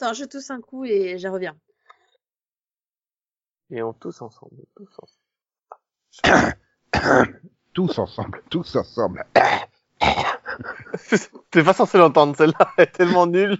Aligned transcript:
Attends, 0.00 0.14
je 0.14 0.24
tousse 0.24 0.50
un 0.50 0.62
coup 0.62 0.86
et 0.86 1.18
je 1.18 1.28
reviens. 1.28 1.54
Et 3.70 3.82
on 3.82 3.92
tous 3.92 4.22
ensemble, 4.22 4.62
tous 4.74 4.88
ensemble. 6.24 6.56
tous 7.74 7.98
ensemble, 7.98 8.42
tous 8.48 8.76
ensemble. 8.76 9.26
T'es 11.50 11.62
pas 11.62 11.74
censé 11.74 11.98
l'entendre, 11.98 12.34
celle-là, 12.34 12.70
elle 12.78 12.84
est 12.84 12.92
tellement 12.92 13.26
nulle. 13.26 13.58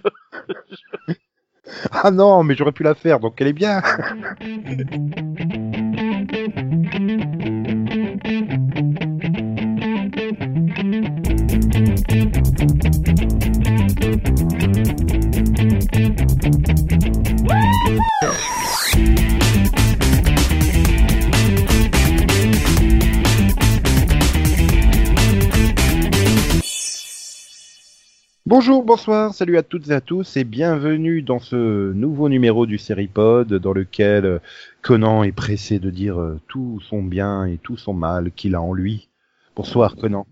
ah 1.91 2.09
non, 2.09 2.43
mais 2.43 2.55
j'aurais 2.55 2.71
pu 2.71 2.81
la 2.81 2.95
faire, 2.95 3.19
donc 3.19 3.39
elle 3.39 3.49
est 3.49 3.53
bien. 3.53 3.83
Bonjour, 28.53 28.83
bonsoir, 28.83 29.33
salut 29.33 29.57
à 29.57 29.63
toutes 29.63 29.87
et 29.87 29.93
à 29.93 30.01
tous 30.01 30.35
et 30.35 30.43
bienvenue 30.43 31.21
dans 31.21 31.39
ce 31.39 31.93
nouveau 31.93 32.27
numéro 32.27 32.65
du 32.65 32.77
Seripod 32.77 33.53
dans 33.53 33.71
lequel 33.71 34.25
euh, 34.25 34.39
Conan 34.81 35.23
est 35.23 35.31
pressé 35.31 35.79
de 35.79 35.89
dire 35.89 36.19
euh, 36.19 36.37
tout 36.49 36.81
son 36.81 37.01
bien 37.01 37.45
et 37.45 37.57
tout 37.57 37.77
son 37.77 37.93
mal 37.93 38.29
qu'il 38.33 38.55
a 38.55 38.61
en 38.61 38.73
lui. 38.73 39.07
Bonsoir 39.55 39.95
Conan. 39.95 40.27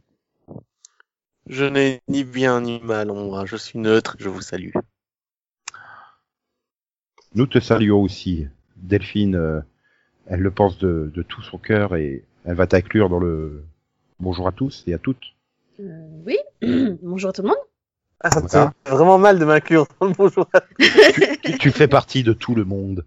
Je 1.48 1.64
n'ai 1.64 2.02
ni 2.10 2.26
bien 2.26 2.60
ni 2.60 2.82
mal 2.82 3.10
en 3.10 3.24
moi, 3.24 3.46
je 3.46 3.56
suis 3.56 3.80
neutre, 3.80 4.18
je 4.20 4.28
vous 4.28 4.42
salue. 4.42 4.74
Nous 7.36 7.48
te 7.48 7.62
saluons 7.62 8.04
aussi. 8.04 8.48
Delphine, 8.76 9.36
euh, 9.36 9.62
elle 10.26 10.42
le 10.42 10.52
pense 10.52 10.78
de, 10.78 11.10
de 11.16 11.22
tout 11.22 11.42
son 11.42 11.58
cœur 11.58 11.96
et 11.96 12.26
elle 12.44 12.56
va 12.56 12.68
t'inclure 12.68 13.08
dans 13.08 13.20
le 13.20 13.64
bonjour 14.20 14.46
à 14.46 14.52
tous 14.52 14.84
et 14.88 14.94
à 14.94 14.98
toutes. 14.98 15.24
Euh, 15.80 16.06
oui, 16.26 16.36
bonjour 17.02 17.32
tout 17.32 17.44
le 17.44 17.48
monde. 17.48 17.69
Ah, 18.22 18.32
ça 18.32 18.40
Voilà. 18.42 18.74
fait 18.86 18.92
vraiment 18.92 19.18
mal 19.18 19.40
de 19.40 19.46
m'inclure 19.46 19.88
dans 20.00 20.08
le 20.08 20.14
bonjour. 20.14 20.46
tu, 21.44 21.58
tu 21.58 21.72
fais 21.72 21.88
partie 21.88 22.24
de 22.24 22.34
tout 22.34 22.54
le 22.56 22.66
monde. 22.66 23.06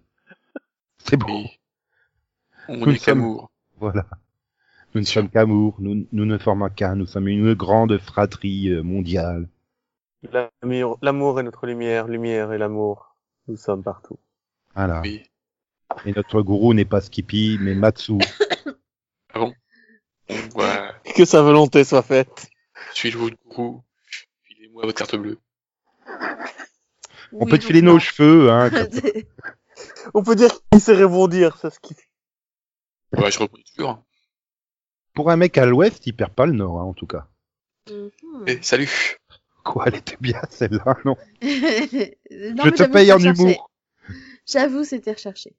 C'est 0.97 1.17
beau. 1.17 1.27
Oui. 1.27 1.49
On 2.69 2.77
Nous 2.77 2.91
est 2.91 2.97
sommes- 2.97 3.19
qu'amour. 3.19 3.51
Voilà. 3.79 4.05
Nous 4.95 5.01
ne 5.01 5.05
sommes 5.05 5.29
qu'amour, 5.29 5.75
nous, 5.79 6.07
nous 6.11 6.25
ne 6.25 6.37
formons 6.37 6.69
qu'un, 6.69 6.95
nous 6.95 7.05
sommes 7.07 7.27
une 7.27 7.53
grande 7.55 7.97
fratrie 7.97 8.69
euh, 8.69 8.81
mondiale. 8.83 9.47
L'amour 10.61 10.97
l'amour 11.01 11.39
est 11.39 11.43
notre 11.43 11.65
lumière, 11.65 12.07
lumière 12.07 12.53
est 12.53 12.57
l'amour. 12.57 13.15
Nous 13.47 13.57
sommes 13.57 13.83
partout. 13.83 14.17
Voilà. 14.75 15.01
Oui. 15.01 15.23
Et 16.05 16.13
notre 16.13 16.41
gourou 16.41 16.73
n'est 16.73 16.85
pas 16.85 17.01
Skippy, 17.01 17.57
mais 17.59 17.75
Matsu. 17.75 18.13
Donc, 19.35 19.55
voilà. 20.53 20.93
Que 21.15 21.25
sa 21.25 21.41
volonté 21.41 21.83
soit 21.83 22.01
faite. 22.03 22.49
Suis-je 22.93 23.17
votre 23.17 23.35
gourou 23.47 23.83
Filez-moi 24.73 24.85
votre 24.85 24.97
carte 24.97 25.15
bleue. 25.15 25.37
On 27.33 27.45
Oui, 27.45 27.51
peut 27.51 27.57
te 27.59 27.65
filer 27.65 27.81
non. 27.81 27.93
nos 27.93 27.99
cheveux, 27.99 28.49
hein. 28.51 28.69
comme- 28.71 28.89
On 30.13 30.23
peut 30.23 30.35
dire 30.35 30.49
qu'il 30.71 30.81
sait 30.81 30.95
rebondir, 30.95 31.57
c'est 31.57 31.69
ce 31.71 31.79
qui 31.79 31.95
Ouais, 33.15 33.29
je 33.31 33.39
reprends 33.39 33.57
toujours. 33.75 34.03
Pour 35.13 35.29
un 35.29 35.35
mec 35.37 35.57
à 35.57 35.65
l'ouest, 35.65 36.05
il 36.07 36.15
perd 36.15 36.33
pas 36.33 36.45
le 36.47 36.53
nord, 36.53 36.79
hein, 36.79 36.83
en 36.85 36.93
tout 36.93 37.05
cas. 37.05 37.27
Mhm. 37.89 38.09
Eh, 38.47 38.59
salut 38.61 38.89
Quoi, 39.63 39.85
elle 39.87 39.95
était 39.95 40.17
bien, 40.19 40.41
celle-là, 40.49 40.97
non? 41.05 41.15
Non, 41.41 42.63
Je 42.65 42.69
te 42.75 42.91
paye 42.91 43.11
en 43.13 43.15
recherché. 43.17 43.41
humour. 43.41 43.69
J'avoue, 44.47 44.83
c'était 44.83 45.13
recherché. 45.13 45.55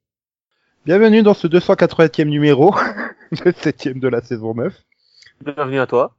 Bienvenue 0.85 1.23
dans 1.23 1.33
ce 1.33 1.47
280e 1.47 2.25
numéro, 2.29 2.75
le 3.31 3.53
septième 3.53 3.99
de 3.99 4.07
la 4.07 4.21
saison 4.21 4.53
9, 4.53 4.73
Bienvenue 5.41 5.79
à 5.79 5.87
toi. 5.87 6.15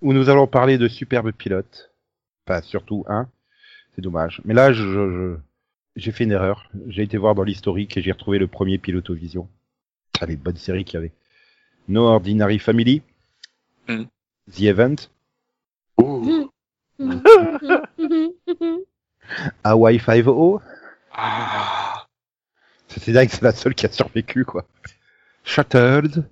où 0.00 0.12
nous 0.14 0.30
allons 0.30 0.46
parler 0.46 0.78
de 0.78 0.88
superbes 0.88 1.32
pilotes. 1.32 1.92
Enfin, 2.48 2.62
surtout 2.62 3.04
un. 3.08 3.28
C'est 3.94 4.00
dommage. 4.00 4.40
Mais 4.46 4.54
là, 4.54 4.72
je, 4.72 4.82
je- 4.82 5.10
je- 5.12 5.36
j'ai 5.96 6.12
fait 6.12 6.24
une 6.24 6.32
erreur. 6.32 6.70
J'ai 6.86 7.02
été 7.02 7.18
voir 7.18 7.34
dans 7.34 7.42
l'historique 7.42 7.96
et 7.98 8.02
j'ai 8.02 8.12
retrouvé 8.12 8.38
le 8.38 8.46
premier 8.46 8.78
Pilotovision. 8.78 9.50
Ah, 10.20 10.26
les 10.26 10.36
bonnes 10.36 10.56
séries 10.56 10.84
qu'il 10.86 10.94
y 10.94 10.96
avait. 10.98 11.12
No 11.88 12.04
Ordinary 12.06 12.58
Family. 12.58 13.02
Hmm. 13.86 14.04
The 14.50 14.62
Event. 14.62 14.96
Oh 15.98 16.50
Hawaii 19.64 19.98
5-0. 19.98 20.60
Ah 21.12 22.06
C'est 22.88 23.12
dingue, 23.12 23.28
c'est 23.30 23.42
la 23.42 23.52
seule 23.52 23.74
qui 23.74 23.84
a 23.86 23.92
survécu, 23.92 24.44
quoi. 24.46 24.66
Shattered. 25.44 26.24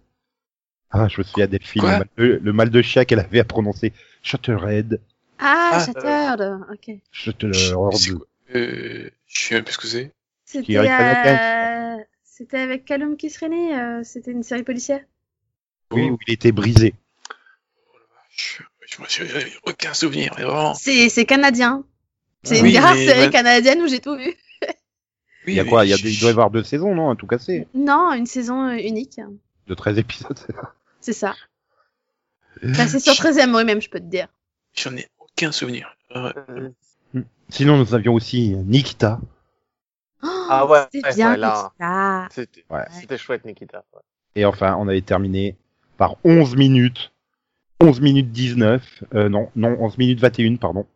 Ah, 0.91 1.09
je 1.09 1.19
me 1.21 1.25
souviens 1.25 1.47
Delphine, 1.47 1.83
le 1.83 1.89
Quoi 1.89 1.99
mal, 1.99 2.09
de, 2.17 2.41
le 2.43 2.53
mal 2.53 2.71
de 2.71 2.81
chien 2.83 3.05
qu'elle 3.05 3.21
avait 3.21 3.41
à 3.41 3.45
prononcer. 3.45 3.93
Shattered. 4.23 5.01
Ah, 5.39 5.71
Ah, 5.75 5.85
Shattered. 5.85 6.61
Ok. 6.73 6.97
Shattered. 7.13 7.55
C'est 7.55 8.13
Euh, 8.55 9.11
je 9.27 9.39
sais 9.41 9.55
même 9.57 9.65
plus 9.65 9.73
ce 9.75 9.79
que 9.79 9.87
c'est. 9.87 10.13
C'était 10.45 10.79
euh... 10.79 11.97
c'était 12.25 12.59
avec 12.59 12.85
Callum 12.85 13.17
Kisrene. 13.17 13.53
Euh, 13.53 14.01
c'était 14.05 14.31
une 14.31 14.43
série 14.45 14.63
policière. 14.63 15.01
Oui, 15.93 16.11
où 16.11 16.19
il 16.27 16.35
était 16.35 16.53
brisé. 16.53 16.95
Je, 18.31 18.63
je 18.87 19.03
me 19.03 19.07
suis 19.09 19.25
aucun 19.65 19.95
souvenir, 19.95 20.33
mais 20.37 20.45
vraiment. 20.45 20.75
C'est 20.75 21.09
c'est 21.09 21.25
canadien. 21.25 21.85
C'est 22.45 22.61
Oui, 22.63 22.75
une 22.75 22.81
rare 22.81 22.95
mais- 22.95 23.07
série 23.07 23.31
canadienne 23.31 23.81
où 23.83 23.89
j'ai 23.89 24.01
tout 24.01 24.17
vu. 24.17 24.35
Il 25.49 25.55
y 25.55 25.61
a 25.61 25.65
quoi? 25.65 25.85
il, 25.85 25.91
y 25.91 25.93
a, 25.93 25.97
des- 25.97 26.13
il 26.13 26.19
doit 26.19 26.31
y 26.31 26.33
avoir 26.33 26.51
deux 26.51 26.65
saisons, 26.65 26.95
non? 26.95 27.15
Tout 27.15 27.27
cassé. 27.29 27.69
Non, 27.75 28.13
une 28.15 28.27
saison 28.27 28.65
euh, 28.69 28.77
unique. 28.79 29.21
De 29.69 29.75
13 29.75 29.99
épisodes, 29.99 30.37
c'est 30.45 30.53
ça? 30.55 30.75
C'est 31.01 31.13
ça. 31.13 31.35
Enfin, 32.65 32.87
c'est 32.89 32.99
sur 33.01 33.15
13 33.15 33.39
oui, 33.55 33.65
même, 33.65 33.81
je 33.81 33.89
peux 33.89 34.01
te 34.01 34.05
dire. 34.05 34.27
J'en 34.75 34.97
ai 34.97 35.07
aucun 35.37 35.53
souvenir. 35.53 35.95
Euh, 36.15 36.33
Sinon, 37.49 37.77
nous 37.79 37.95
avions 37.95 38.15
aussi 38.15 38.55
Nikita. 38.57 39.21
Oh, 40.23 40.27
Ah 40.51 40.67
ouais, 40.67 40.81
C'était 40.93 41.09
ouais, 41.09 41.15
bien, 41.15 41.31
ouais, 41.33 41.37
là. 41.37 41.73
Nikita. 41.81 42.29
C'était 42.31 42.65
Ouais. 42.71 43.19
chouette, 43.19 43.45
Nikita. 43.45 43.85
ouais. 43.95 44.01
Et 44.35 44.45
enfin, 44.45 44.75
on 44.79 44.89
avait 44.89 45.03
terminé 45.03 45.57
par 45.99 46.17
11 46.25 46.57
minutes. 46.57 47.13
11 47.81 48.01
minutes 48.01 48.33
19. 48.33 49.05
Euh, 49.15 49.29
non, 49.29 49.51
non, 49.55 49.77
11 49.79 49.99
minutes 49.99 50.21
21, 50.21 50.57
pardon. 50.57 50.87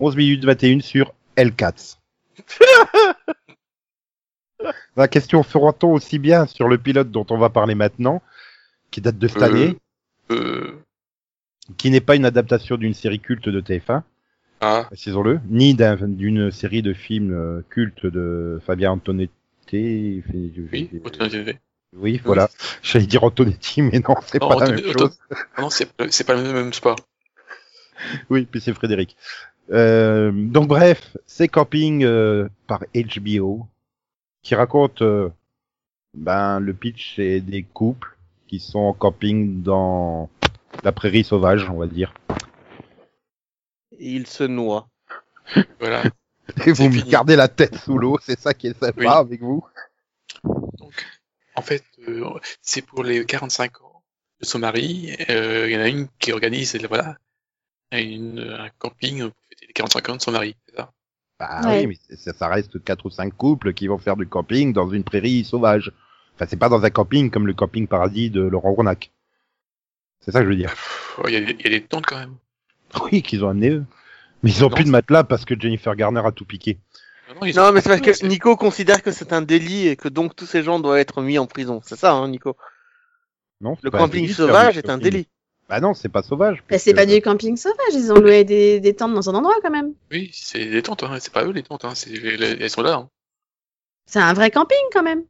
11 0.00 0.16
minutes 0.16 0.44
21 0.44 0.80
sur 0.80 1.14
L4. 1.36 1.98
La 4.96 5.08
question 5.08 5.42
fera-t-on 5.42 5.92
aussi 5.92 6.18
bien 6.18 6.46
sur 6.46 6.68
le 6.68 6.78
pilote 6.78 7.10
dont 7.10 7.26
on 7.30 7.38
va 7.38 7.50
parler 7.50 7.74
maintenant, 7.74 8.22
qui 8.90 9.00
date 9.00 9.18
de 9.18 9.28
cette 9.28 9.42
Euh. 9.42 9.46
année, 9.46 9.76
euh, 10.30 10.83
qui 11.76 11.90
n'est 11.90 12.00
pas 12.00 12.16
une 12.16 12.24
adaptation 12.24 12.76
d'une 12.76 12.94
série 12.94 13.20
culte 13.20 13.48
de 13.48 13.60
TF1, 13.60 14.02
ah, 14.60 14.84
précisons-le, 14.86 15.40
ni 15.48 15.74
d'un- 15.74 15.96
d'une 16.08 16.50
série 16.50 16.82
de 16.82 16.92
films 16.92 17.32
euh, 17.32 17.62
cultes 17.70 18.06
de 18.06 18.60
Fabien 18.66 18.92
Antonetti. 18.92 19.30
oui, 20.32 20.90
autant 21.04 21.28
TV. 21.28 21.58
Oui, 21.96 22.20
voilà. 22.24 22.48
J'allais 22.82 23.06
dire 23.06 23.22
Antonetti, 23.24 23.80
mais 23.82 24.00
non, 24.00 24.14
c'est 24.26 24.38
pas 24.40 24.56
la 24.56 24.70
même 24.70 24.78
chose. 24.92 25.16
Non, 25.58 25.70
c'est 25.70 25.86
pas- 26.26 26.34
le 26.34 26.42
même, 26.42 26.52
même 26.52 26.72
sport. 26.72 26.96
Oui, 28.30 28.46
puis 28.50 28.60
c'est 28.60 28.74
Frédéric. 28.74 29.16
Euh, 29.70 30.30
donc 30.32 30.68
bref, 30.68 31.16
c'est 31.26 31.48
Camping 31.48 32.04
euh, 32.04 32.48
par 32.66 32.84
HBO 32.94 33.66
qui 34.42 34.54
raconte 34.54 35.00
euh, 35.00 35.30
ben 36.14 36.60
le 36.60 36.74
pitch 36.74 37.14
c'est 37.16 37.40
des 37.40 37.62
couples 37.62 38.14
qui 38.46 38.58
sont 38.60 38.80
en 38.80 38.92
camping 38.92 39.62
dans 39.62 40.28
la 40.82 40.92
prairie 40.92 41.24
sauvage, 41.24 41.68
on 41.70 41.78
va 41.78 41.86
dire. 41.86 42.12
Et 43.92 44.10
il 44.12 44.26
se 44.26 44.44
noie. 44.44 44.88
Voilà. 45.80 46.02
Et 46.66 46.72
vous 46.72 46.88
me 46.90 47.00
gardez 47.08 47.36
la 47.36 47.48
tête 47.48 47.76
sous 47.76 47.96
l'eau, 47.98 48.18
c'est 48.22 48.38
ça 48.38 48.52
qui 48.54 48.66
est 48.66 48.78
sympa 48.78 48.92
Oui. 49.00 49.06
avec 49.06 49.40
vous. 49.40 49.64
Donc, 50.44 50.92
en 51.54 51.62
fait, 51.62 51.84
euh, 52.08 52.28
c'est 52.60 52.82
pour 52.82 53.02
les 53.02 53.24
45 53.24 53.80
ans 53.82 54.02
de 54.40 54.46
son 54.46 54.58
mari. 54.58 55.16
Euh, 55.30 55.66
Il 55.68 55.72
y 55.72 55.76
en 55.76 55.80
a 55.80 55.88
une 55.88 56.08
qui 56.18 56.32
organise, 56.32 56.76
voilà, 56.86 57.16
une, 57.92 58.40
un 58.40 58.68
camping 58.78 59.20
pour 59.30 59.42
fêter 59.48 59.66
les 59.68 59.72
45 59.72 60.08
ans 60.10 60.16
de 60.16 60.20
son 60.22 60.32
mari. 60.32 60.56
Ça? 60.76 60.92
Bah 61.38 61.60
Ouais. 61.64 61.86
oui, 61.86 61.98
mais 62.10 62.16
ça 62.16 62.48
reste 62.48 62.82
quatre 62.84 63.06
ou 63.06 63.10
cinq 63.10 63.34
couples 63.36 63.72
qui 63.72 63.86
vont 63.86 63.98
faire 63.98 64.16
du 64.16 64.26
camping 64.26 64.72
dans 64.72 64.90
une 64.90 65.04
prairie 65.04 65.44
sauvage. 65.44 65.92
Enfin, 66.34 66.46
c'est 66.48 66.56
pas 66.58 66.68
dans 66.68 66.84
un 66.84 66.90
camping 66.90 67.30
comme 67.30 67.46
le 67.46 67.54
camping 67.54 67.86
paradis 67.86 68.28
de 68.30 68.42
Laurent 68.42 68.72
Ronac. 68.74 69.10
C'est 70.24 70.30
ça 70.32 70.40
que 70.40 70.44
je 70.46 70.50
veux 70.50 70.56
dire. 70.56 70.74
Il 71.26 71.32
y, 71.32 71.36
a 71.36 71.40
des- 71.40 71.52
il 71.58 71.64
y 71.64 71.66
a 71.66 71.70
des 71.70 71.82
tentes 71.82 72.06
quand 72.06 72.18
même. 72.18 72.34
Oui, 73.12 73.22
qu'ils 73.22 73.44
ont 73.44 73.48
amené 73.50 73.70
eux. 73.70 73.84
Mais 74.42 74.50
ils 74.50 74.64
ont 74.64 74.68
Non, 74.68 74.74
plus 74.74 74.84
de 74.84 74.90
matelas 74.90 75.24
parce 75.24 75.44
que 75.44 75.58
Jennifer 75.58 75.94
Garner 75.96 76.22
a 76.24 76.32
tout 76.32 76.44
piqué. 76.44 76.78
Non, 77.40 77.46
non, 77.54 77.72
mais 77.72 77.80
c'est 77.80 77.88
parce 77.88 78.00
que 78.00 78.26
Nico 78.26 78.56
considère 78.56 79.02
que 79.02 79.10
c'est 79.10 79.32
un 79.32 79.42
délit 79.42 79.88
et 79.88 79.96
que 79.96 80.08
donc 80.08 80.36
tous 80.36 80.46
ces 80.46 80.62
gens 80.62 80.78
doivent 80.78 80.98
être 80.98 81.20
mis 81.22 81.38
en 81.38 81.46
prison. 81.46 81.80
C'est 81.84 81.96
ça, 81.96 82.12
hein, 82.12 82.28
Nico? 82.28 82.56
Non, 83.60 83.76
Le 83.82 83.90
camping 83.90 84.22
délit 84.22 84.34
sauvage 84.34 84.78
est 84.78 84.88
un 84.90 84.98
délit. 84.98 85.26
Bah 85.68 85.80
non, 85.80 85.94
c'est 85.94 86.10
pas 86.10 86.22
sauvage. 86.22 86.62
Bah, 86.68 86.78
c'est 86.78 86.92
pas 86.94 87.06
du 87.06 87.20
camping 87.22 87.56
sauvage, 87.56 87.94
ils 87.94 88.12
ont 88.12 88.20
loué 88.20 88.44
des, 88.44 88.80
des 88.80 88.94
tentes 88.94 89.14
dans 89.14 89.30
un 89.30 89.34
endroit 89.34 89.56
quand 89.62 89.70
même. 89.70 89.94
Oui, 90.10 90.30
c'est 90.34 90.58
les 90.64 90.82
tentes, 90.82 91.02
hein. 91.02 91.16
c'est 91.20 91.32
pas 91.32 91.44
eux 91.46 91.52
les 91.52 91.62
tentes, 91.62 91.84
hein. 91.86 91.94
c'est 91.94 92.10
les- 92.10 92.44
elles 92.60 92.70
sont 92.70 92.82
là. 92.82 92.94
Hein. 92.96 93.08
C'est 94.06 94.20
un 94.20 94.34
vrai 94.34 94.50
camping 94.50 94.76
quand 94.92 95.02
même. 95.02 95.24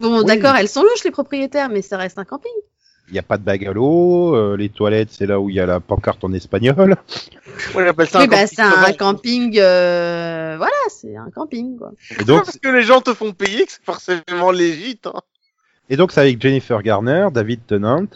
Bon, 0.00 0.20
Oui. 0.20 0.24
d'accord, 0.24 0.56
elles 0.56 0.68
sont 0.70 0.82
louches 0.82 1.04
les 1.04 1.10
propriétaires, 1.10 1.68
mais 1.68 1.82
ça 1.82 1.98
reste 1.98 2.18
un 2.18 2.24
camping. 2.24 2.50
Il 3.12 3.16
y 3.16 3.18
a 3.18 3.22
pas 3.22 3.36
de 3.36 3.42
bague 3.44 3.66
à 3.66 3.72
l'eau, 3.74 4.34
euh, 4.34 4.56
les 4.56 4.70
toilettes, 4.70 5.10
c'est 5.12 5.26
là 5.26 5.38
où 5.38 5.50
il 5.50 5.56
y 5.56 5.60
a 5.60 5.66
la 5.66 5.80
pancarte 5.80 6.24
en 6.24 6.32
espagnol. 6.32 6.96
J'appelle 7.74 8.08
ça 8.08 8.20
Oui, 8.20 8.24
un 8.24 8.28
bah 8.28 8.36
camping 8.38 8.48
c'est 8.56 8.62
un 8.62 8.92
camping, 8.94 9.58
euh... 9.58 10.54
voilà, 10.56 10.72
c'est 10.88 11.14
un 11.14 11.28
camping 11.30 11.76
quoi. 11.76 11.92
Et 12.18 12.24
donc, 12.24 12.44
Parce 12.46 12.56
que 12.58 12.68
les 12.70 12.82
gens 12.82 13.02
te 13.02 13.12
font 13.12 13.32
payer, 13.32 13.66
que 13.66 13.72
c'est 13.72 13.84
forcément 13.84 14.50
légit. 14.50 14.98
Hein. 15.04 15.20
et 15.90 15.96
donc 15.96 16.10
c'est 16.10 16.20
avec 16.20 16.40
Jennifer 16.40 16.82
Garner, 16.82 17.28
David 17.32 17.60
Tennant, 17.66 18.06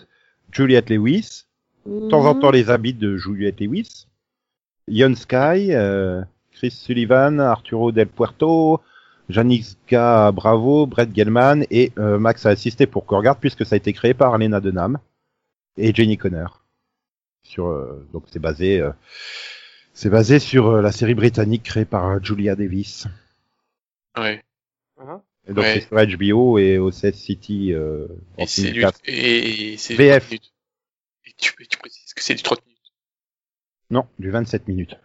Juliette 0.50 0.88
Lewis, 0.88 1.44
de 1.84 2.08
temps 2.08 2.24
en 2.24 2.34
Mhm. 2.34 2.40
temps 2.40 2.50
les 2.50 2.70
habits 2.70 2.94
de 2.94 3.18
Juliette 3.18 3.60
Lewis, 3.60 4.06
Ian 4.88 5.14
Sky, 5.14 5.74
euh, 5.74 6.22
Chris 6.52 6.70
Sullivan, 6.70 7.38
Arturo 7.38 7.92
Del 7.92 8.08
Puerto, 8.08 8.80
Janica 9.28 10.30
Bravo, 10.32 10.86
Brett 10.86 11.14
Gelman 11.14 11.64
et 11.70 11.92
euh, 11.98 12.18
Max 12.18 12.46
a 12.46 12.50
assisté 12.50 12.86
pour 12.86 13.06
qu'on 13.06 13.18
regarde 13.18 13.38
puisque 13.40 13.66
ça 13.66 13.74
a 13.74 13.78
été 13.78 13.92
créé 13.92 14.14
par 14.14 14.34
Alena 14.34 14.60
Denham 14.60 14.98
et 15.76 15.94
Jenny 15.94 16.16
Connor. 16.16 16.62
Sur 17.42 17.66
euh, 17.68 18.06
donc 18.12 18.24
c'est 18.30 18.38
basé 18.38 18.80
euh, 18.80 18.90
c'est 19.94 20.10
basé 20.10 20.38
sur 20.38 20.68
euh, 20.68 20.82
la 20.82 20.92
série 20.92 21.14
britannique 21.14 21.62
créée 21.64 21.84
par 21.84 22.06
euh, 22.06 22.18
Julia 22.22 22.54
Davis. 22.56 23.06
Ouais. 24.16 24.42
Et 25.48 25.52
donc 25.52 25.64
Ouais. 25.64 25.80
c'est 25.88 26.06
sur 26.08 26.18
HBO 26.18 26.58
et 26.58 26.78
au 26.78 26.90
CES 26.90 27.14
City 27.14 27.72
euh, 27.72 28.06
en 28.38 28.42
Et 28.42 28.46
c'est 28.46 28.70
du, 28.72 28.84
et, 29.06 29.72
et 29.74 29.76
c'est 29.76 29.94
du 29.94 29.98
VF. 29.98 30.18
30 30.24 30.30
minutes. 30.30 30.52
Et 31.26 31.32
tu, 31.36 31.52
tu 31.68 31.78
précises 31.78 32.14
que 32.14 32.22
c'est 32.22 32.34
du 32.34 32.42
30 32.42 32.64
minutes. 32.66 32.92
Non, 33.90 34.06
du 34.18 34.30
27 34.30 34.66
minutes. 34.68 34.96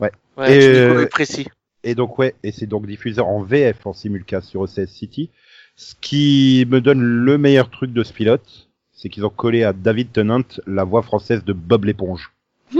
Ouais, 0.00 0.10
Et, 0.54 0.58
tu 0.58 0.66
euh, 0.66 1.06
précis. 1.06 1.48
Et 1.84 1.94
donc 1.94 2.18
ouais, 2.18 2.34
et 2.42 2.52
c'est 2.52 2.66
donc 2.66 2.86
diffusé 2.86 3.20
en 3.20 3.42
VF 3.42 3.86
en 3.86 3.92
simulcast 3.92 4.48
sur 4.48 4.62
OCS 4.62 4.86
City. 4.86 5.30
Ce 5.76 5.94
qui 6.00 6.66
me 6.68 6.80
donne 6.80 7.00
le 7.00 7.38
meilleur 7.38 7.70
truc 7.70 7.92
de 7.92 8.02
ce 8.02 8.12
pilote, 8.12 8.68
c'est 8.92 9.08
qu'ils 9.08 9.24
ont 9.24 9.30
collé 9.30 9.62
à 9.62 9.72
David 9.72 10.12
Tennant 10.12 10.42
la 10.66 10.84
voix 10.84 11.02
française 11.02 11.44
de 11.44 11.52
Bob 11.52 11.84
l'éponge. 11.84 12.32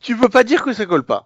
Tu 0.00 0.16
peux 0.18 0.28
pas 0.28 0.44
dire 0.44 0.62
que 0.62 0.74
ça 0.74 0.84
colle 0.84 1.04
pas. 1.04 1.24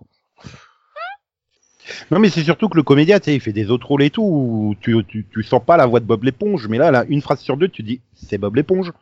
Non 2.12 2.20
mais 2.20 2.30
c'est 2.30 2.44
surtout 2.44 2.68
que 2.68 2.76
le 2.76 2.84
comédien, 2.84 3.18
tu 3.18 3.24
sais, 3.24 3.34
il 3.34 3.40
fait 3.40 3.52
des 3.52 3.72
autres 3.72 3.88
rôles 3.88 4.04
et 4.04 4.10
tout, 4.10 4.22
où 4.22 4.76
tu, 4.80 4.96
tu, 5.08 5.26
tu 5.28 5.42
sens 5.42 5.60
pas 5.64 5.76
la 5.76 5.86
voix 5.86 5.98
de 5.98 6.04
Bob 6.04 6.22
l'éponge, 6.22 6.68
mais 6.68 6.78
là, 6.78 6.92
là, 6.92 7.04
une 7.08 7.20
phrase 7.20 7.40
sur 7.40 7.56
deux, 7.56 7.68
tu 7.68 7.82
dis, 7.82 8.00
c'est 8.14 8.38
Bob 8.38 8.54
l'éponge. 8.54 8.92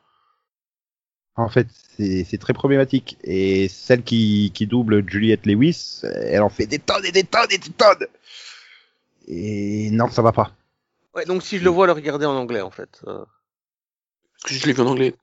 En 1.37 1.49
fait, 1.49 1.67
c'est 1.99 2.39
très 2.39 2.53
problématique. 2.55 3.19
Et 3.25 3.69
celle 3.69 4.03
qui, 4.03 4.53
qui 4.55 4.67
double 4.67 5.09
Juliette 5.09 5.45
Lewis, 5.47 6.01
elle 6.03 6.43
en 6.43 6.49
fait 6.49 6.67
des 6.67 6.79
tonnes 6.79 7.05
et 7.05 7.13
des 7.13 7.25
tonnes 7.25 7.51
et 7.51 7.59
des 7.59 7.71
tonnes. 7.71 8.07
Et 9.29 9.91
non, 9.91 10.09
ça 10.09 10.23
va 10.23 10.33
pas. 10.33 10.53
Ouais, 11.15 11.25
donc 11.25 11.43
si 11.43 11.59
je 11.59 11.65
le 11.65 11.71
vois, 11.71 11.87
le 11.87 11.93
regarder 11.93 12.27
en 12.27 12.37
anglais, 12.37 12.61
en 12.61 12.71
fait. 12.71 13.01
Euh, 13.07 13.25
Parce 14.43 14.55
que 14.55 14.61
je 14.61 14.67
l'ai 14.67 14.73
vu 14.73 14.83
en 14.83 14.87
anglais. 14.87 15.15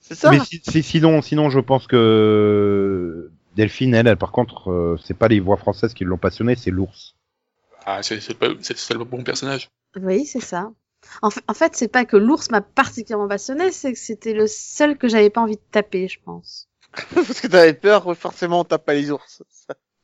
C'est 0.00 0.14
ça 0.14 0.30
Mais 0.30 0.40
si- 0.40 0.60
si- 0.64 0.82
sinon, 0.82 1.22
sinon, 1.22 1.50
je 1.50 1.60
pense 1.60 1.86
que 1.86 3.30
Delphine, 3.56 3.94
elle, 3.94 4.06
elle, 4.06 4.16
par 4.16 4.32
contre, 4.32 4.70
euh, 4.70 4.98
c'est 5.04 5.14
pas 5.16 5.28
les 5.28 5.40
voix 5.40 5.56
françaises 5.56 5.94
qui 5.94 6.04
l'ont 6.04 6.18
passionnée, 6.18 6.56
c'est 6.56 6.70
l'ours. 6.70 7.14
Ah, 7.86 8.02
c'est 8.02 8.18
le 8.30 9.04
bon 9.04 9.22
personnage. 9.22 9.68
Oui, 9.96 10.26
c'est 10.26 10.40
ça. 10.40 10.70
En, 11.22 11.30
fa- 11.30 11.40
en 11.48 11.54
fait, 11.54 11.76
c'est 11.76 11.88
pas 11.88 12.04
que 12.04 12.16
l'ours 12.16 12.50
m'a 12.50 12.60
particulièrement 12.60 13.28
passionné, 13.28 13.72
c'est 13.72 13.92
que 13.92 13.98
c'était 13.98 14.32
le 14.32 14.46
seul 14.46 14.96
que 14.98 15.08
j'avais 15.08 15.30
pas 15.30 15.40
envie 15.40 15.56
de 15.56 15.62
taper, 15.70 16.08
je 16.08 16.18
pense. 16.24 16.68
Parce 17.14 17.40
que 17.40 17.46
t'avais 17.46 17.74
peur, 17.74 18.16
forcément, 18.16 18.60
on 18.60 18.64
tape 18.64 18.84
pas 18.84 18.94
les 18.94 19.10
ours. 19.10 19.42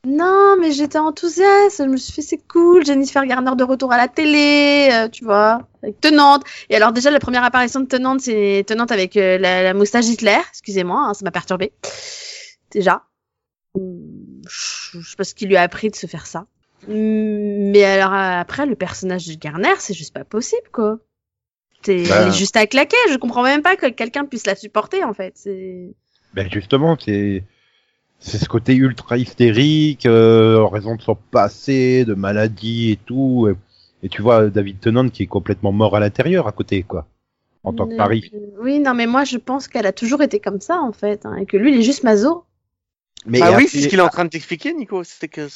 Non, 0.05 0.55
mais 0.59 0.71
j'étais 0.71 0.99
enthousiaste. 0.99 1.77
Je 1.83 1.89
me 1.89 1.97
suis 1.97 2.13
fait 2.13 2.21
c'est 2.21 2.37
cool. 2.37 2.85
Jennifer 2.85 3.25
Garner 3.25 3.55
de 3.57 3.63
retour 3.63 3.91
à 3.91 3.97
la 3.97 4.07
télé, 4.07 4.89
euh, 4.91 5.09
tu 5.09 5.25
vois, 5.25 5.67
avec 5.83 5.99
Tenante. 5.99 6.43
Et 6.69 6.75
alors 6.75 6.93
déjà 6.93 7.11
la 7.11 7.19
première 7.19 7.43
apparition 7.43 7.81
de 7.81 7.87
Tenante, 7.87 8.21
c'est 8.21 8.63
Tenante 8.65 8.91
avec 8.91 9.17
euh, 9.17 9.37
la, 9.37 9.63
la 9.63 9.73
moustache 9.73 10.05
Hitler. 10.07 10.37
Excusez-moi, 10.49 11.07
hein, 11.09 11.13
ça 11.13 11.25
m'a 11.25 11.31
perturbé. 11.31 11.73
Déjà, 12.71 13.03
Hum, 13.75 14.41
je 14.49 14.99
sais 15.01 15.15
pas 15.17 15.23
ce 15.23 15.35
qui 15.35 15.45
lui 15.47 15.57
a 15.57 15.61
appris 15.61 15.89
de 15.91 15.95
se 15.95 16.07
faire 16.07 16.25
ça. 16.27 16.47
Mais 16.87 17.83
alors 17.83 18.13
euh, 18.13 18.41
après 18.41 18.65
le 18.65 18.75
personnage 18.75 19.27
de 19.27 19.33
Garner, 19.33 19.73
c'est 19.79 19.93
juste 19.93 20.13
pas 20.13 20.23
possible 20.23 20.67
quoi. 20.71 20.99
C'est 21.83 22.01
est 22.01 22.31
juste 22.31 22.57
à 22.57 22.67
claquer. 22.67 22.97
Je 23.09 23.17
comprends 23.17 23.43
même 23.43 23.61
pas 23.61 23.75
que 23.75 23.87
quelqu'un 23.87 24.25
puisse 24.25 24.45
la 24.45 24.55
supporter 24.55 25.03
en 25.03 25.13
fait. 25.13 25.37
Ben 26.33 26.49
justement, 26.51 26.97
c'est 26.99 27.43
c'est 28.19 28.37
ce 28.39 28.49
côté 28.49 28.73
ultra 28.75 29.17
hystérique, 29.17 30.05
euh, 30.05 30.59
en 30.59 30.69
raison 30.69 30.95
de 30.95 31.01
son 31.01 31.15
passé, 31.15 32.03
de 32.03 32.15
maladie 32.15 32.91
et 32.91 32.95
tout. 32.97 33.47
Et, 33.49 33.55
et 34.05 34.09
tu 34.09 34.21
vois 34.21 34.49
David 34.49 34.79
Tennant 34.79 35.09
qui 35.09 35.23
est 35.23 35.27
complètement 35.27 35.71
mort 35.71 35.95
à 35.95 35.99
l'intérieur 35.99 36.47
à 36.47 36.51
côté, 36.51 36.83
quoi, 36.83 37.05
en 37.63 37.73
tant 37.73 37.85
que 37.87 37.93
Euh, 37.93 37.97
mari. 37.97 38.31
Oui, 38.59 38.79
non, 38.79 38.93
mais 38.95 39.05
moi 39.05 39.23
je 39.23 39.37
pense 39.37 39.67
qu'elle 39.67 39.85
a 39.85 39.93
toujours 39.93 40.23
été 40.23 40.39
comme 40.39 40.59
ça 40.61 40.79
en 40.81 40.91
fait, 40.91 41.25
hein, 41.25 41.35
et 41.35 41.45
que 41.45 41.57
lui 41.57 41.71
il 41.73 41.79
est 41.79 41.83
juste 41.83 42.03
maso. 42.03 42.43
Mais 43.25 43.41
ah 43.41 43.47
a- 43.47 43.57
oui, 43.57 43.67
c'est 43.67 43.81
ce 43.81 43.87
qu'il 43.87 43.99
est 43.99 44.03
en 44.03 44.07
train 44.09 44.25
de 44.25 44.29
t'expliquer, 44.29 44.73
Nico. 44.73 45.03
C'est 45.03 45.27
que 45.27 45.47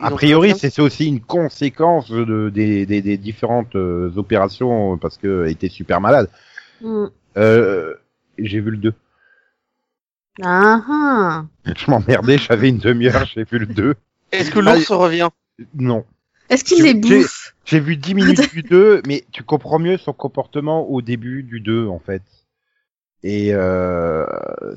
a 0.00 0.10
priori, 0.10 0.54
c'est 0.56 0.78
aussi 0.78 1.06
une 1.06 1.20
conséquence 1.20 2.10
de, 2.10 2.50
des, 2.50 2.86
des, 2.86 3.02
des 3.02 3.18
différentes 3.18 3.74
euh, 3.76 4.10
opérations 4.16 4.96
parce 4.98 5.18
qu'elle 5.18 5.48
était 5.48 5.68
super 5.68 6.00
malade. 6.00 6.30
Hmm. 6.80 7.06
Euh, 7.36 7.94
J'ai 8.38 8.60
vu 8.60 8.70
le 8.70 8.76
2. 8.78 8.94
Ah, 10.42 10.82
ah. 10.88 11.44
Je 11.76 11.90
m'emmerdais, 11.90 12.38
j'avais 12.38 12.68
une 12.70 12.78
demi-heure, 12.78 13.26
j'ai 13.26 13.44
vu 13.44 13.58
le 13.58 13.66
2. 13.66 13.94
Est-ce 14.32 14.50
que 14.50 14.60
l'ours 14.60 14.90
revient? 14.90 15.28
Non. 15.74 16.04
Est-ce 16.48 16.64
qu'il 16.64 16.82
les 16.82 16.94
bouffe? 16.94 17.54
J'ai 17.64 17.80
vu 17.80 17.96
10 17.96 18.14
minutes 18.14 18.52
du 18.52 18.62
2, 18.62 19.02
mais 19.06 19.24
tu 19.30 19.42
comprends 19.42 19.78
mieux 19.78 19.98
son 19.98 20.12
comportement 20.12 20.88
au 20.88 21.02
début 21.02 21.42
du 21.42 21.60
2, 21.60 21.86
en 21.86 21.98
fait. 21.98 22.22
Et 23.22 23.50
euh, 23.52 24.24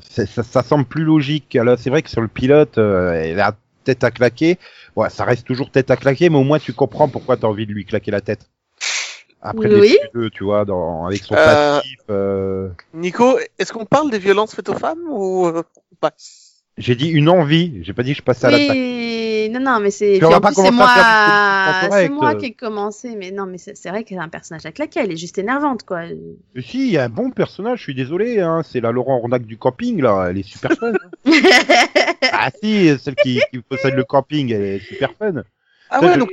ça, 0.08 0.26
ça 0.26 0.62
semble 0.62 0.84
plus 0.84 1.04
logique. 1.04 1.56
Alors, 1.56 1.78
c'est 1.78 1.90
vrai 1.90 2.02
que 2.02 2.10
sur 2.10 2.20
le 2.20 2.28
pilote, 2.28 2.78
euh, 2.78 3.12
elle 3.12 3.40
a 3.40 3.56
tête 3.84 4.04
à 4.04 4.10
claquer. 4.10 4.58
Ouais, 4.96 5.10
ça 5.10 5.24
reste 5.24 5.46
toujours 5.46 5.70
tête 5.70 5.90
à 5.90 5.96
claquer, 5.96 6.30
mais 6.30 6.36
au 6.38 6.44
moins 6.44 6.58
tu 6.58 6.72
comprends 6.72 7.08
pourquoi 7.08 7.36
tu 7.36 7.44
as 7.46 7.48
envie 7.48 7.66
de 7.66 7.72
lui 7.72 7.84
claquer 7.84 8.10
la 8.10 8.20
tête. 8.20 8.48
Après 9.40 9.68
le 9.68 9.80
Oui. 9.80 9.96
du 10.14 10.20
2, 10.20 10.30
tu 10.30 10.44
vois, 10.44 10.64
dans, 10.64 11.04
avec 11.06 11.22
son 11.22 11.34
Euh, 11.34 11.44
passif. 11.44 11.98
euh, 12.10 12.68
Nico, 12.94 13.38
est-ce 13.58 13.72
qu'on 13.72 13.84
parle 13.84 14.10
des 14.10 14.18
violences 14.18 14.54
faites 14.54 14.68
aux 14.70 14.74
femmes 14.78 15.02
ou 15.08 15.46
euh, 15.46 15.62
pas? 16.00 16.12
J'ai 16.78 16.94
dit 16.96 17.08
une 17.08 17.28
envie, 17.28 17.80
j'ai 17.82 17.92
pas 17.92 18.02
dit 18.02 18.12
que 18.12 18.18
je 18.18 18.22
passais 18.22 18.46
à 18.46 18.50
l'attaque. 18.50 18.76
Non, 19.54 19.60
non, 19.60 19.78
mais 19.80 19.90
c'est. 19.90 20.16
Puis 20.18 20.24
on 20.24 20.30
va 20.30 20.40
pas 20.40 20.52
commencer 20.52 20.74
moi, 20.74 20.86
à 20.88 21.78
faire 21.82 21.92
c'est 21.92 22.08
moi 22.08 22.30
euh. 22.32 22.34
qui 22.34 22.46
ai 22.46 22.52
commencé, 22.54 23.14
mais 23.16 23.30
non, 23.30 23.46
mais 23.46 23.58
c'est 23.58 23.88
vrai 23.88 24.02
qu'elle 24.02 24.18
a 24.18 24.22
un 24.22 24.28
personnage 24.28 24.66
à 24.66 24.72
claquer, 24.72 25.00
elle 25.00 25.12
est 25.12 25.16
juste 25.16 25.38
énervante, 25.38 25.84
quoi. 25.84 26.00
Mais 26.54 26.62
Si, 26.62 26.86
il 26.88 26.92
y 26.92 26.98
a 26.98 27.04
un 27.04 27.08
bon 27.08 27.30
personnage, 27.30 27.78
je 27.78 27.82
suis 27.84 27.94
désolé, 27.94 28.40
hein, 28.40 28.62
c'est 28.68 28.80
la 28.80 28.90
Laurent 28.90 29.18
Ornac 29.18 29.44
du 29.46 29.56
camping, 29.56 30.00
là, 30.02 30.26
elle 30.30 30.38
est 30.38 30.42
super 30.42 30.72
fun. 30.72 30.92
ah 32.32 32.50
si, 32.62 32.96
celle 32.98 33.14
qui, 33.16 33.40
qui 33.52 33.60
possède 33.60 33.94
le 33.94 34.04
camping, 34.04 34.52
elle 34.52 34.62
est 34.62 34.78
super 34.80 35.10
fun. 35.18 35.42
Ah 35.90 36.00
ouais, 36.00 36.14
je- 36.14 36.18
donc 36.18 36.30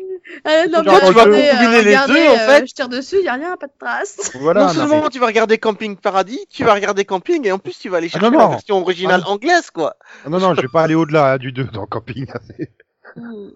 Euh, 0.47 0.67
non, 0.71 0.83
Genre, 0.83 0.99
tu 0.99 1.13
vas 1.13 1.23
regardez, 1.23 1.31
combiner 1.51 1.77
euh, 1.77 1.81
les 1.81 2.13
deux, 2.13 2.27
en 2.29 2.33
euh, 2.33 2.37
fait. 2.47 2.67
Je 2.67 2.73
tire 2.73 2.87
dessus, 2.89 3.21
y 3.21 3.27
a 3.27 3.33
rien, 3.33 3.57
pas 3.57 3.67
de 3.67 3.73
traces. 3.77 4.31
Voilà. 4.39 4.61
non 4.61 4.67
non, 4.67 4.73
seulement 4.73 5.01
mais- 5.03 5.09
tu 5.09 5.19
vas 5.19 5.25
regarder 5.25 5.57
Camping 5.57 5.97
Paradis, 5.97 6.39
tu 6.49 6.63
vas 6.63 6.73
regarder 6.73 7.05
Camping 7.05 7.45
et 7.45 7.51
en 7.51 7.59
plus 7.59 7.77
tu 7.77 7.89
vas 7.89 7.97
aller 7.97 8.07
Ah, 8.07 8.19
chercher 8.19 8.31
non, 8.31 8.37
la 8.39 8.43
non. 8.45 8.49
version 8.51 8.77
originale 8.81 9.23
Ah, 9.25 9.29
anglaise, 9.29 9.69
quoi. 9.71 9.95
Ah, 10.25 10.29
Non, 10.29 10.39
non, 10.39 10.53
je 10.55 10.61
vais 10.61 10.67
pas 10.69 10.83
aller 10.83 10.95
au-delà 10.95 11.33
hein, 11.33 11.37
du 11.37 11.51
2 11.51 11.65
dans 11.65 11.85
camping. 11.85 12.27
Hmm. 13.15 13.49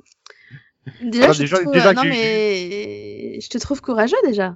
Déjà, 1.02 1.28
Ah, 1.30 1.32
je 1.34 1.40
déjà- 1.40 1.58
te 1.58 1.62
trouve... 1.64 1.74
déjà 1.74 1.94
non, 1.94 2.02
que 2.04 2.12
j'ai- 2.12 3.34
mais 3.36 3.40
je 3.42 3.50
te 3.50 3.58
trouve 3.58 3.82
courageux 3.82 4.18
déjà. 4.26 4.56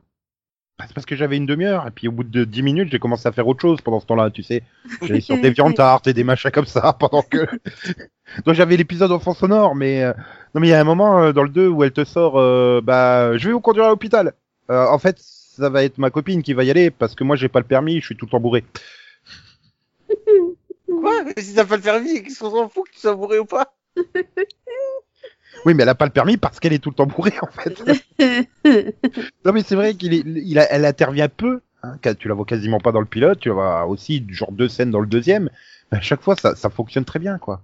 Bah, 0.78 0.86
C'est 0.88 0.94
parce 0.94 1.06
que 1.06 1.16
j'avais 1.16 1.38
une 1.38 1.46
demi-heure, 1.48 1.88
et 1.88 1.92
puis 1.92 2.08
au 2.08 2.12
bout 2.12 2.24
de 2.24 2.44
10 2.46 2.62
minutes, 2.64 2.90
j'ai 2.92 3.00
commencé 3.00 3.28
à 3.28 3.32
faire 3.32 3.48
autre 3.48 3.62
chose 3.62 3.82
pendant 3.82 4.00
ce 4.00 4.06
temps-là, 4.06 4.30
tu 4.30 4.44
sais. 4.44 4.64
J'allais 5.02 5.22
sur 5.22 5.38
des 5.42 5.50
viandards 5.52 6.02
et 6.06 6.14
des 6.14 6.24
machins 6.24 6.52
comme 6.52 6.66
ça, 6.68 6.94
pendant 7.00 7.22
que... 7.24 7.46
Donc 8.46 8.54
j'avais 8.56 8.78
l'épisode 8.78 9.12
en 9.12 9.20
fond 9.20 9.34
sonore, 9.34 9.76
mais... 9.76 10.04
euh, 10.04 10.14
Non, 10.54 10.62
mais 10.62 10.68
il 10.68 10.72
y 10.72 10.74
a 10.74 10.80
un 10.80 10.84
moment 10.86 11.20
euh, 11.24 11.34
dans 11.34 11.44
le 11.44 11.50
2 11.50 11.68
où 11.68 11.84
elle 11.84 11.92
te 11.92 12.06
sort, 12.06 12.40
euh, 12.40 12.80
bah, 12.82 13.36
je 13.38 13.48
vais 13.48 13.54
vous 13.54 13.60
conduire 13.62 13.86
à 13.86 13.90
l'hôpital. 13.90 14.34
Euh, 14.70 14.86
en 14.88 15.00
fait, 15.00 15.18
ça 15.20 15.70
va 15.70 15.84
être 15.84 15.98
ma 15.98 16.12
copine 16.12 16.44
qui 16.44 16.54
va 16.54 16.64
y 16.64 16.70
aller, 16.72 16.92
parce 16.92 17.16
que 17.16 17.24
moi, 17.24 17.36
j'ai 17.36 17.50
pas 17.50 17.60
le 17.60 17.66
permis, 17.66 18.00
je 18.00 18.06
suis 18.06 18.16
tout 18.16 18.26
le 18.26 18.32
temps 18.32 18.40
bourré. 18.40 18.64
Quoi? 20.88 21.24
Mais 21.24 21.42
si 21.42 21.56
t'as 21.56 21.66
pas 21.66 21.76
le 21.78 21.82
permis, 21.82 22.22
qu'est-ce 22.24 22.40
qu'on 22.40 22.52
s'en 22.52 22.70
fout 22.70 22.86
que 22.88 22.94
tu 22.94 23.00
sois 23.00 23.16
bourré 23.16 23.40
ou 23.40 23.46
pas? 23.46 23.74
Oui, 25.66 25.74
mais 25.74 25.84
elle 25.84 25.90
a 25.90 25.96
pas 25.96 26.06
le 26.06 26.12
permis 26.12 26.38
parce 26.38 26.60
qu'elle 26.60 26.74
est 26.74 26.80
tout 26.80 26.90
le 26.90 26.96
temps 26.96 27.06
bourrée, 27.06 27.34
en 27.42 27.48
fait. 27.48 27.82
Non 29.46 29.54
mais 29.54 29.64
c'est 29.64 29.76
vrai 29.76 29.94
qu'il 29.94 30.14
est, 30.14 30.24
il 30.26 30.60
a, 30.60 30.72
elle 30.72 30.86
intervient 30.86 31.28
peu. 31.30 31.62
Hein, 31.84 31.96
tu 32.20 32.28
la 32.28 32.34
vois 32.34 32.46
quasiment 32.46 32.80
pas 32.80 32.92
dans 32.92 33.00
le 33.00 33.06
pilote. 33.06 33.40
Tu 33.40 33.50
vas 33.50 33.88
aussi 33.88 34.26
genre 34.30 34.52
deux 34.52 34.68
scènes 34.68 34.92
dans 34.92 35.00
le 35.00 35.08
deuxième. 35.08 35.50
Mais 35.92 35.98
à 35.98 36.02
chaque 36.02 36.22
fois, 36.22 36.36
ça, 36.36 36.56
ça 36.56 36.70
fonctionne 36.70 37.06
très 37.06 37.20
bien, 37.20 37.38
quoi. 37.38 37.62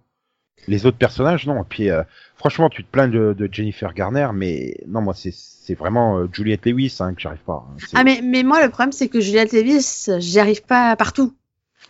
Les 0.68 0.86
autres 0.86 0.98
personnages, 0.98 1.46
non. 1.46 1.62
Et 1.62 1.66
puis, 1.68 1.90
euh, 1.92 2.02
franchement, 2.38 2.70
tu 2.70 2.84
te 2.84 2.90
plains 2.90 3.08
de, 3.10 3.36
de 3.38 3.50
Jennifer 3.52 3.94
Garner, 3.94 4.30
mais 4.34 4.78
non, 4.88 5.02
moi, 5.02 5.14
c'est 5.14 5.76
vraiment 5.76 6.18
euh, 6.18 6.28
Juliette 6.32 6.66
Lewis 6.66 6.96
hein, 7.02 7.14
que 7.14 7.22
j'arrive 7.22 7.44
pas. 7.46 7.68
hein. 7.70 7.76
Ah 7.94 8.04
mais, 8.04 8.22
mais 8.24 8.44
moi 8.44 8.64
le 8.64 8.70
problème 8.70 8.92
c'est 8.92 9.08
que 9.10 9.20
Juliette 9.20 9.52
Lewis, 9.52 10.08
j'y 10.20 10.40
arrive 10.40 10.64
pas 10.64 10.96
partout. 10.96 11.34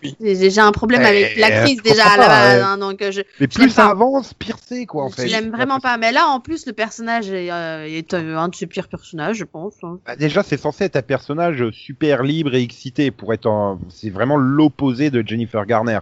Oui. 0.04 0.16
J'ai 0.20 0.60
un 0.60 0.72
problème 0.72 1.02
Eh, 1.04 1.08
avec 1.08 1.38
l'actrice 1.38 1.78
je 1.78 1.84
déjà 1.84 2.04
comprends 2.04 2.16
à 2.16 2.18
la 2.18 2.28
base, 2.28 2.62
hein, 2.64 2.78
donc 2.78 3.02
euh, 3.02 3.12
je, 3.12 3.22
mais 3.40 3.48
je 3.50 3.58
plus 3.58 3.70
ça 3.70 3.88
avance, 3.88 4.34
pire 4.34 4.58
c'est, 4.64 4.86
quoi, 4.86 5.06
en 5.06 5.10
fait. 5.10 5.28
je 5.28 5.32
l'aime 5.34 5.50
vraiment 5.52 5.80
pas. 5.80 5.98
Mais 5.98 6.12
là 6.12 6.28
en 6.28 6.40
plus 6.40 6.66
le 6.66 6.74
personnage 6.74 7.30
est, 7.32 7.52
euh, 7.52 7.86
est 7.86 8.14
euh, 8.14 8.38
un 8.38 8.50
de 8.50 8.56
ses 8.56 8.68
pires 8.68 8.88
personnages, 8.88 9.38
je 9.38 9.46
pense. 9.46 9.76
hein. 9.84 10.00
Bah, 10.06 10.16
déjà, 10.16 10.44
c'est 10.44 10.58
censé 10.58 10.84
être 10.84 10.96
un 10.98 11.02
personnage 11.02 11.70
super 11.72 12.24
libre 12.24 12.54
et 12.56 12.62
excité 12.62 13.10
pour 13.12 13.34
être 13.34 13.46
en... 13.48 13.80
C'est 13.90 14.10
vraiment 14.10 14.38
l'opposé 14.38 15.10
de 15.10 15.24
Jennifer 15.26 15.66
Garner. 15.66 16.00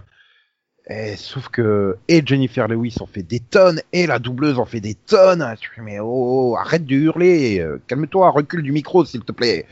Et, 0.90 1.16
sauf 1.16 1.48
que 1.48 1.96
et 2.08 2.22
Jennifer 2.26 2.68
Lewis 2.68 2.96
en 3.00 3.06
fait 3.06 3.22
des 3.22 3.40
tonnes 3.40 3.80
et 3.94 4.06
la 4.06 4.18
doubleuse 4.18 4.58
en 4.58 4.66
fait 4.66 4.80
des 4.80 4.94
tonnes. 4.94 5.54
Tu 5.58 5.70
fais 5.74 5.80
mais 5.80 5.98
oh, 5.98 6.52
oh, 6.52 6.56
arrête 6.56 6.84
de 6.84 6.94
hurler, 6.94 7.60
euh, 7.60 7.80
calme-toi, 7.86 8.28
recule 8.30 8.62
du 8.62 8.72
micro 8.72 9.04
s'il 9.06 9.22
te 9.22 9.32
plaît. 9.32 9.66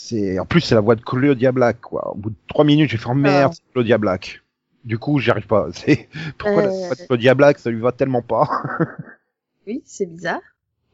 C'est 0.00 0.38
en 0.38 0.46
plus 0.46 0.60
c'est 0.60 0.76
la 0.76 0.80
voix 0.80 0.94
de 0.94 1.00
Claudia 1.00 1.50
Black 1.50 1.80
quoi. 1.80 2.12
Au 2.12 2.14
bout 2.14 2.30
de 2.30 2.36
trois 2.46 2.64
minutes 2.64 2.88
j'ai 2.88 2.98
fait 2.98 3.08
oh, 3.10 3.14
merde, 3.14 3.50
Ah. 3.52 3.54
c'est 3.56 3.72
Claudia 3.72 3.98
Black. 3.98 4.42
Du 4.84 4.96
coup 4.96 5.18
j'y 5.18 5.28
arrive 5.32 5.48
pas. 5.48 5.66
C'est 5.72 6.08
pourquoi 6.38 6.62
la 6.62 6.68
Euh. 6.68 6.86
voix 6.86 6.94
de 6.94 7.06
Claudia 7.06 7.34
Black 7.34 7.58
ça 7.58 7.70
lui 7.70 7.80
va 7.80 7.90
tellement 7.92 8.22
pas? 8.22 8.48
Oui, 9.66 9.82
c'est 9.84 10.06
bizarre. 10.06 10.40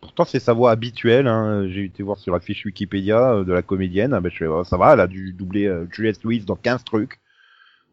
Pourtant, 0.00 0.25
c'est 0.25 0.40
sa 0.40 0.52
voix 0.52 0.73
habituelle. 0.73 1.28
Hein. 1.28 1.68
J'ai 1.68 1.84
été 1.84 2.02
voir 2.02 2.18
sur 2.18 2.32
la 2.32 2.40
fiche 2.40 2.64
Wikipédia 2.64 3.34
euh, 3.34 3.44
de 3.44 3.52
la 3.52 3.62
comédienne. 3.62 4.12
Ah 4.14 4.20
ben, 4.20 4.32
je 4.32 4.38
fais, 4.38 4.46
oh, 4.46 4.64
ça 4.64 4.76
va, 4.76 4.94
elle 4.94 5.00
a 5.00 5.06
dû 5.06 5.32
doubler 5.32 5.66
euh, 5.66 5.87
Juliette 5.92 6.25
Lewis 6.25 6.40
dans 6.40 6.56
15 6.56 6.82
trucs. 6.82 7.20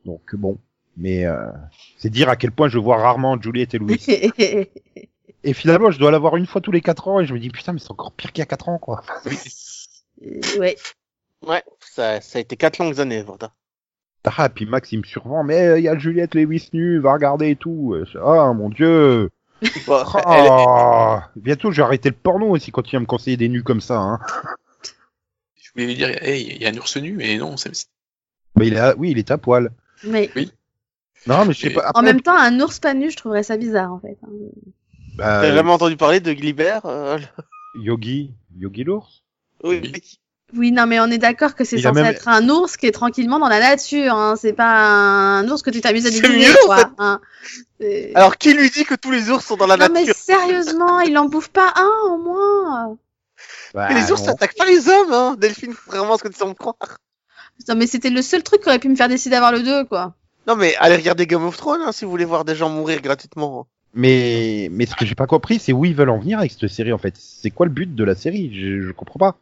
Donc, 0.06 0.34
bon. 0.34 0.58
Mais 0.98 1.26
euh, 1.28 1.38
c'est 1.98 2.10
dire 2.10 2.30
à 2.30 2.36
quel 2.36 2.52
point 2.52 2.68
je 2.68 2.80
vois 2.80 2.98
rarement 2.98 3.40
Juliette 3.40 3.76
et 3.76 3.78
Louis. 3.78 4.04
et 5.44 5.54
finalement, 5.54 5.92
je 5.92 6.00
dois 6.00 6.10
la 6.10 6.18
voir 6.18 6.36
une 6.36 6.48
fois 6.48 6.62
tous 6.62 6.72
les 6.72 6.82
4 6.82 7.08
ans 7.10 7.20
et 7.20 7.26
je 7.28 7.34
me 7.36 7.40
dis, 7.40 7.50
putain, 7.52 7.74
mais 7.74 7.80
c'est 7.80 7.92
encore 7.92 8.12
pire 8.12 8.32
qu'il 8.32 8.42
y 8.42 8.44
a 8.44 8.48
4 8.48 8.70
ans, 8.70 8.80
quoi. 8.80 9.04
Oui. 9.28 9.38
Ouais. 10.60 10.76
Ouais, 11.42 11.64
ça, 11.80 12.22
ça 12.22 12.38
a 12.38 12.42
été 12.42 12.56
quatre 12.58 12.78
longues 12.78 13.00
années, 13.00 13.22
Vorda. 13.24 13.54
Ah, 14.24 14.50
puis 14.50 14.66
Max, 14.68 14.92
il 14.92 15.00
me 15.00 15.04
survend, 15.04 15.44
mais 15.44 15.68
euh, 15.68 15.80
il 15.80 15.84
y 15.84 15.88
a 15.88 15.98
Juliette 15.98 16.36
Lewis 16.36 16.70
nue, 16.74 17.00
va 17.00 17.14
regarder 17.14 17.50
et 17.50 17.56
tout. 17.56 17.96
Je- 18.06 18.20
Ah, 18.20 18.54
mon 18.54 18.70
dieu. 18.70 19.30
Bon, 19.88 20.04
elle- 20.32 20.48
Oh, 20.48 21.18
bientôt, 21.36 21.72
je 21.72 21.78
vais 21.78 21.84
arrêter 21.84 22.10
le 22.10 22.16
porno 22.16 22.48
aussi 22.50 22.72
quand 22.72 22.88
il 22.92 22.96
va 22.96 23.00
me 23.00 23.06
conseiller 23.06 23.38
des 23.38 23.50
nus 23.50 23.64
comme 23.64 23.82
ça. 23.82 24.00
Hein. 24.00 24.20
Je 25.56 25.72
voulais 25.74 25.86
lui 25.88 25.96
dire, 25.96 26.10
hey, 26.24 26.44
il 26.56 26.62
y 26.62 26.66
a 26.66 26.70
un 26.70 26.78
ours 26.78 26.98
nu, 26.98 27.14
mais 27.14 27.38
non, 27.38 27.58
c'est 27.58 27.72
Mais 28.58 28.68
il 28.68 28.78
a, 28.78 28.96
oui, 28.96 29.12
il 29.12 29.18
est 29.18 29.32
à 29.32 29.38
poil. 29.38 29.72
Mais 30.04 30.30
Non, 31.28 31.46
mais 31.46 31.54
je 31.54 31.60
sais 31.62 31.70
pas. 31.72 31.92
en 31.96 32.02
même 32.04 32.22
temps, 32.22 32.38
un 32.38 32.60
ours 32.60 32.80
pas 32.80 32.94
nu, 32.94 33.10
je 33.12 33.16
trouverais 33.18 33.44
ça 33.44 33.58
bizarre 33.58 33.94
en 33.94 34.00
fait. 34.00 34.18
hein. 34.24 34.30
bah, 35.18 35.42
T'as 35.42 35.54
jamais 35.54 35.72
entendu 35.72 35.98
parler 35.98 36.20
de 36.20 36.34
Glibert 36.34 36.86
euh, 36.86 37.18
Yogi, 37.76 38.34
Yogi 38.58 38.84
l'ours? 38.84 39.24
Oui. 39.64 39.80
Oui. 39.84 40.20
Oui, 40.56 40.72
non, 40.72 40.86
mais 40.86 41.00
on 41.00 41.08
est 41.08 41.18
d'accord 41.18 41.56
que 41.56 41.64
c'est 41.64 41.78
censé 41.78 42.02
même- 42.02 42.14
être 42.14 42.28
un 42.28 42.50
ours 42.50 42.76
qui 42.78 42.86
est 42.86 42.92
tranquillement 42.92 43.40
dans 43.40 43.48
la 43.48 43.60
nature. 43.60 44.14
Hein. 44.16 44.36
C'est 44.36 44.54
pas 44.54 44.74
un 45.40 45.48
ours 45.50 45.62
que 45.62 45.70
tu 45.70 45.80
t'amuses 45.82 46.06
à 46.06 46.10
en 46.10 46.76
fait. 46.78 46.88
hein. 46.98 47.22
Alors, 48.16 48.38
qui 48.38 48.54
lui 48.54 48.70
dit 48.70 48.84
que 48.84 48.96
tous 48.96 49.12
les 49.12 49.30
ours 49.30 49.46
sont 49.46 49.56
dans 49.56 49.66
la 49.68 49.78
non, 49.78 49.88
mais 49.94 50.02
nature? 50.02 50.16
sérieusement, 50.16 51.00
il 51.00 51.18
en 51.18 51.26
bouffe 51.26 51.50
pas 51.50 51.74
un 51.76 52.12
au 52.12 52.18
moins. 52.18 52.98
Bah, 53.74 53.88
Mais 53.90 53.96
les 54.02 54.12
ours 54.12 54.24
n'attaquent 54.26 54.58
pas 54.58 54.66
les 54.66 54.88
hommes, 54.90 55.14
hein 55.14 55.36
Delphine, 55.40 55.74
vraiment 55.88 56.18
ce 56.18 56.24
que 56.24 56.28
tu 56.28 56.38
sembles 56.38 56.56
croire. 56.56 56.76
Non, 57.68 57.76
mais 57.76 57.88
c'était 57.88 58.10
le 58.10 58.22
seul 58.22 58.44
truc 58.44 58.62
qui 58.62 58.68
aurait 58.70 58.80
pu 58.80 58.90
me 58.90 58.96
faire 58.96 59.08
décider 59.10 59.36
d'avoir 59.36 59.52
le 59.52 59.62
2, 59.62 59.86
quoi. 59.86 60.14
Non, 60.48 60.56
mais 60.56 60.76
allez 60.78 60.96
regarder 60.96 61.26
Game 61.28 61.46
of 61.46 61.56
Thrones, 61.58 61.82
hein, 61.86 61.92
si 61.92 62.04
vous 62.06 62.12
voulez 62.12 62.26
voir 62.26 62.44
des 62.46 62.56
gens 62.56 62.70
mourir 62.70 63.02
gratuitement. 63.02 63.68
Mais, 63.94 64.68
mais 64.72 64.86
ce 64.86 64.96
que 64.96 65.06
j'ai 65.06 65.16
pas 65.16 65.28
compris, 65.28 65.60
c'est 65.60 65.74
où 65.74 65.86
ils 65.86 65.94
veulent 65.96 66.10
en 66.10 66.18
venir 66.20 66.40
avec 66.40 66.52
cette 66.52 66.68
série, 66.70 66.92
en 66.94 66.98
fait. 66.98 67.14
C'est 67.18 67.52
quoi 67.52 67.66
le 67.66 67.72
but 67.72 67.94
de 67.94 68.04
la 68.04 68.16
série? 68.16 68.52
Je, 68.54 68.82
je 68.82 68.92
comprends 68.92 69.20
pas. 69.20 69.38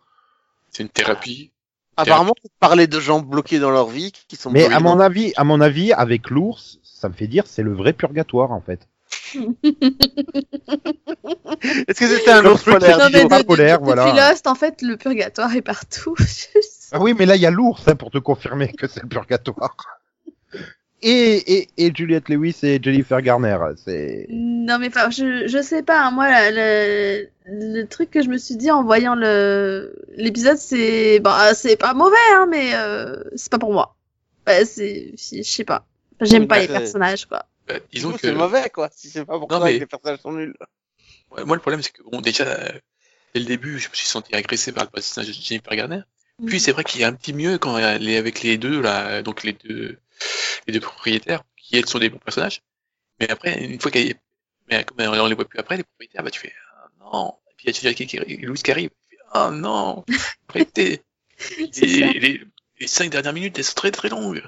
C'est 0.72 0.84
une 0.84 0.90
thérapie. 0.90 1.52
Apparemment, 1.98 2.34
pour 2.42 2.52
parler 2.60 2.88
de 2.88 3.00
gens 3.00 3.20
bloqués 3.20 3.60
dans 3.60 3.72
leur 3.72 3.88
vie, 3.90 4.12
qui 4.12 4.36
sont 4.38 4.52
Mais 4.52 4.66
à 4.66 4.80
mon 4.80 5.00
avis, 5.00 5.34
à 5.36 5.44
mon 5.44 5.60
avis, 5.60 5.92
avec 5.92 6.30
l'ours, 6.30 6.80
ça 6.82 7.10
me 7.10 7.14
fait 7.14 7.28
dire 7.28 7.44
c'est 7.46 7.64
le 7.64 7.74
vrai 7.74 7.92
purgatoire, 7.94 8.52
en 8.52 8.62
fait. 8.62 8.88
Est-ce 11.88 12.00
que 12.00 12.08
c'était 12.08 12.32
un 12.32 12.46
ours 12.46 12.64
polaire 12.64 12.98
non, 13.00 13.10
mais 13.12 13.24
de, 13.26 13.44
polaire, 13.44 13.80
de- 13.80 13.86
voilà. 13.86 14.06
depuis 14.06 14.18
Lost, 14.20 14.48
en 14.48 14.56
fait, 14.56 14.82
le 14.82 14.98
purgatoire 14.98 15.54
est 15.56 15.62
partout. 15.62 16.16
Ah 16.92 17.00
oui, 17.00 17.14
mais 17.16 17.28
là, 17.28 17.36
il 17.36 17.42
y 17.44 17.46
a 17.46 17.52
l'ours, 17.52 17.88
hein, 17.88 17.96
pour 17.96 18.10
te 18.10 18.18
confirmer 18.18 18.74
que 18.74 18.88
c'est 18.88 19.04
le 19.04 19.08
purgatoire. 19.08 19.76
Et, 21.02 21.60
et, 21.60 21.70
et 21.78 21.92
Juliette 21.96 22.28
Lewis 22.28 22.58
et 22.64 22.80
Jennifer 22.84 23.22
Garner, 23.22 23.58
c'est... 23.78 24.28
non, 24.30 24.80
mais 24.80 24.88
enfin, 24.88 25.10
je, 25.10 25.48
je 25.48 25.62
sais 25.62 25.82
pas. 25.82 26.06
hein, 26.06 26.12
Moi, 26.12 26.30
la- 26.30 26.52
le, 26.52 27.28
le 27.46 27.84
truc 27.86 28.12
que 28.12 28.22
je 28.22 28.28
me 28.28 28.38
suis 28.38 28.58
dit 28.58 28.70
en 28.70 28.84
voyant 28.84 29.16
le 29.16 29.96
l'épisode, 30.18 30.58
c'est 30.58 31.20
bah, 31.22 31.54
c'est 31.54 31.78
pas 31.78 31.94
mauvais, 31.94 32.16
hein, 32.34 32.48
mais 32.50 32.76
euh, 32.76 33.16
c'est 33.36 33.50
pas 33.50 33.60
pour 33.60 33.72
moi. 33.72 33.96
Bah, 34.46 34.66
c'est, 34.66 35.14
je 35.18 35.42
sais 35.44 35.64
pas. 35.64 35.86
J'aime 36.20 36.42
Oui, 36.42 36.48
pas 36.48 36.56
bah, 36.56 36.62
les 36.64 36.68
personnages, 36.68 37.26
quoi. 37.28 37.46
Du 37.70 37.76
disons 37.94 38.12
que 38.12 38.20
c'est 38.20 38.34
mauvais, 38.34 38.70
quoi. 38.70 38.90
Si 38.94 39.10
c'est 39.10 39.24
pas 39.24 39.40
pour 39.40 39.50
Non, 39.50 39.60
ça 39.60 39.66
mais- 39.66 39.76
que 39.76 39.80
les 39.80 39.86
personnages 39.86 40.20
sont 40.20 40.34
nuls. 40.34 40.54
Ouais, 41.32 41.46
moi, 41.46 41.56
le 41.56 41.62
problème, 41.62 41.82
c'est 41.82 41.92
que, 41.94 42.02
bon, 42.12 42.20
déjà, 42.20 42.44
euh, 42.44 42.70
dès 43.34 43.40
le 43.40 43.46
début, 43.46 43.80
je 43.80 43.88
me 43.90 43.94
suis 43.94 44.08
senti 44.08 44.36
agressé 44.36 44.72
par 44.74 44.84
le 44.84 44.90
personnage 44.90 45.28
de 45.30 45.34
Jennifer 45.34 45.76
Garner. 45.76 46.02
Puis, 46.46 46.60
c'est 46.60 46.72
vrai 46.72 46.84
qu'il 46.84 47.00
y 47.00 47.04
a 47.04 47.08
un 47.08 47.14
petit 47.14 47.34
mieux 47.34 47.58
quand 47.58 47.78
elle 47.78 48.10
est 48.10 48.18
avec 48.18 48.42
les 48.44 48.58
deux, 48.58 48.82
là, 48.82 49.22
donc 49.22 49.44
les 49.44 49.54
deux, 49.54 49.98
les 50.68 50.74
deux 50.74 50.80
propriétaires, 50.80 51.44
qui, 51.58 51.78
elles, 51.78 51.88
sont 51.88 52.00
des 52.00 52.10
bons 52.10 52.20
personnages. 52.20 52.62
Mais 53.20 53.30
après, 53.30 53.64
une 53.64 53.80
fois 53.80 53.92
qu'elle 53.92 54.16
mais 54.70 54.84
comme 54.84 54.98
on 55.00 55.28
les 55.28 55.36
voit 55.36 55.46
plus 55.46 55.60
après, 55.60 55.78
les 55.78 55.84
propriétaires, 55.84 56.24
bah, 56.24 56.30
tu 56.30 56.40
fais, 56.40 56.54
ah, 56.76 56.88
non. 57.00 57.34
Et 57.50 57.54
puis, 57.58 57.68
il 57.70 57.84
y 57.84 57.88
a 57.88 57.94
qui, 57.94 58.06
qui, 58.06 58.18
Louis 58.18 58.62
qui 58.62 58.72
arrive. 58.72 58.90
Tu 59.10 59.16
fais, 59.16 59.22
Ah, 59.32 59.50
non. 59.52 60.06
Et 60.56 62.20
les, 62.20 62.42
les 62.80 62.88
cinq 62.88 63.12
dernières 63.12 63.34
minutes, 63.34 63.58
elles 63.58 63.64
sont 63.64 63.74
très, 63.74 63.92
très 63.92 64.10
longues. 64.10 64.44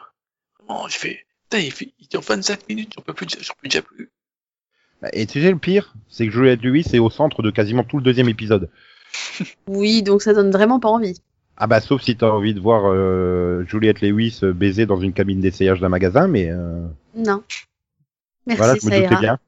Vraiment, 0.59 0.87
je 0.87 0.97
fais, 0.97 1.25
putain, 1.43 1.59
il, 1.59 1.71
fait, 1.71 1.93
il 1.99 2.07
dure 2.07 2.21
25 2.21 2.67
minutes, 2.69 2.93
j'en 2.95 3.01
peux 3.01 3.13
plus, 3.13 3.27
j'en 3.29 3.53
peux 3.61 3.67
déjà 3.67 3.81
plus. 3.81 4.11
Et 5.13 5.25
tu 5.25 5.41
sais, 5.41 5.51
le 5.51 5.57
pire, 5.57 5.93
c'est 6.09 6.25
que 6.25 6.31
Juliette 6.31 6.61
Lewis 6.61 6.85
est 6.93 6.99
au 6.99 7.09
centre 7.09 7.41
de 7.41 7.49
quasiment 7.49 7.83
tout 7.83 7.97
le 7.97 8.03
deuxième 8.03 8.29
épisode. 8.29 8.69
Oui, 9.67 10.03
donc 10.03 10.21
ça 10.21 10.33
donne 10.33 10.51
vraiment 10.51 10.79
pas 10.79 10.89
envie. 10.89 11.19
Ah 11.63 11.67
bah, 11.67 11.79
sauf 11.79 12.01
si 12.01 12.17
t'as 12.17 12.29
envie 12.29 12.55
de 12.55 12.59
voir 12.59 12.83
euh, 12.85 13.63
Juliette 13.67 14.01
Lewis 14.01 14.39
euh, 14.41 14.51
baiser 14.51 14.87
dans 14.87 14.99
une 14.99 15.13
cabine 15.13 15.39
d'essayage 15.41 15.79
d'un 15.79 15.89
magasin, 15.89 16.27
mais 16.27 16.49
euh, 16.49 16.87
Non. 17.15 17.43
Merci, 18.47 18.57
voilà, 18.57 18.75
je 18.81 18.85
me 18.87 18.89
ça 18.91 18.97
ira. 18.97 19.19
bien. 19.19 19.39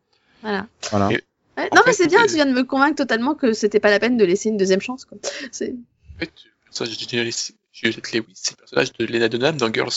Voilà. 0.44 0.68
Voilà. 0.92 1.12
Et- 1.12 1.24
Ouais, 1.58 1.68
En 1.72 1.76
non, 1.76 1.82
fait, 1.84 1.90
mais 1.90 1.94
c'est 1.94 2.08
bien, 2.08 2.26
tu 2.26 2.34
viens 2.34 2.48
de 2.48 2.52
me 2.52 2.64
convaincre 2.64 2.96
totalement 2.96 3.36
que 3.36 3.54
c'était 3.54 3.80
pas 3.80 3.92
la 3.92 4.00
peine 4.00 4.18
de 4.18 4.26
laisser 4.26 4.50
une 4.50 4.58
deuxième 4.58 4.82
chance, 4.82 5.06
quoi. 5.06 5.20
C'est... 5.52 5.70
En 6.16 6.20
fait, 6.20 6.32
le 6.46 6.66
personnage 6.66 6.98
de 6.98 7.00
Juliette 7.72 8.12
Lewis, 8.14 8.26
c'est 8.36 8.52
le 8.54 8.58
personnage 8.58 8.94
de 8.94 9.06
Lena 9.06 9.30
Dunham 9.30 9.58
dans 9.58 9.72
Girls. 9.72 9.92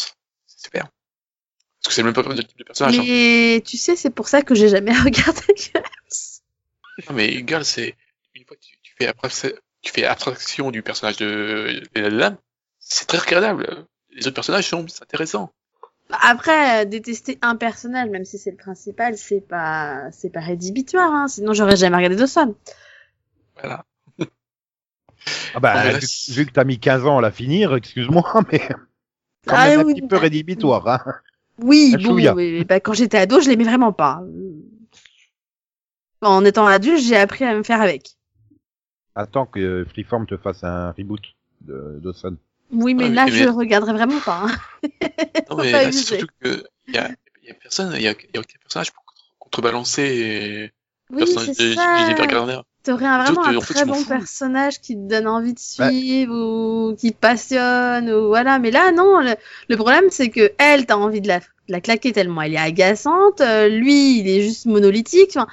C'est 0.47 0.65
super. 0.67 0.83
Parce 0.83 1.89
que 1.89 1.93
c'est 1.95 2.03
le 2.03 2.13
même 2.13 2.35
type 2.47 2.59
de 2.59 2.65
personnage. 2.65 2.99
hein. 2.99 3.05
Mais 3.07 3.63
tu 3.65 3.79
sais, 3.79 3.97
c'est 3.97 4.11
pour 4.11 4.29
ça 4.29 4.43
que 4.43 4.55
j'ai 4.55 4.69
jamais 4.69 4.93
regardé 4.99 5.41
Girls. 5.57 5.85
Non, 7.09 7.15
mais 7.15 7.43
Girls, 7.47 7.65
c'est 7.65 7.95
une 8.35 8.45
fois 8.45 8.57
que 8.57 8.63
tu, 8.63 8.77
tu 8.83 8.95
fais 8.99 9.07
abstra- 9.09 9.55
tu 9.87 9.93
fais 9.93 10.05
abstraction 10.05 10.73
du 10.73 10.83
personnage 10.83 11.17
de 11.17 11.81
Dunham, 11.95 12.37
c'est 12.81 13.07
très 13.07 13.19
regardable. 13.19 13.87
Les 14.11 14.27
autres 14.27 14.35
personnages 14.35 14.69
sont 14.69 14.85
intéressants. 15.01 15.53
Après, 16.11 16.83
euh, 16.83 16.85
détester 16.85 17.39
un 17.41 17.55
personnage, 17.57 18.09
même 18.11 18.25
si 18.25 18.37
c'est 18.39 18.51
le 18.51 18.57
principal, 18.57 19.17
c'est 19.17 19.41
pas, 19.41 20.11
c'est 20.11 20.31
pas 20.31 20.41
rédhibitoire, 20.41 21.13
hein. 21.13 21.29
Sinon, 21.29 21.53
j'aurais 21.53 21.77
jamais 21.77 21.97
regardé 21.97 22.17
Dawson. 22.17 22.55
Voilà. 23.57 23.85
Ah 25.55 25.61
bah, 25.61 25.73
Ah, 25.75 25.93
vu, 25.99 26.07
vu 26.29 26.47
que 26.47 26.53
t'as 26.53 26.65
mis 26.65 26.79
15 26.79 27.05
ans 27.07 27.19
à 27.19 27.21
la 27.21 27.33
finir, 27.33 27.75
excuse-moi, 27.75 28.43
mais 28.53 28.61
quand 29.47 29.57
Ah, 29.57 29.69
même 29.69 29.81
un 29.81 29.93
petit 29.93 30.03
peu 30.03 30.17
bah- 30.17 30.19
rédhibitoire. 30.21 30.87
Hein. 30.87 31.01
Oui, 31.59 31.97
bon, 31.99 32.15
bah, 32.69 32.81
quand 32.81 32.93
j'étais 32.93 33.19
ado, 33.19 33.41
je 33.41 33.49
l'aimais 33.49 33.65
vraiment 33.65 33.93
pas. 33.93 34.23
En 36.21 36.45
étant 36.45 36.67
adulte, 36.67 37.03
j'ai 37.03 37.17
appris 37.17 37.45
à 37.45 37.55
me 37.55 37.63
faire 37.63 37.81
avec. 37.81 38.17
Attends 39.17 39.47
que 39.47 39.85
Freeform 39.91 40.27
te 40.27 40.37
fasse 40.37 40.63
un 40.63 40.93
reboot 40.93 41.23
de 41.63 41.99
Dawson. 42.03 42.37
Oui, 42.71 42.95
mais 42.95 43.05
Ouais, 43.05 43.11
là, 43.11 43.25
mais- 43.27 43.33
je 43.33 43.49
regarderai 43.49 43.93
vraiment 43.95 44.21
pas. 44.21 44.45
hein. 44.45 44.89
Non, 45.51 45.57
mais 45.63 45.73
là, 45.73 45.91
surtout 45.93 46.27
que 46.41 46.63
il 46.89 46.95
y 46.95 46.99
a, 46.99 47.09
il 47.43 47.49
y 47.49 47.51
a 47.51 47.55
personne, 47.55 47.93
il 47.97 48.03
y 48.03 48.09
a, 48.09 48.11
y 48.13 48.37
a 48.37 48.41
aucun 48.41 48.59
personnage 48.61 48.93
pour 48.93 49.05
contrebalancer 49.39 50.71
le 51.11 51.17
Oui, 51.17 51.19
personnage 51.25 51.55
c'est 51.57 51.75
ça. 51.75 51.97
T'aurais 52.83 53.07
un- 53.07 53.25
vraiment 53.25 53.45
un 53.45 53.59
très 53.59 53.85
bon 53.85 54.05
personnage 54.05 54.81
qui 54.81 54.95
te 54.95 55.09
donne 55.09 55.27
envie 55.27 55.55
de 55.55 55.61
Bah. 55.79 55.91
suivre 55.91 56.35
ou 56.35 56.95
qui 56.95 57.13
te 57.13 57.19
passionne 57.19 58.11
ou 58.13 58.29
voilà. 58.29 58.59
Mais 58.61 58.71
là, 58.71 58.93
non. 58.93 59.21
Le, 59.21 59.35
le 59.69 59.77
problème, 59.77 60.05
c'est 60.11 60.29
que 60.29 60.53
elle, 60.59 60.87
t'as 60.87 60.95
envie 60.97 61.21
de 61.21 61.27
la, 61.27 61.41
de 61.41 61.45
la 61.69 61.81
claquer 61.81 62.13
tellement 62.13 62.43
elle 62.43 62.55
est 62.55 62.59
agaçante. 62.59 63.41
euh, 63.41 63.69
lui, 63.69 64.21
il 64.21 64.29
est 64.29 64.43
juste 64.43 64.67
monolithique. 64.67 65.31
Enfin, 65.37 65.49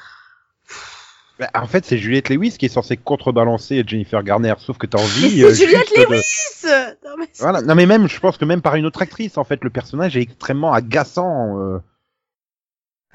Bah, 1.39 1.49
en 1.55 1.65
fait, 1.65 1.83
c'est 1.83 1.97
Juliette 1.97 2.29
Lewis 2.29 2.57
qui 2.59 2.67
est 2.67 2.69
censée 2.69 2.95
contrebalancer 2.95 3.83
Jennifer 3.87 4.21
Garner, 4.23 4.53
sauf 4.59 4.77
que 4.77 4.85
t'as 4.85 4.99
mais 4.99 5.03
envie. 5.03 5.39
c'est 5.39 5.43
euh, 5.45 5.53
Juliette 5.53 5.87
juste 5.89 5.97
de- 5.97 6.13
Lewis. 6.13 6.97
Non, 7.05 7.11
mais 7.17 7.27
c'est- 7.33 7.43
Voilà. 7.43 7.61
Non 7.61 7.73
mais 7.75 7.85
même, 7.87 8.07
je 8.07 8.19
pense 8.19 8.37
que 8.37 8.45
même 8.45 8.61
par 8.61 8.75
une 8.75 8.85
autre 8.85 9.01
actrice, 9.01 9.37
en 9.37 9.43
fait, 9.43 9.63
le 9.63 9.69
personnage 9.69 10.15
est 10.15 10.21
extrêmement 10.21 10.73
agaçant. 10.73 11.59
euh. 11.59 11.79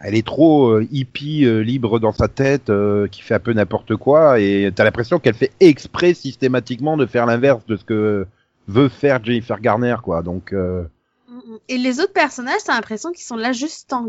Elle 0.00 0.14
est 0.14 0.24
trop 0.26 0.68
euh, 0.68 0.86
hippie, 0.92 1.44
euh, 1.44 1.58
libre 1.60 1.98
dans 1.98 2.12
sa 2.12 2.28
tête, 2.28 2.70
euh, 2.70 3.08
qui 3.08 3.20
fait 3.22 3.34
un 3.34 3.40
peu 3.40 3.52
n'importe 3.52 3.96
quoi, 3.96 4.38
et 4.38 4.70
t'as 4.74 4.84
l'impression 4.84 5.18
qu'elle 5.18 5.34
fait 5.34 5.50
exprès 5.58 6.14
systématiquement 6.14 6.96
de 6.96 7.04
faire 7.04 7.26
l'inverse 7.26 7.66
de 7.66 7.76
ce 7.76 7.84
que 7.84 8.24
veut 8.68 8.88
faire 8.88 9.24
Jennifer 9.24 9.60
Garner, 9.60 9.96
quoi. 10.02 10.22
Donc, 10.22 10.52
euh, 10.52 10.84
Et 11.68 11.78
les 11.78 11.98
autres 11.98 12.12
personnages, 12.12 12.62
t'as 12.64 12.74
l'impression 12.74 13.10
qu'ils 13.10 13.24
sont 13.24 13.34
là 13.36 13.50
juste 13.52 13.92
en, 13.92 14.06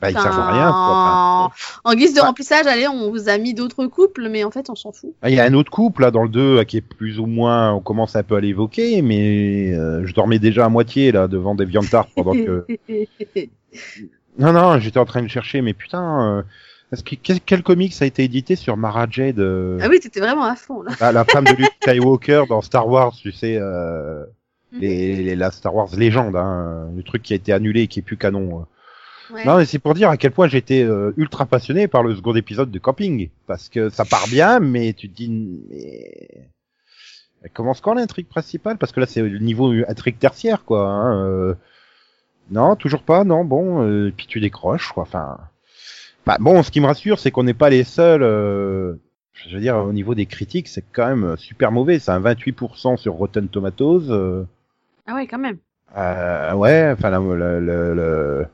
bah, 0.00 0.10
ils 0.10 0.18
servent 0.18 0.38
à 0.38 0.52
rien, 0.52 0.68
quoi. 0.70 1.46
Enfin, 1.46 1.50
en, 1.84 1.94
guise 1.94 2.12
de 2.14 2.20
Ouais. 2.20 2.26
remplissage. 2.26 2.66
Allez, 2.66 2.86
on 2.88 3.10
vous 3.10 3.28
a 3.28 3.38
mis 3.38 3.54
d'autres 3.54 3.86
couples, 3.86 4.28
mais 4.28 4.44
en 4.44 4.50
fait, 4.50 4.68
on 4.70 4.74
s'en 4.74 4.92
fout. 4.92 5.14
Ah, 5.22 5.30
Il 5.30 5.36
y 5.36 5.40
a 5.40 5.44
un 5.44 5.54
autre 5.54 5.70
couple 5.70 6.02
là 6.02 6.10
dans 6.10 6.22
le 6.22 6.28
2 6.28 6.64
qui 6.64 6.76
est 6.76 6.80
plus 6.82 7.18
ou 7.18 7.26
moins, 7.26 7.72
on 7.72 7.80
commence 7.80 8.14
un 8.16 8.22
peu 8.22 8.36
à 8.36 8.40
l'évoquer, 8.40 9.00
mais 9.02 9.72
euh, 9.74 10.06
je 10.06 10.12
dormais 10.14 10.38
déjà 10.38 10.64
à 10.66 10.68
moitié 10.68 11.12
là 11.12 11.28
devant 11.28 11.54
des 11.54 11.64
viandards 11.64 12.08
pendant 12.14 12.32
que. 12.32 12.66
Non 14.38 14.52
non, 14.52 14.78
j'étais 14.78 14.98
en 14.98 15.06
train 15.06 15.22
de 15.22 15.28
chercher, 15.28 15.62
mais 15.62 15.72
putain, 15.72 16.38
euh, 16.38 16.42
est-ce 16.92 17.02
que 17.02 17.14
quel, 17.14 17.40
quel 17.40 17.62
comics 17.62 17.94
a 18.02 18.04
été 18.06 18.22
édité 18.22 18.54
sur 18.54 18.76
Mara 18.76 19.06
Jade, 19.10 19.38
euh, 19.38 19.78
ah 19.82 19.86
oui, 19.88 19.98
t'étais 19.98 20.20
vraiment 20.20 20.44
à 20.44 20.56
fond 20.56 20.82
là. 20.82 20.92
la, 21.00 21.10
la 21.12 21.24
femme 21.24 21.44
de 21.44 21.52
Luke 21.52 21.70
Skywalker 21.82 22.42
dans 22.48 22.60
Star 22.60 22.86
Wars, 22.86 23.14
tu 23.14 23.32
sais, 23.32 23.56
euh, 23.58 24.24
les, 24.72 25.16
les- 25.22 25.36
la 25.36 25.50
Star 25.50 25.74
Wars 25.74 25.88
légende, 25.96 26.36
hein, 26.36 26.86
le 26.94 27.02
truc 27.02 27.22
qui 27.22 27.32
a 27.32 27.36
été 27.36 27.50
annulé 27.52 27.82
et 27.82 27.86
qui 27.86 28.00
est 28.00 28.02
plus 28.02 28.18
canon. 28.18 28.66
Ouais. 29.32 29.44
Non, 29.44 29.56
mais 29.58 29.64
c'est 29.64 29.78
pour 29.78 29.94
dire 29.94 30.08
à 30.10 30.16
quel 30.16 30.30
point 30.32 30.48
j'étais 30.48 30.82
euh, 30.82 31.12
ultra 31.16 31.46
passionné 31.46 31.88
par 31.88 32.02
le 32.02 32.14
second 32.14 32.34
épisode 32.34 32.70
de 32.70 32.78
Camping. 32.78 33.30
Parce 33.46 33.68
que 33.68 33.88
ça 33.88 34.04
part 34.04 34.26
bien, 34.28 34.60
mais 34.60 34.92
tu 34.92 35.08
te 35.08 35.14
dis, 35.16 35.28
mais... 35.68 36.48
Elle 37.42 37.50
commence 37.50 37.80
quand 37.80 37.94
l'intrigue 37.94 38.26
principale? 38.28 38.76
Parce 38.78 38.92
que 38.92 39.00
là, 39.00 39.06
c'est 39.06 39.22
le 39.22 39.38
niveau 39.38 39.72
intrigue 39.88 40.18
tertiaire, 40.18 40.64
quoi. 40.64 40.88
Hein, 40.88 41.26
euh. 41.26 41.54
Non, 42.50 42.76
toujours 42.76 43.02
pas, 43.02 43.24
non, 43.24 43.44
bon, 43.44 43.82
euh, 43.82 44.12
puis 44.16 44.26
tu 44.26 44.40
décroches, 44.40 44.90
quoi. 44.92 45.02
Enfin, 45.02 45.38
bah, 46.24 46.36
bon, 46.40 46.62
ce 46.62 46.70
qui 46.70 46.80
me 46.80 46.86
rassure, 46.86 47.18
c'est 47.18 47.30
qu'on 47.30 47.42
n'est 47.44 47.54
pas 47.54 47.70
les 47.70 47.84
seuls... 47.84 48.22
euh, 48.22 48.94
Je 49.32 49.54
veux 49.54 49.60
dire, 49.60 49.76
au 49.76 49.92
niveau 49.92 50.14
des 50.14 50.26
critiques, 50.26 50.68
c'est 50.68 50.84
quand 50.92 51.08
même 51.14 51.36
super 51.36 51.72
mauvais. 51.72 51.98
C'est 51.98 52.10
un 52.12 52.20
28% 52.20 52.96
sur 52.96 53.14
Rotten 53.14 53.48
Tomatoes. 53.48 54.10
euh, 54.10 54.44
Ah 55.06 55.14
ouais, 55.14 55.26
quand 55.26 55.38
même. 55.38 55.58
Euh, 55.96 56.54
ouais, 56.54 56.90
enfin, 56.92 57.10
le, 57.10 57.60
le- 57.60 57.94
le- 57.94 58.46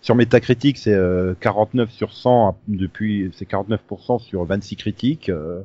sur 0.00 0.14
Metacritic, 0.14 0.78
c'est 0.78 0.94
euh, 0.94 1.34
49 1.40 1.90
sur 1.90 2.12
100 2.12 2.58
depuis, 2.68 3.30
c'est 3.36 3.48
49% 3.48 4.18
sur 4.20 4.44
26 4.44 4.76
critiques. 4.76 5.28
euh. 5.28 5.62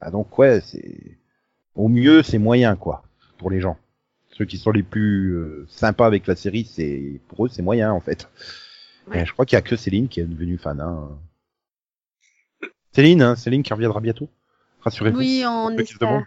Ah, 0.00 0.10
donc 0.10 0.36
ouais, 0.38 0.60
c'est 0.60 1.18
au 1.74 1.88
mieux 1.88 2.22
c'est 2.22 2.38
moyen 2.38 2.76
quoi 2.76 3.02
pour 3.38 3.50
les 3.50 3.60
gens. 3.60 3.76
Ceux 4.30 4.44
qui 4.44 4.58
sont 4.58 4.70
les 4.70 4.82
plus 4.82 5.32
euh, 5.34 5.66
sympas 5.68 6.06
avec 6.06 6.26
la 6.26 6.36
série, 6.36 6.64
c'est 6.64 7.20
pour 7.28 7.46
eux 7.46 7.48
c'est 7.48 7.62
moyen 7.62 7.92
en 7.92 8.00
fait. 8.00 8.28
Ouais. 9.08 9.24
Je 9.26 9.32
crois 9.32 9.44
qu'il 9.46 9.56
y 9.56 9.58
a 9.58 9.62
que 9.62 9.76
Céline 9.76 10.08
qui 10.08 10.20
est 10.20 10.24
devenue 10.24 10.58
fan. 10.58 10.80
Hein. 10.80 11.08
Céline, 12.92 13.22
hein, 13.22 13.36
Céline 13.36 13.62
qui 13.62 13.72
reviendra 13.72 14.00
bientôt. 14.00 14.28
Rassurez-vous. 14.80 15.18
Oui, 15.18 15.42
on 15.46 15.70
espère. 15.78 16.24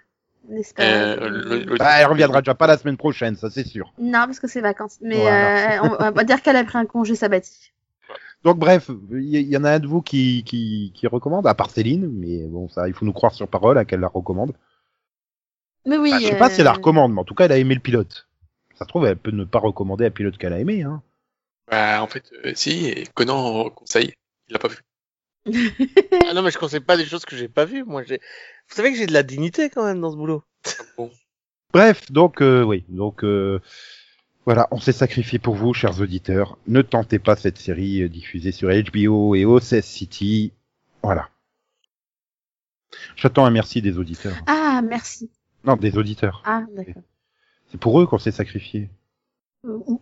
Euh, 0.80 1.30
le- 1.30 1.64
le- 1.64 1.78
Bah, 1.78 2.00
elle 2.00 2.08
reviendra 2.08 2.42
déjà 2.42 2.54
pas 2.56 2.68
la 2.68 2.78
semaine 2.78 2.98
prochaine, 2.98 3.36
ça 3.36 3.50
c'est 3.50 3.66
sûr. 3.66 3.94
Non, 3.98 4.26
parce 4.26 4.40
que 4.40 4.48
c'est 4.48 4.62
vacances. 4.62 4.98
Mais 5.02 5.22
Voilà. 5.22 5.84
euh, 5.84 5.90
on, 6.00 6.12
va 6.12 6.24
dire 6.24 6.42
qu'elle 6.42 6.56
a 6.56 6.64
pris 6.64 6.78
un 6.78 6.86
congé 6.86 7.16
sabbatique. 7.16 7.74
Donc 8.44 8.60
bref, 8.60 8.92
il 9.12 9.24
y, 9.24 9.42
y 9.42 9.58
en 9.58 9.64
a 9.64 9.72
un 9.72 9.80
de 9.80 9.88
vous 9.88 10.02
qui, 10.02 10.44
qui, 10.44 10.92
qui 10.96 11.08
recommande, 11.08 11.48
à 11.48 11.56
part 11.56 11.72
Céline, 11.72 12.08
mais 12.12 12.46
bon 12.48 12.70
ça, 12.70 12.88
il 12.88 12.94
faut 12.94 13.06
nous 13.06 13.14
croire 13.14 13.34
sur 13.34 13.48
parole 13.48 13.78
à 13.78 13.86
qu'elle 13.86 14.02
la 14.02 14.08
recommande. 14.08 14.54
Mais 15.86 15.98
oui. 15.98 16.12
Enfin, 16.12 16.20
je 16.22 16.28
sais 16.28 16.38
pas 16.38 16.50
si 16.50 16.62
elle 16.62 16.66
la 16.66 16.72
euh, 16.72 16.76
recommande, 16.76 17.14
mais 17.14 17.22
en 17.22 17.26
tout 17.26 17.36
cas 17.36 17.46
elle 17.46 17.52
a 17.52 17.58
aimé 17.58 17.74
le 17.74 17.82
pilote. 17.82 18.28
Ça 18.76 18.86
se 18.86 18.90
trouve, 18.90 19.06
elle 19.06 19.18
peut 19.18 19.32
ne 19.32 19.46
pas 19.46 19.60
recommander 19.60 20.06
un 20.06 20.12
pilote 20.12 20.38
qu'elle 20.38 20.54
a 20.54 20.60
aimé. 20.60 20.84
Hein. 20.84 21.02
Bah, 21.72 22.04
en 22.04 22.08
fait, 22.08 22.32
euh, 22.46 22.52
si, 22.56 22.88
et 22.88 23.06
Conan 23.16 23.70
conseille, 23.72 24.14
il 24.48 24.54
l'a 24.54 24.60
pas 24.60 24.68
vu. 24.68 24.78
Ah 25.48 26.34
non, 26.34 26.42
mais 26.42 26.52
je 26.52 26.58
conseille 26.58 26.80
pas 26.80 26.98
des 26.98 27.06
choses 27.06 27.26
que 27.26 27.36
j'ai 27.36 27.48
pas 27.48 27.66
vues. 27.66 27.84
Moi, 27.84 28.04
j'ai. 28.04 28.20
Vous 28.70 28.76
savez 28.76 28.92
que 28.92 28.98
j'ai 28.98 29.06
de 29.06 29.14
la 29.14 29.24
dignité 29.24 29.70
quand 29.70 29.84
même 29.86 30.02
dans 30.02 30.12
ce 30.12 30.16
boulot. 30.18 30.44
Bon, 30.98 31.12
Bref, 31.74 32.12
donc 32.12 32.42
euh, 32.42 32.64
oui, 32.64 32.84
donc 32.90 33.24
euh, 33.24 33.60
voilà, 34.46 34.68
on 34.72 34.80
s'est 34.80 34.92
sacrifié 34.92 35.38
pour 35.40 35.56
vous, 35.56 35.74
chers 35.74 36.00
auditeurs. 36.02 36.58
Ne 36.68 36.82
tentez 36.82 37.20
pas 37.20 37.36
cette 37.36 37.58
série 37.58 38.02
euh, 38.04 38.10
diffusée 38.10 38.52
sur 38.52 38.70
HBO 38.70 39.36
et 39.36 39.46
OCS 39.46 39.82
City. 39.84 40.54
Voilà. 41.04 41.30
J'attends 43.16 43.46
un 43.46 43.52
merci 43.52 43.82
des 43.82 43.98
auditeurs. 43.98 44.36
Ah, 44.48 44.82
merci. 44.84 45.30
Non, 45.64 45.76
des 45.76 45.98
auditeurs. 45.98 46.42
Ah, 46.46 46.64
d'accord. 46.76 47.04
C'est 47.70 47.80
pour 47.80 48.00
eux 48.00 48.08
qu'on 48.08 48.18
s'est 48.20 48.32
sacrifié. 48.32 48.90
Ou- 49.64 50.00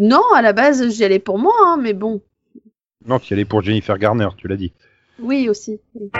Non, 0.00 0.22
à 0.34 0.40
la 0.42 0.52
base, 0.52 0.88
j'y 0.90 1.04
allais 1.04 1.18
pour 1.18 1.38
moi, 1.38 1.52
hein, 1.66 1.76
mais 1.80 1.92
bon. 1.92 2.22
Non, 3.06 3.18
tu 3.18 3.30
y 3.30 3.34
allais 3.34 3.44
pour 3.44 3.62
Jennifer 3.62 3.98
Garner, 3.98 4.28
tu 4.36 4.46
l'as 4.48 4.56
dit. 4.56 4.72
Oui, 5.18 5.48
aussi. 5.48 5.80
oui. 5.94 6.10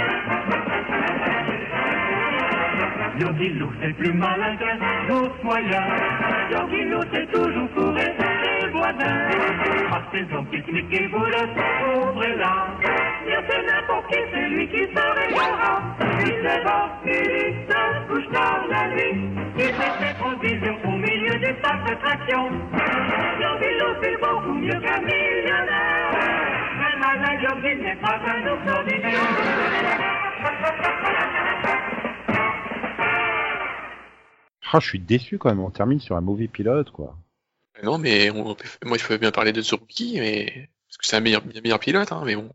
Yogilou, 3.20 3.70
c'est 3.80 3.88
le 3.88 3.94
plus 3.94 4.12
malin 4.14 4.56
qu'un 4.56 5.14
autre 5.14 5.44
moyen. 5.44 5.82
Yogilou, 6.52 7.00
c'est 7.12 7.30
toujours 7.30 7.68
fourré 7.74 8.06
ses 8.18 8.68
voisins. 8.70 9.28
À 9.92 10.02
saison 10.12 10.44
pique-nique 10.50 10.92
et 11.00 11.08
boulettes, 11.08 11.56
ouvrez 11.96 12.36
là. 12.36 12.68
Bien 13.26 13.42
c'est 13.48 13.62
n'importe 13.66 14.06
qui, 14.08 14.18
c'est 14.32 14.48
lui 14.48 14.66
qui 14.68 14.86
se 14.94 15.00
régalera. 15.18 15.82
Il 16.20 16.26
se 16.28 16.64
va, 16.64 17.00
il 17.04 17.54
se 17.68 18.08
couche 18.08 18.32
tard 18.32 18.64
la 18.70 18.88
nuit. 18.88 19.28
Il 19.56 19.62
fait 19.64 19.72
ses 19.74 20.14
provisions 20.18 20.78
milieu 21.30 21.46
des 21.46 21.54
parcs 21.60 21.86
d'attractions. 21.86 22.50
Yogilou, 23.40 23.94
c'est 24.02 24.16
beaucoup 24.20 24.54
mieux 24.54 24.80
qu'un 24.80 25.00
millionnaire. 25.00 26.10
Un 26.74 26.98
malin 26.98 27.42
Yogil 27.42 27.82
n'est 27.82 27.96
pas 27.96 28.18
un 28.26 28.46
ours 28.46 28.72
ordinaire. 28.72 29.20
Ah, 34.72 34.78
je 34.80 34.86
suis 34.86 35.00
déçu 35.00 35.38
quand 35.38 35.48
même, 35.48 35.60
on 35.60 35.70
termine 35.70 35.98
sur 35.98 36.16
un 36.16 36.20
mauvais 36.20 36.46
pilote, 36.46 36.90
quoi. 36.90 37.16
Euh, 37.78 37.82
non, 37.84 37.98
mais 37.98 38.30
on 38.30 38.56
moi, 38.84 38.98
je 38.98 39.06
peux 39.06 39.16
bien 39.16 39.32
parler 39.32 39.52
de 39.52 39.60
Zurki, 39.60 40.18
mais 40.20 40.68
parce 40.88 40.98
que 40.98 41.06
c'est 41.06 41.16
un 41.16 41.20
meilleur, 41.20 41.42
bien 41.42 41.60
meilleur 41.60 41.80
pilote, 41.80 42.12
hein, 42.12 42.22
mais 42.24 42.36
bon. 42.36 42.50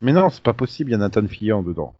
Mais 0.00 0.12
non, 0.12 0.30
c'est 0.30 0.42
pas 0.42 0.52
possible, 0.52 0.90
il 0.90 0.92
y 0.92 0.94
a 0.94 0.98
Nathan 0.98 1.26
Fillion 1.26 1.62
dedans. 1.62 1.94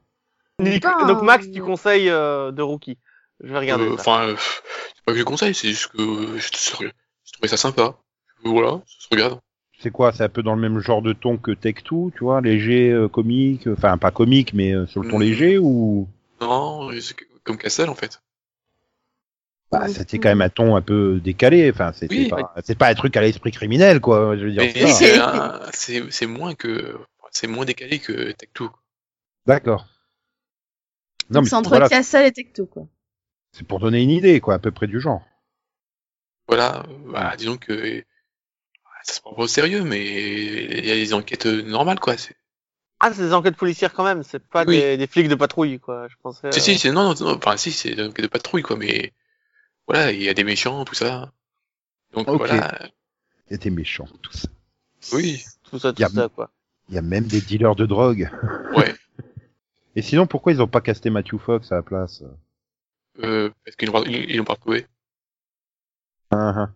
Putain. 0.59 1.07
Donc 1.07 1.23
Max, 1.23 1.51
tu 1.51 1.61
conseilles 1.61 2.11
euh, 2.11 2.53
de 2.53 2.63
Rookie. 2.63 2.99
Je 3.43 3.53
vais 3.53 3.59
regarder 3.59 3.85
Euh. 3.85 3.95
Enfin, 3.95 4.29
euh, 4.29 4.37
c'est 4.39 5.05
pas 5.05 5.13
que 5.13 5.19
je 5.19 5.25
conseille, 5.25 5.55
c'est 5.55 5.69
juste 5.69 5.89
que 5.89 5.99
je, 6.39 6.39
je, 6.39 6.89
je 7.25 7.33
trouvais 7.33 7.49
ça 7.49 7.57
sympa. 7.57 7.97
Voilà, 8.45 8.83
ça 8.87 8.95
se 9.01 9.09
regarde. 9.11 9.41
C'est 9.81 9.91
quoi 9.91 10.13
C'est 10.13 10.25
un 10.25 10.29
peu 10.29 10.43
dans 10.43 10.55
le 10.57 10.61
même 10.61 10.81
genre 10.81 11.03
de 11.03 11.13
ton 11.13 11.39
que 11.39 11.53
Tech 11.53 11.77
2, 11.89 12.11
tu 12.13 12.19
vois, 12.25 12.41
léger, 12.41 12.91
euh, 12.91 13.09
comique, 13.09 13.69
euh, 13.69 13.75
enfin 13.79 13.97
pas 13.97 14.11
comique, 14.11 14.53
mais 14.55 14.73
euh, 14.75 14.87
sur 14.87 15.03
le 15.03 15.11
ton 15.11 15.17
Mhm. 15.19 15.23
léger 15.23 15.59
ou? 15.59 16.09
Non, 16.41 16.91
c'est 17.01 17.15
comme 17.45 17.59
Castle 17.59 17.89
en 17.89 17.95
fait. 17.95 18.21
bah, 19.71 19.87
c'était 19.89 20.19
quand 20.19 20.31
même 20.31 20.41
un 20.43 20.49
ton 20.49 20.77
un 20.77 20.83
peu 20.83 21.21
décalé. 21.23 21.71
Enfin, 21.71 21.93
c'était 21.93 22.17
Oui. 22.17 22.29
pas, 22.29 22.55
c'est 22.65 22.77
pas 22.79 22.89
un 22.89 22.95
truc 22.95 23.17
à 23.17 23.21
l'esprit 23.21 23.51
criminel, 23.53 24.01
quoi. 24.01 24.37
Je 24.37 24.47
veux 24.47 24.51
dire. 24.53 24.63
C'est 24.63 24.87
c'est 25.73 25.73
c'est 25.73 26.11
c'est 26.11 26.27
moins 26.27 26.55
que 26.55 26.97
c'est 27.31 27.47
moins 27.47 27.65
décalé 27.65 27.99
que 28.01 28.33
Tech 28.33 28.49
2. 28.59 28.69
D'accord. 29.47 29.87
Non, 31.31 31.35
Donc 31.41 31.45
mais 31.45 31.51
c'est 31.51 31.57
entre 31.57 31.69
voilà, 31.71 31.89
Castle 31.89 32.25
et 32.25 32.33
Tecto, 32.33 32.67
quoi. 32.67 32.87
C'est 33.53 33.67
pour 33.67 33.81
donner 33.81 34.03
une 34.03 34.11
idée, 34.11 34.41
quoi, 34.41 34.55
à 34.55 34.59
peu 34.59 34.71
près 34.71 34.87
du 34.87 35.01
genre. 35.01 35.23
Voilà, 36.47 36.85
euh, 36.89 37.13
bah, 37.13 37.35
disons 37.37 37.57
que 37.59 37.73
euh, 37.73 38.03
ça 39.05 39.15
se 39.15 39.21
prend 39.21 39.35
pas 39.35 39.43
au 39.43 39.47
sérieux, 39.47 39.83
mais 39.85 40.05
il 40.05 40.87
y 40.87 40.91
a 40.91 40.95
des 40.95 41.13
enquêtes 41.15 41.47
euh, 41.47 41.63
normales 41.63 42.01
quoi. 42.01 42.17
C'est- 42.17 42.37
Ah, 43.01 43.13
c'est 43.13 43.23
des 43.23 43.35
enquêtes 43.35 43.57
policières 43.57 43.93
quand 43.93 44.05
même. 44.05 44.23
C'est 44.23 44.39
pas 44.43 44.65
Oui. 44.65 44.77
des, 44.79 44.97
des 44.97 45.07
flics 45.07 45.29
de 45.29 45.35
patrouille, 45.35 45.79
quoi. 45.79 46.09
Je 46.09 46.17
pensais. 46.23 46.51
Si 46.53 46.59
euh, 46.59 46.63
si, 46.63 46.79
c'est 46.79 46.91
non, 46.93 47.05
non, 47.05 47.15
non, 47.21 47.37
enfin 47.37 47.57
si, 47.57 47.71
c'est 47.71 47.95
des 47.95 48.03
enquêtes 48.05 48.25
de 48.25 48.31
patrouille 48.31 48.63
quoi, 48.63 48.77
mais 48.77 49.13
voilà, 49.87 50.11
il 50.13 50.23
y 50.23 50.29
a 50.29 50.35
des 50.35 50.45
méchants, 50.45 50.85
tout 50.85 50.95
ça. 50.95 51.33
Donc 52.13 52.29
voilà, 52.29 52.91
C'était 53.49 53.71
méchant, 53.71 54.07
tout 54.23 54.33
ça. 54.33 54.49
oui, 55.13 55.45
Tout 55.71 55.79
ça, 55.79 55.93
tout 55.93 56.01
Y 56.01 56.05
a- 56.05 56.09
ça, 56.09 56.29
quoi. 56.29 56.51
Il 56.89 56.95
y 56.95 56.99
a 56.99 57.03
même 57.03 57.25
des 57.25 57.43
dealers 57.43 57.77
de 57.77 57.85
drogue. 57.85 58.31
ouais, 58.75 58.95
Et 59.97 60.01
sinon, 60.03 60.27
pourquoi 60.27 60.53
ils 60.53 60.63
ont 60.63 60.69
pas 60.69 60.81
casté 60.81 61.11
Matthew 61.11 61.39
Fox 61.39 61.71
à 61.73 61.77
la 61.77 61.83
place 61.83 62.23
euh, 63.21 63.51
parce 63.65 63.77
qu'ils 63.77 63.89
l'ont 63.89 64.03
pas, 64.03 64.09
ils, 64.09 64.31
ils 64.31 64.41
retrouvé. 64.41 64.87
Ah, 66.31 66.53
ah. 66.57 66.71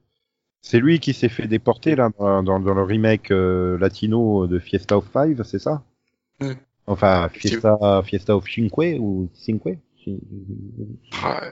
C'est 0.61 0.79
lui 0.79 1.01
qui 1.01 1.13
s'est 1.13 1.29
fait 1.29 1.49
déporter 1.49 1.97
là 1.97 2.11
dans, 2.19 2.59
le 2.59 2.83
remake 2.83 3.33
euh, 3.33 3.77
latino 3.79 4.47
de 4.47 4.59
Fiesta 4.59 4.97
of 4.97 5.07
Five, 5.13 5.43
c'est 5.45 5.59
ça? 5.59 5.83
Enfin, 6.87 7.29
Fiesta, 7.29 8.03
Fiesta 8.05 8.37
of 8.37 8.49
Cinque 8.49 8.99
ou 8.99 9.29
Cinque? 9.35 9.79
Ah, 11.23 11.51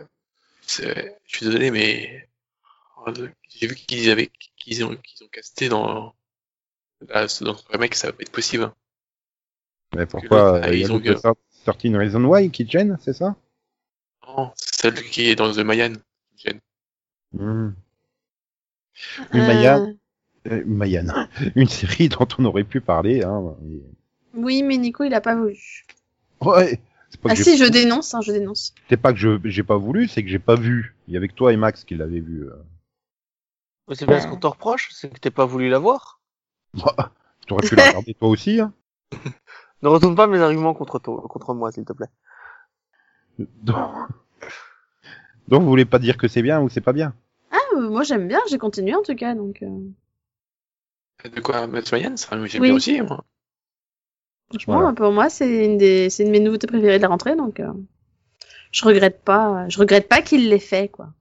je 0.66 1.12
suis 1.26 1.46
désolé, 1.46 1.70
mais 1.70 2.28
j'ai 3.48 3.66
vu 3.66 3.74
qu'ils 3.74 4.10
avaient 4.10 4.30
qu'ils 4.56 4.84
ont 4.84 4.94
qu'ils 4.94 5.24
ont 5.24 5.28
casté 5.28 5.68
dans 5.68 6.14
là, 7.08 7.22
dans 7.22 7.28
ce 7.28 7.68
remake, 7.72 7.94
ça 7.94 8.08
va 8.08 8.12
pas 8.12 8.22
être 8.22 8.32
possible. 8.32 8.64
hein. 8.64 8.74
Mais 9.94 10.06
pourquoi 10.06 10.60
l'autre, 10.60 10.68
euh, 10.68 10.74
Il 10.74 10.80
y 10.80 10.82
a 10.82 10.86
ils 10.86 10.92
ont 10.92 10.98
l'autre 10.98 11.34
de 11.66 11.72
13 11.72 11.96
Reasons 11.96 12.24
Why 12.24 12.50
qui 12.50 12.68
gêne, 12.68 12.96
c'est 13.00 13.12
ça? 13.12 13.36
Non, 14.26 14.52
celle 14.80 14.94
qui 14.94 15.28
est 15.28 15.36
dans 15.36 15.52
The 15.52 15.58
Mayan. 15.58 15.92
Hmm. 17.32 17.70
Oui, 19.32 19.40
Maya. 19.40 19.78
Euh, 19.78 19.92
Euh, 20.46 20.62
Mayana, 20.64 21.28
une 21.54 21.68
série 21.68 22.08
dont 22.08 22.26
on 22.38 22.46
aurait 22.46 22.64
pu 22.64 22.80
parler. 22.80 23.22
Hein. 23.22 23.54
Oui, 24.32 24.62
mais 24.62 24.78
Nico, 24.78 25.04
il 25.04 25.12
a 25.12 25.20
pas 25.20 25.36
voulu. 25.36 25.58
Ouais. 26.40 26.80
Pas 27.22 27.30
Ah 27.32 27.34
que 27.34 27.42
si, 27.42 27.58
je 27.58 27.66
dénonce, 27.66 28.14
hein, 28.14 28.20
je 28.22 28.32
dénonce. 28.32 28.74
c'est 28.88 28.96
pas 28.96 29.12
que 29.12 29.18
je 29.18 29.38
j'ai 29.44 29.62
pas 29.62 29.76
voulu, 29.76 30.08
c'est 30.08 30.22
que 30.22 30.30
j'ai 30.30 30.38
pas 30.38 30.54
vu. 30.54 30.96
Il 31.08 31.14
y 31.14 31.18
avait 31.18 31.28
que 31.28 31.34
toi 31.34 31.52
et 31.52 31.56
Max 31.58 31.84
qui 31.84 31.94
l'avaient 31.94 32.20
vu. 32.20 32.44
euh. 32.44 32.54
Mais 33.88 33.96
C'est 33.96 34.06
bien 34.06 34.18
ce 34.18 34.28
qu'on 34.28 34.38
te 34.38 34.46
reproche, 34.46 34.88
c'est 34.92 35.12
que 35.12 35.18
t'es 35.20 35.30
pas 35.30 35.44
voulu 35.44 35.68
la 35.68 35.78
voir. 35.78 36.20
Bah, 36.72 37.12
T'aurais 37.46 37.68
pu 37.68 37.74
la 37.74 37.88
regarder 37.88 38.14
toi 38.14 38.28
aussi. 38.28 38.60
Hein. 38.60 38.72
Ne 39.82 39.88
retourne 39.88 40.14
pas 40.14 40.26
mes 40.26 40.40
arguments 40.40 40.74
contre 40.74 40.98
toi, 40.98 41.22
contre 41.28 41.52
moi, 41.54 41.72
s'il 41.72 41.84
te 41.86 41.92
plaît. 41.94 42.10
Donc... 43.38 43.76
Donc 45.50 45.62
vous 45.62 45.68
voulez 45.68 45.84
pas 45.84 45.98
dire 45.98 46.16
que 46.16 46.28
c'est 46.28 46.42
bien 46.42 46.60
ou 46.60 46.68
c'est 46.68 46.80
pas 46.80 46.92
bien? 46.92 47.12
Ah, 47.50 47.58
euh, 47.76 47.90
moi 47.90 48.02
j'aime 48.04 48.28
bien, 48.28 48.40
j'ai 48.48 48.58
continué 48.58 48.94
en 48.94 49.02
tout 49.02 49.14
cas, 49.16 49.34
donc 49.34 49.62
euh, 49.62 49.68
De 51.28 51.40
quoi, 51.40 51.68
Ça, 52.16 52.46
j'aime 52.46 52.62
Oui. 52.62 52.68
bien 52.68 52.74
aussi, 52.74 53.00
moi. 53.02 53.24
franchement, 54.48 54.74
Voilà. 54.80 54.92
pour 54.92 55.12
moi 55.12 55.28
c'est 55.28 55.64
une 55.64 55.76
des, 55.76 56.08
c'est 56.08 56.22
une 56.22 56.28
de 56.28 56.32
mes 56.32 56.40
nouveautés 56.40 56.66
préférées 56.66 56.98
de 56.98 57.02
la 57.02 57.08
rentrée, 57.08 57.36
donc 57.36 57.60
euh, 57.60 57.72
je 58.72 58.84
regrette 58.84 59.22
pas, 59.22 59.68
je 59.68 59.78
regrette 59.78 60.08
pas 60.08 60.22
qu'il 60.22 60.48
l'ait 60.48 60.58
fait, 60.58 60.88
quoi. 60.88 61.12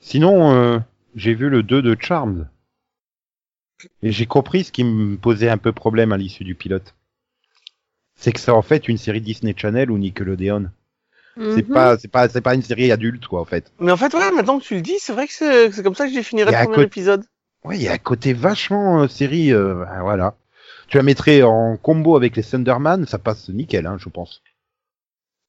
Sinon, 0.00 0.52
euh, 0.52 0.78
j'ai 1.14 1.34
vu 1.34 1.48
le 1.48 1.62
2 1.62 1.82
de 1.82 1.96
Charmed. 1.98 2.48
Et 4.02 4.10
j'ai 4.10 4.26
compris 4.26 4.64
ce 4.64 4.72
qui 4.72 4.84
me 4.84 5.16
posait 5.16 5.50
un 5.50 5.58
peu 5.58 5.72
problème 5.72 6.12
à 6.12 6.16
l'issue 6.16 6.44
du 6.44 6.54
pilote. 6.54 6.94
C'est 8.14 8.32
que 8.32 8.40
c'est 8.40 8.50
en 8.50 8.62
fait 8.62 8.88
une 8.88 8.96
série 8.96 9.20
Disney 9.20 9.54
Channel 9.56 9.90
ou 9.90 9.98
Nickelodeon. 9.98 10.70
C'est 11.38 11.68
Mhm. 11.68 11.74
pas, 11.74 11.98
c'est 11.98 12.08
pas, 12.08 12.28
c'est 12.28 12.40
pas 12.40 12.54
une 12.54 12.62
série 12.62 12.90
adulte, 12.90 13.26
quoi, 13.26 13.40
en 13.40 13.44
fait. 13.44 13.70
Mais 13.78 13.92
en 13.92 13.96
fait, 13.96 14.14
ouais, 14.14 14.30
maintenant 14.32 14.58
que 14.58 14.64
tu 14.64 14.74
le 14.74 14.80
dis, 14.80 14.96
c'est 14.98 15.12
vrai 15.12 15.26
que 15.26 15.32
c'est 15.34 15.70
c'est 15.72 15.82
comme 15.82 15.94
ça 15.94 16.06
que 16.06 16.12
j'ai 16.12 16.22
fini 16.22 16.40
Il 16.42 16.48
y 16.48 16.50
le 16.50 16.56
premier 16.64 16.76
épisode. 16.84 17.24
Ouais, 17.64 17.76
il 17.76 17.82
y 17.82 17.88
a 17.88 17.92
un 17.92 17.98
côté 17.98 18.32
vachement 18.32 19.02
euh, 19.02 19.08
série, 19.08 19.52
euh, 19.52 19.74
ben, 19.84 20.02
voilà. 20.02 20.34
Tu 20.88 20.96
la 20.96 21.02
mettrais 21.02 21.42
en 21.42 21.76
combo 21.76 22.16
avec 22.16 22.36
les 22.36 22.42
Thunderman, 22.44 23.06
ça 23.06 23.18
passe 23.18 23.48
nickel, 23.48 23.86
hein, 23.86 23.96
je 23.98 24.08
pense. 24.08 24.40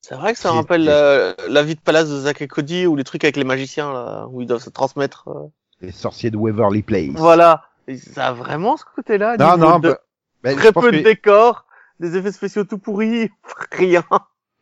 C'est 0.01 0.15
vrai 0.15 0.33
que 0.33 0.39
ça 0.39 0.51
rappelle 0.51 0.87
euh, 0.89 1.33
la 1.49 1.63
vie 1.63 1.75
de 1.75 1.79
palace 1.81 2.09
de 2.09 2.17
Zack 2.21 2.41
et 2.41 2.47
Cody 2.47 2.85
ou 2.87 2.95
les 2.95 3.03
trucs 3.03 3.23
avec 3.23 3.35
les 3.37 3.43
magiciens, 3.43 3.91
là, 3.93 4.27
où 4.29 4.41
ils 4.41 4.47
doivent 4.47 4.63
se 4.63 4.69
transmettre. 4.69 5.27
euh. 5.29 5.47
Les 5.81 5.91
sorciers 5.91 6.31
de 6.31 6.37
Waverly 6.37 6.81
Place. 6.81 7.09
Voilà. 7.13 7.63
Et 7.87 7.97
ça 7.97 8.27
a 8.27 8.33
vraiment 8.33 8.77
ce 8.77 8.83
côté-là. 8.95 9.37
Non, 9.37 9.57
non, 9.57 9.79
de- 9.79 9.89
bah, 9.89 9.99
ben, 10.43 10.51
je 10.57 10.61
très 10.61 10.71
peu 10.73 10.91
que- 10.91 10.95
de 10.97 11.01
décors, 11.03 11.65
des 11.99 12.17
effets 12.17 12.31
spéciaux 12.31 12.63
tout 12.63 12.77
pourris, 12.79 13.29
rien. 13.71 14.03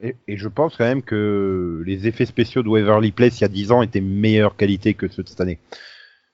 Et, 0.02 0.16
et 0.28 0.38
je 0.38 0.48
pense 0.48 0.76
quand 0.76 0.84
même 0.84 1.02
que 1.04 1.82
les 1.86 2.08
effets 2.08 2.26
spéciaux 2.26 2.64
de 2.64 2.70
Waverly 2.70 3.12
Place 3.12 3.40
il 3.40 3.44
y 3.44 3.46
a 3.46 3.50
10 3.50 3.72
ans 3.72 3.82
étaient 3.82 4.02
meilleure 4.02 4.58
qualité 4.58 4.94
que 4.94 5.08
ceux 5.08 5.24
de 5.24 5.30
cette 5.30 5.42
année. 5.42 5.60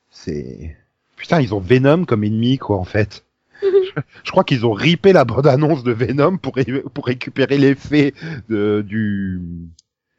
C'est 0.10 0.78
putain, 1.15 1.41
ils 1.41 1.54
ont 1.54 1.60
Venom 1.60 2.06
comme 2.06 2.24
ennemi 2.24 2.58
quoi 2.58 2.78
en 2.78 2.84
fait. 2.86 3.24
je, 3.62 3.67
je 4.24 4.32
crois 4.32 4.43
qu'ils 4.43 4.65
ont 4.65 4.74
ripé 4.74 5.13
la 5.13 5.26
bande 5.26 5.47
annonce 5.47 5.84
de 5.84 5.91
Venom 5.91 6.38
pour 6.38 6.56
ré- 6.56 6.84
pour 6.93 7.06
récupérer 7.06 7.58
l'effet 7.58 8.13
du 8.50 9.41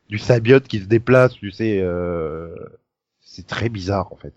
du 0.08 0.18
symbiote 0.18 0.68
qui 0.68 0.80
se 0.80 0.86
déplace, 0.86 1.34
tu 1.34 1.50
sais. 1.50 1.78
euh, 1.80 2.54
c'est 3.20 3.46
très 3.46 3.68
bizarre 3.70 4.12
en 4.12 4.16
fait. 4.16 4.34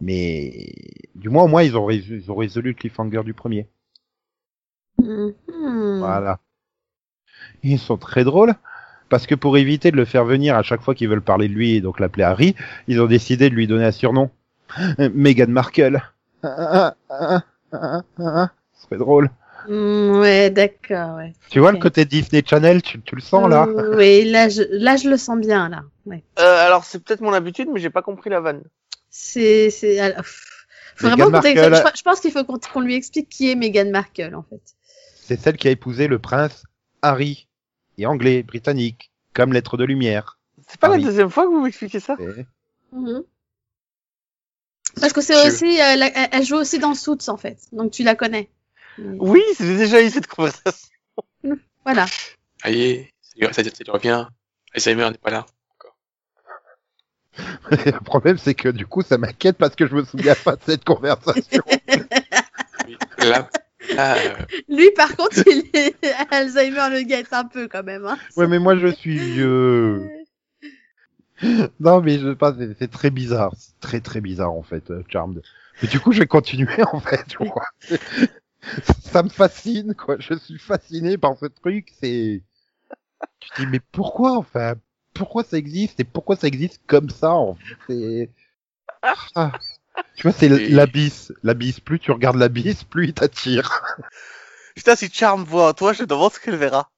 Mais 0.00 0.74
du 1.14 1.28
moins 1.30 1.44
au 1.44 1.48
moins 1.48 1.62
ils 1.62 1.76
ont 1.76 1.84
résolu, 1.86 2.20
ils 2.22 2.30
ont 2.32 2.36
résolu 2.36 2.70
le 2.70 2.74
cliffhanger 2.74 3.22
du 3.24 3.34
premier. 3.34 3.68
Mhm. 4.98 5.34
Voilà. 5.98 6.38
Ils 7.68 7.78
sont 7.80 7.96
très 7.96 8.22
drôles 8.24 8.54
parce 9.08 9.26
que 9.26 9.34
pour 9.34 9.56
éviter 9.58 9.90
de 9.90 9.96
le 9.96 10.04
faire 10.04 10.24
venir 10.24 10.56
à 10.56 10.62
chaque 10.62 10.82
fois 10.82 10.94
qu'ils 10.94 11.08
veulent 11.08 11.20
parler 11.20 11.48
de 11.48 11.52
lui 11.52 11.74
et 11.76 11.80
donc 11.80 12.00
l'appeler 12.00 12.24
Harry, 12.24 12.54
ils 12.88 13.00
ont 13.00 13.06
décidé 13.06 13.50
de 13.50 13.54
lui 13.54 13.66
donner 13.66 13.84
un 13.84 13.92
surnom. 13.92 14.30
Meghan 14.98 15.48
Markle. 15.48 16.00
Ah, 16.42 16.94
ah, 17.10 17.42
ah, 17.72 17.72
ah, 17.72 18.02
ah. 18.20 18.50
Ce 18.74 18.84
serait 18.86 18.98
drôle. 18.98 19.30
Mm, 19.68 20.18
ouais, 20.20 20.50
d'accord, 20.50 21.16
ouais. 21.16 21.32
Tu 21.50 21.58
vois 21.58 21.72
le 21.72 21.78
côté 21.78 22.04
Disney 22.04 22.42
Channel, 22.46 22.82
tu, 22.82 23.00
tu 23.00 23.16
le 23.16 23.20
sens 23.20 23.48
là 23.50 23.66
Euh, 23.68 23.96
Oui, 23.96 24.24
là 24.30 24.48
je, 24.48 24.62
là 24.70 24.96
je 24.96 25.08
le 25.08 25.16
sens 25.16 25.38
bien 25.40 25.68
là. 25.68 25.82
Ouais. 26.04 26.22
Euh, 26.38 26.66
alors 26.66 26.84
c'est 26.84 27.02
peut-être 27.02 27.20
mon 27.20 27.32
habitude, 27.32 27.68
mais 27.72 27.80
j'ai 27.80 27.90
pas 27.90 28.02
compris 28.02 28.30
la 28.30 28.38
vanne. 28.40 28.62
C'est, 29.10 29.70
c'est, 29.70 29.98
alors, 29.98 30.22
Meghan 31.02 31.16
vraiment 31.16 31.30
Markle. 31.30 31.74
je, 31.74 31.96
je 31.98 32.02
pense 32.02 32.20
qu'il 32.20 32.30
faut 32.30 32.44
qu'on 32.44 32.58
qu'on 32.58 32.80
lui 32.80 32.94
explique 32.94 33.28
qui 33.28 33.50
est 33.50 33.56
Meghan 33.56 33.90
Markle 33.90 34.34
en 34.36 34.44
fait. 34.48 34.60
C'est 35.16 35.40
celle 35.40 35.56
qui 35.56 35.66
a 35.66 35.72
épousé 35.72 36.06
le 36.06 36.20
prince 36.20 36.62
Harry, 37.02 37.45
et 37.98 38.06
anglais, 38.06 38.42
britannique, 38.42 39.10
comme 39.34 39.52
lettre 39.52 39.76
de 39.76 39.84
lumière. 39.84 40.38
C'est 40.68 40.80
pas 40.80 40.88
Ah 40.88 40.96
la 40.96 41.02
deuxième 41.04 41.30
fois 41.30 41.44
que 41.44 41.50
vous 41.50 41.60
m'expliquez 41.62 42.00
ça 42.00 42.16
Et- 42.18 42.46
Mhm. 42.92 43.22
Parce 45.00 45.12
que 45.12 45.20
c'est 45.20 45.46
aussi, 45.46 45.80
euh, 45.80 45.96
la- 45.96 46.34
elle- 46.34 46.44
joue 46.44 46.56
aussi 46.56 46.78
dans 46.78 46.94
Suits 46.94 47.28
en 47.28 47.36
fait, 47.36 47.58
donc 47.72 47.90
tu 47.90 48.02
la 48.02 48.14
connais. 48.14 48.48
Oui, 48.98 49.42
j'ai 49.60 49.76
déjà 49.76 50.02
eu 50.02 50.08
cette 50.08 50.26
conversation. 50.26 50.88
Voilà. 51.84 52.06
Allez, 52.62 53.12
ça 53.20 53.32
lui- 53.36 53.54
ça 53.54 53.62
ça 53.64 53.70
lui 53.84 53.90
revient. 53.90 54.26
Alzheimer 54.74 55.10
n'est 55.10 55.18
pas 55.18 55.30
là. 55.30 55.46
le 57.70 58.00
problème 58.04 58.38
c'est 58.38 58.54
que 58.54 58.70
du 58.70 58.86
coup 58.86 59.02
ça 59.02 59.18
m'inquiète 59.18 59.58
parce 59.58 59.74
que 59.76 59.86
je 59.86 59.94
me 59.94 60.04
souviens 60.04 60.34
pas 60.34 60.56
de 60.56 60.62
cette 60.64 60.84
conversation. 60.84 61.62
Oui. 62.86 62.96
Là, 63.18 63.50
euh, 63.98 64.34
Lui 64.68 64.90
par 64.96 65.14
contre, 65.16 65.42
il 65.46 65.68
est 65.74 65.94
Alzheimer 66.30 66.88
le 66.90 67.02
guette 67.02 67.32
un 67.32 67.44
peu 67.44 67.68
quand 67.68 67.82
même. 67.84 68.06
Hein. 68.06 68.18
ouais 68.36 68.46
mais 68.46 68.58
moi 68.58 68.76
je 68.76 68.88
suis 68.88 69.18
vieux. 69.18 70.08
Non, 71.80 72.00
mais 72.00 72.18
je 72.18 72.30
sais 72.30 72.36
pas, 72.36 72.54
c'est 72.78 72.90
très 72.90 73.10
bizarre. 73.10 73.52
C'est 73.58 73.78
très 73.80 74.00
très 74.00 74.20
bizarre 74.20 74.52
en 74.52 74.62
fait, 74.62 74.90
euh, 74.90 75.02
Charmed. 75.08 75.42
Mais 75.82 75.88
du 75.88 76.00
coup, 76.00 76.12
je 76.12 76.20
vais 76.20 76.26
continuer 76.26 76.82
en 76.92 77.00
fait, 77.00 77.24
je 77.30 77.36
crois. 77.48 77.66
Ça 79.04 79.22
me 79.22 79.28
fascine, 79.28 79.94
quoi. 79.94 80.16
Je 80.18 80.34
suis 80.34 80.58
fasciné 80.58 81.18
par 81.18 81.36
ce 81.38 81.46
truc. 81.46 81.92
C'est. 82.00 82.42
Tu 83.40 83.50
te 83.50 83.60
dis, 83.60 83.66
mais 83.66 83.80
pourquoi, 83.92 84.36
enfin, 84.38 84.74
pourquoi 85.14 85.44
ça 85.44 85.56
existe 85.56 86.00
et 86.00 86.04
pourquoi 86.04 86.36
ça 86.36 86.46
existe 86.48 86.80
comme 86.86 87.10
ça 87.10 87.32
en 87.32 87.54
fait 87.54 87.76
C'est- 87.88 88.30
Ah. 89.34 89.52
Tu 90.16 90.22
vois, 90.22 90.32
c'est 90.32 90.46
Et- 90.46 90.68
l'abysse. 90.68 91.32
L'abysse. 91.42 91.80
Plus 91.80 91.98
tu 91.98 92.10
regardes 92.10 92.36
l'abysse, 92.36 92.84
plus 92.84 93.06
il 93.08 93.14
t'attire. 93.14 93.82
Putain, 94.76 94.96
si 94.96 95.10
Charm 95.12 95.44
voit 95.44 95.72
toi, 95.74 95.92
je 95.92 96.04
demande 96.04 96.32
ce 96.32 96.40
qu'elle 96.40 96.56
verra. 96.56 96.90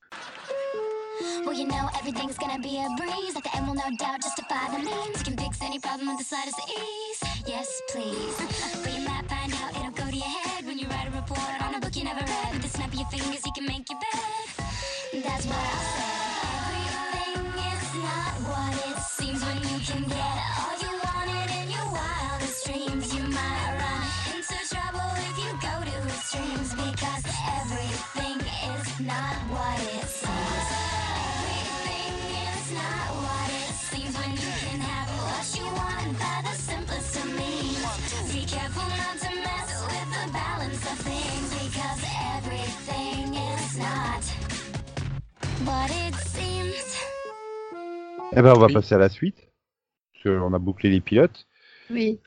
Well, 1.44 1.54
you 1.56 1.66
know 1.66 1.88
everything's 1.98 2.36
gonna 2.36 2.58
be 2.58 2.76
a 2.78 2.88
breeze. 2.96 3.34
At 3.36 3.42
the 3.44 3.56
end, 3.56 3.66
will 3.66 3.74
no 3.74 3.88
doubt 3.98 4.20
justify 4.22 4.68
the 4.70 4.78
means. 4.84 5.18
You 5.18 5.24
can 5.24 5.36
fix 5.36 5.62
any 5.62 5.78
problem 5.78 6.08
with 6.08 6.18
the 6.18 6.24
slightest 6.24 6.58
ease. 6.68 7.20
Yes, 7.46 7.68
please. 7.90 8.36
But 8.82 8.92
you 8.92 9.00
might 9.08 9.24
find 9.28 9.52
out 9.54 9.70
it'll 9.76 9.90
go 9.92 10.10
to 10.10 10.16
your 10.16 10.26
head 10.28 10.66
when 10.66 10.78
you 10.78 10.86
write 10.88 11.08
a 11.08 11.10
report 11.16 11.62
on 11.62 11.74
a 11.74 11.80
book 11.80 11.96
you 11.96 12.04
never 12.04 12.20
read. 12.20 12.52
With 12.52 12.62
the 12.62 12.68
snap 12.68 12.88
of 12.88 12.94
your 12.94 13.08
fingers, 13.08 13.40
you 13.46 13.52
can 13.52 13.64
make 13.66 13.88
your 13.88 13.98
bed. 13.98 15.24
That's 15.24 15.46
what 15.46 15.56
I 15.56 15.82
said. 15.96 16.17
Eh 48.32 48.42
ben, 48.42 48.52
on 48.54 48.58
va 48.58 48.66
Oui. 48.66 48.72
passer 48.74 48.94
à 48.94 48.98
la 48.98 49.08
suite. 49.08 49.48
Parce 50.12 50.36
qu'on 50.36 50.52
a 50.52 50.58
bouclé 50.58 50.90
les 50.90 51.00
pilotes. 51.00 51.46
Oui. 51.90 52.20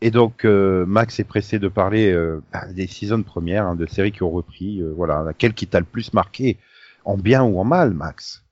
Et 0.00 0.10
donc, 0.10 0.44
euh, 0.44 0.84
Max 0.86 1.18
est 1.18 1.24
pressé 1.24 1.58
de 1.58 1.68
parler 1.68 2.12
euh, 2.12 2.42
bah, 2.52 2.66
des 2.72 2.86
saisons 2.86 3.22
premières, 3.22 3.66
hein, 3.66 3.74
de 3.74 3.86
séries 3.86 4.12
qui 4.12 4.22
ont 4.22 4.30
repris. 4.30 4.80
euh, 4.80 4.92
voilà, 4.94 5.22
laquelle 5.22 5.54
qui 5.54 5.66
t'a 5.66 5.80
le 5.80 5.86
plus 5.86 6.12
marqué, 6.12 6.58
en 7.04 7.16
bien 7.16 7.42
ou 7.42 7.58
en 7.58 7.64
mal, 7.64 7.92
Max? 7.94 8.44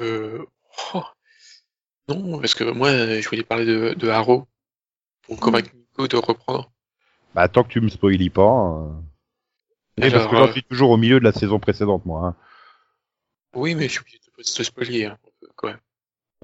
Euh, 0.00 0.44
oh. 0.94 1.02
Non, 2.08 2.40
parce 2.40 2.54
que 2.54 2.64
moi, 2.64 2.90
je 2.90 3.28
voulais 3.28 3.42
parler 3.42 3.66
de, 3.66 3.94
de 3.94 4.08
Haro 4.08 4.46
pour 5.22 5.38
convaincre 5.38 5.70
Nico 5.74 6.08
de 6.08 6.16
reprendre. 6.16 6.70
Bah, 7.34 7.48
tant 7.48 7.62
que 7.64 7.68
tu 7.68 7.80
me 7.80 7.88
spoilies 7.88 8.30
pas. 8.30 8.42
euh, 8.82 8.88
Et 9.98 10.10
parce 10.10 10.14
alors, 10.14 10.30
que 10.30 10.36
j'en 10.36 10.52
suis 10.52 10.62
toujours 10.64 10.90
au 10.90 10.96
milieu 10.96 11.20
de 11.20 11.24
la 11.24 11.32
saison 11.32 11.58
précédente, 11.60 12.04
moi. 12.06 12.26
Hein. 12.28 12.36
Oui, 13.54 13.74
mais 13.74 13.84
je 13.88 13.92
suis 13.92 14.00
obligé 14.00 14.18
de 14.18 14.42
te 14.42 14.62
spoiler, 14.62 15.04
hein, 15.06 15.16
quand 15.56 15.68
même. 15.68 15.78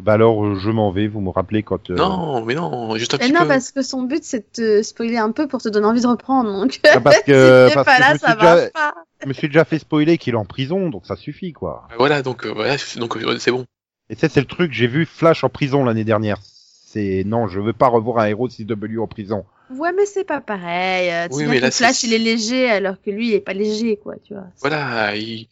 Bah 0.03 0.15
alors, 0.15 0.45
euh, 0.45 0.57
je 0.59 0.71
m'en 0.71 0.91
vais. 0.91 1.07
Vous 1.07 1.21
me 1.21 1.31
rappelez 1.31 1.63
quand. 1.63 1.91
euh, 1.91 1.95
Non, 1.95 2.45
mais 2.45 2.55
non, 2.57 2.97
juste 2.97 3.15
un 3.15 3.19
Mais 3.19 3.27
petit 3.27 3.33
non, 3.33 3.41
peu. 3.43 3.47
parce 3.49 3.71
que 3.71 3.83
son 3.83 4.03
but 4.03 4.25
c'est 4.25 4.41
de 4.41 4.47
te 4.53 4.83
spoiler 4.83 5.19
un 5.19 5.31
peu 5.31 5.47
pour 5.47 5.63
te 5.63 5.69
donner 5.69 5.87
envie 5.87 6.01
de 6.01 6.07
reprendre. 6.09 6.51
Donc, 6.51 6.81
Ah, 6.93 7.01
parce 7.01 7.21
que- 7.23 7.69
si 7.69 7.75
parce 7.75 7.87
pas 7.87 7.97
que 7.99 8.03
je 8.03 8.09
là, 8.09 8.15
me 8.15 8.19
ça 8.19 8.35
déjà- 8.35 8.71
pas. 8.71 8.95
Je 9.23 9.29
me 9.29 9.33
suis 9.33 9.47
déjà 9.49 9.65
fait 9.65 9.79
spoiler 9.79 10.19
qu'il 10.19 10.35
est 10.35 10.37
en 10.37 10.45
prison, 10.45 10.91
donc 10.91 11.07
ça 11.07 11.15
suffit, 11.15 11.53
quoi. 11.53 11.87
Ah, 11.91 11.95
Voilà, 11.97 12.23
donc 12.23 12.45
euh, 12.45 12.53
voilà, 12.53 12.77
donc 12.97 13.17
euh, 13.17 13.39
c'est 13.39 13.53
bon. 13.53 13.65
Et 14.11 14.17
ça, 14.17 14.29
c'est 14.29 14.41
le 14.41 14.47
truc. 14.47 14.73
J'ai 14.73 14.89
vu 14.89 15.07
Flash 15.07 15.45
en 15.45 15.49
prison 15.49 15.85
l'année 15.85 16.05
dernière. 16.05 16.39
C'est 16.43 17.23
non, 17.25 17.47
je 17.47 17.61
veux 17.61 17.73
pas 17.73 17.87
revoir 17.89 18.19
un 18.19 18.27
héros 18.27 18.49
de 18.49 18.53
CW 18.53 18.99
en 19.01 19.07
prison. 19.07 19.45
Ouais, 19.71 19.93
mais 19.97 20.07
c'est 20.07 20.25
pas 20.25 20.41
pareil. 20.41 21.11
tu 21.31 21.37
Oui, 21.37 21.45
sais 21.45 21.49
mais 21.51 21.57
que 21.59 21.63
là, 21.63 21.71
c'est- 21.71 21.85
Flash, 21.85 22.03
il 22.03 22.13
est 22.13 22.19
léger 22.19 22.69
alors 22.69 22.97
que 23.01 23.11
lui, 23.11 23.29
il 23.29 23.35
est 23.35 23.41
pas 23.41 23.55
léger, 23.55 23.97
quoi, 23.97 24.17
tu 24.25 24.35
vois. 24.35 24.45
Voilà, 24.61 25.15
il, 25.17 25.49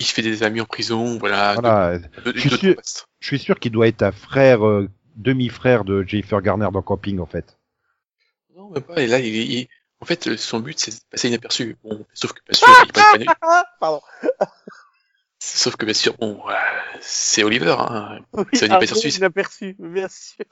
il 0.00 0.06
se 0.06 0.12
fait 0.12 0.22
des 0.22 0.42
amis 0.42 0.60
en 0.60 0.64
prison, 0.66 1.18
voilà. 1.18 1.54
Voilà. 1.54 1.98
de- 1.98 2.32
de- 2.32 2.32
Je 2.34 2.40
suis 2.40 2.50
de- 2.50 2.56
sûr- 2.56 2.76
Je 3.20 3.26
suis 3.26 3.38
sûr 3.38 3.60
qu'il 3.60 3.70
doit 3.72 3.86
être 3.86 4.02
un 4.02 4.12
frère, 4.12 4.66
euh, 4.66 4.88
demi-frère 5.16 5.84
de 5.84 6.02
Jennifer 6.06 6.40
Garner 6.42 6.68
dans 6.72 6.82
Camping, 6.82 7.18
en 7.20 7.26
fait. 7.26 7.58
Non, 8.56 8.70
même 8.70 8.82
pas. 8.82 9.00
Et 9.00 9.06
là, 9.06 9.18
il, 9.20 9.34
il- 9.34 9.68
en 10.00 10.06
fait, 10.06 10.36
son 10.36 10.60
but, 10.60 10.78
c'est 10.78 10.90
de 10.92 10.96
passer 11.10 11.28
inaperçu. 11.28 11.76
Bon, 11.84 12.04
sauf 12.14 12.32
que 12.32 12.40
bien 12.48 12.58
sûr, 12.58 12.66
il 12.86 12.92
passe 12.92 13.36
pas 13.40 13.64
Pardon. 13.80 14.00
Sauf 15.38 15.76
que 15.76 15.84
bien 15.84 15.94
sûr, 15.94 16.14
bon, 16.18 16.42
euh, 16.48 16.52
c'est 17.00 17.42
Oliver, 17.44 17.76
hein. 17.78 18.18
Oui, 18.32 18.44
Ça 18.54 18.66
un 18.66 18.78
pas 18.78 18.86
Suisse. 18.86 19.16
inaperçu, 19.18 19.74
bien 19.78 20.08
sûr. 20.08 20.44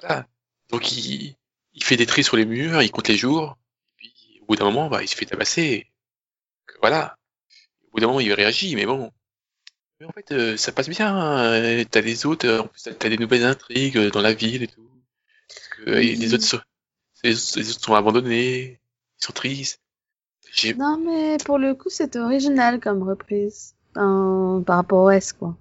Voilà. 0.00 0.26
Donc 0.70 0.90
il, 0.92 1.36
il 1.74 1.84
fait 1.84 1.96
des 1.96 2.06
tris 2.06 2.24
sur 2.24 2.36
les 2.36 2.44
murs, 2.46 2.82
il 2.82 2.90
compte 2.90 3.08
les 3.08 3.16
jours, 3.16 3.58
et 4.02 4.06
puis 4.08 4.38
au 4.42 4.46
bout 4.46 4.56
d'un 4.56 4.64
moment, 4.64 4.88
bah, 4.88 5.02
il 5.02 5.08
se 5.08 5.14
fait 5.16 5.26
tabasser. 5.26 5.88
Donc, 6.68 6.78
voilà. 6.80 7.16
Au 7.90 7.94
bout 7.94 8.00
d'un 8.00 8.06
moment, 8.08 8.20
il 8.20 8.32
réagit, 8.32 8.74
mais 8.76 8.86
bon. 8.86 9.10
Mais 10.00 10.06
en 10.06 10.12
fait, 10.12 10.32
euh, 10.32 10.56
ça 10.56 10.72
passe 10.72 10.88
bien. 10.88 11.14
hein. 11.14 11.84
T'as 11.90 12.00
les 12.00 12.26
autres, 12.26 12.46
euh, 12.46 12.60
en 12.62 12.66
plus, 12.68 12.82
t'as- 12.82 13.08
des 13.08 13.18
nouvelles 13.18 13.44
intrigues 13.44 13.98
euh, 13.98 14.10
dans 14.10 14.22
la 14.22 14.32
ville 14.32 14.62
et 14.62 14.68
tout. 14.68 14.88
Parce 15.48 15.68
que, 15.68 15.90
et 15.98 16.14
les 16.16 16.34
autres 16.34 16.44
sont, 16.44 16.60
les 17.24 17.34
autres, 17.36 17.58
les 17.58 17.70
autres 17.70 17.84
sont 17.84 17.94
abandonnés, 17.94 18.80
ils 19.20 19.24
sont 19.24 19.32
tristes. 19.32 19.80
J'ai, 20.52 20.74
Non, 20.74 20.98
mais 20.98 21.36
pour 21.44 21.58
le 21.58 21.74
coup, 21.74 21.90
c'était 21.90 22.18
original 22.18 22.80
comme 22.80 23.02
reprise. 23.02 23.74
Enfin, 23.96 24.62
par 24.66 24.76
rapport 24.76 25.04
au 25.04 25.10
S, 25.10 25.32
quoi. 25.32 25.56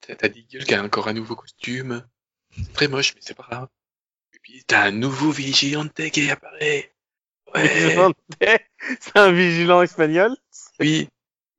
t'as 0.00 0.16
t'as 0.16 0.28
Deagle 0.28 0.64
qui 0.64 0.74
a 0.74 0.82
encore 0.82 1.08
un 1.08 1.12
nouveau 1.14 1.36
costume. 1.36 2.04
C'est 2.56 2.72
très 2.72 2.88
moche, 2.88 3.14
mais 3.14 3.20
c'est 3.22 3.34
pas 3.34 3.46
grave. 3.48 3.68
Et 4.34 4.38
puis 4.42 4.64
t'as 4.66 4.86
un 4.86 4.90
nouveau 4.92 5.30
vigilante 5.30 5.94
qui 6.10 6.30
apparaît. 6.30 6.92
Ouais. 7.54 7.68
Vigilante. 7.68 8.16
C'est 9.00 9.16
un 9.16 9.32
vigilant 9.32 9.82
espagnol. 9.82 10.36
Oui, 10.80 11.08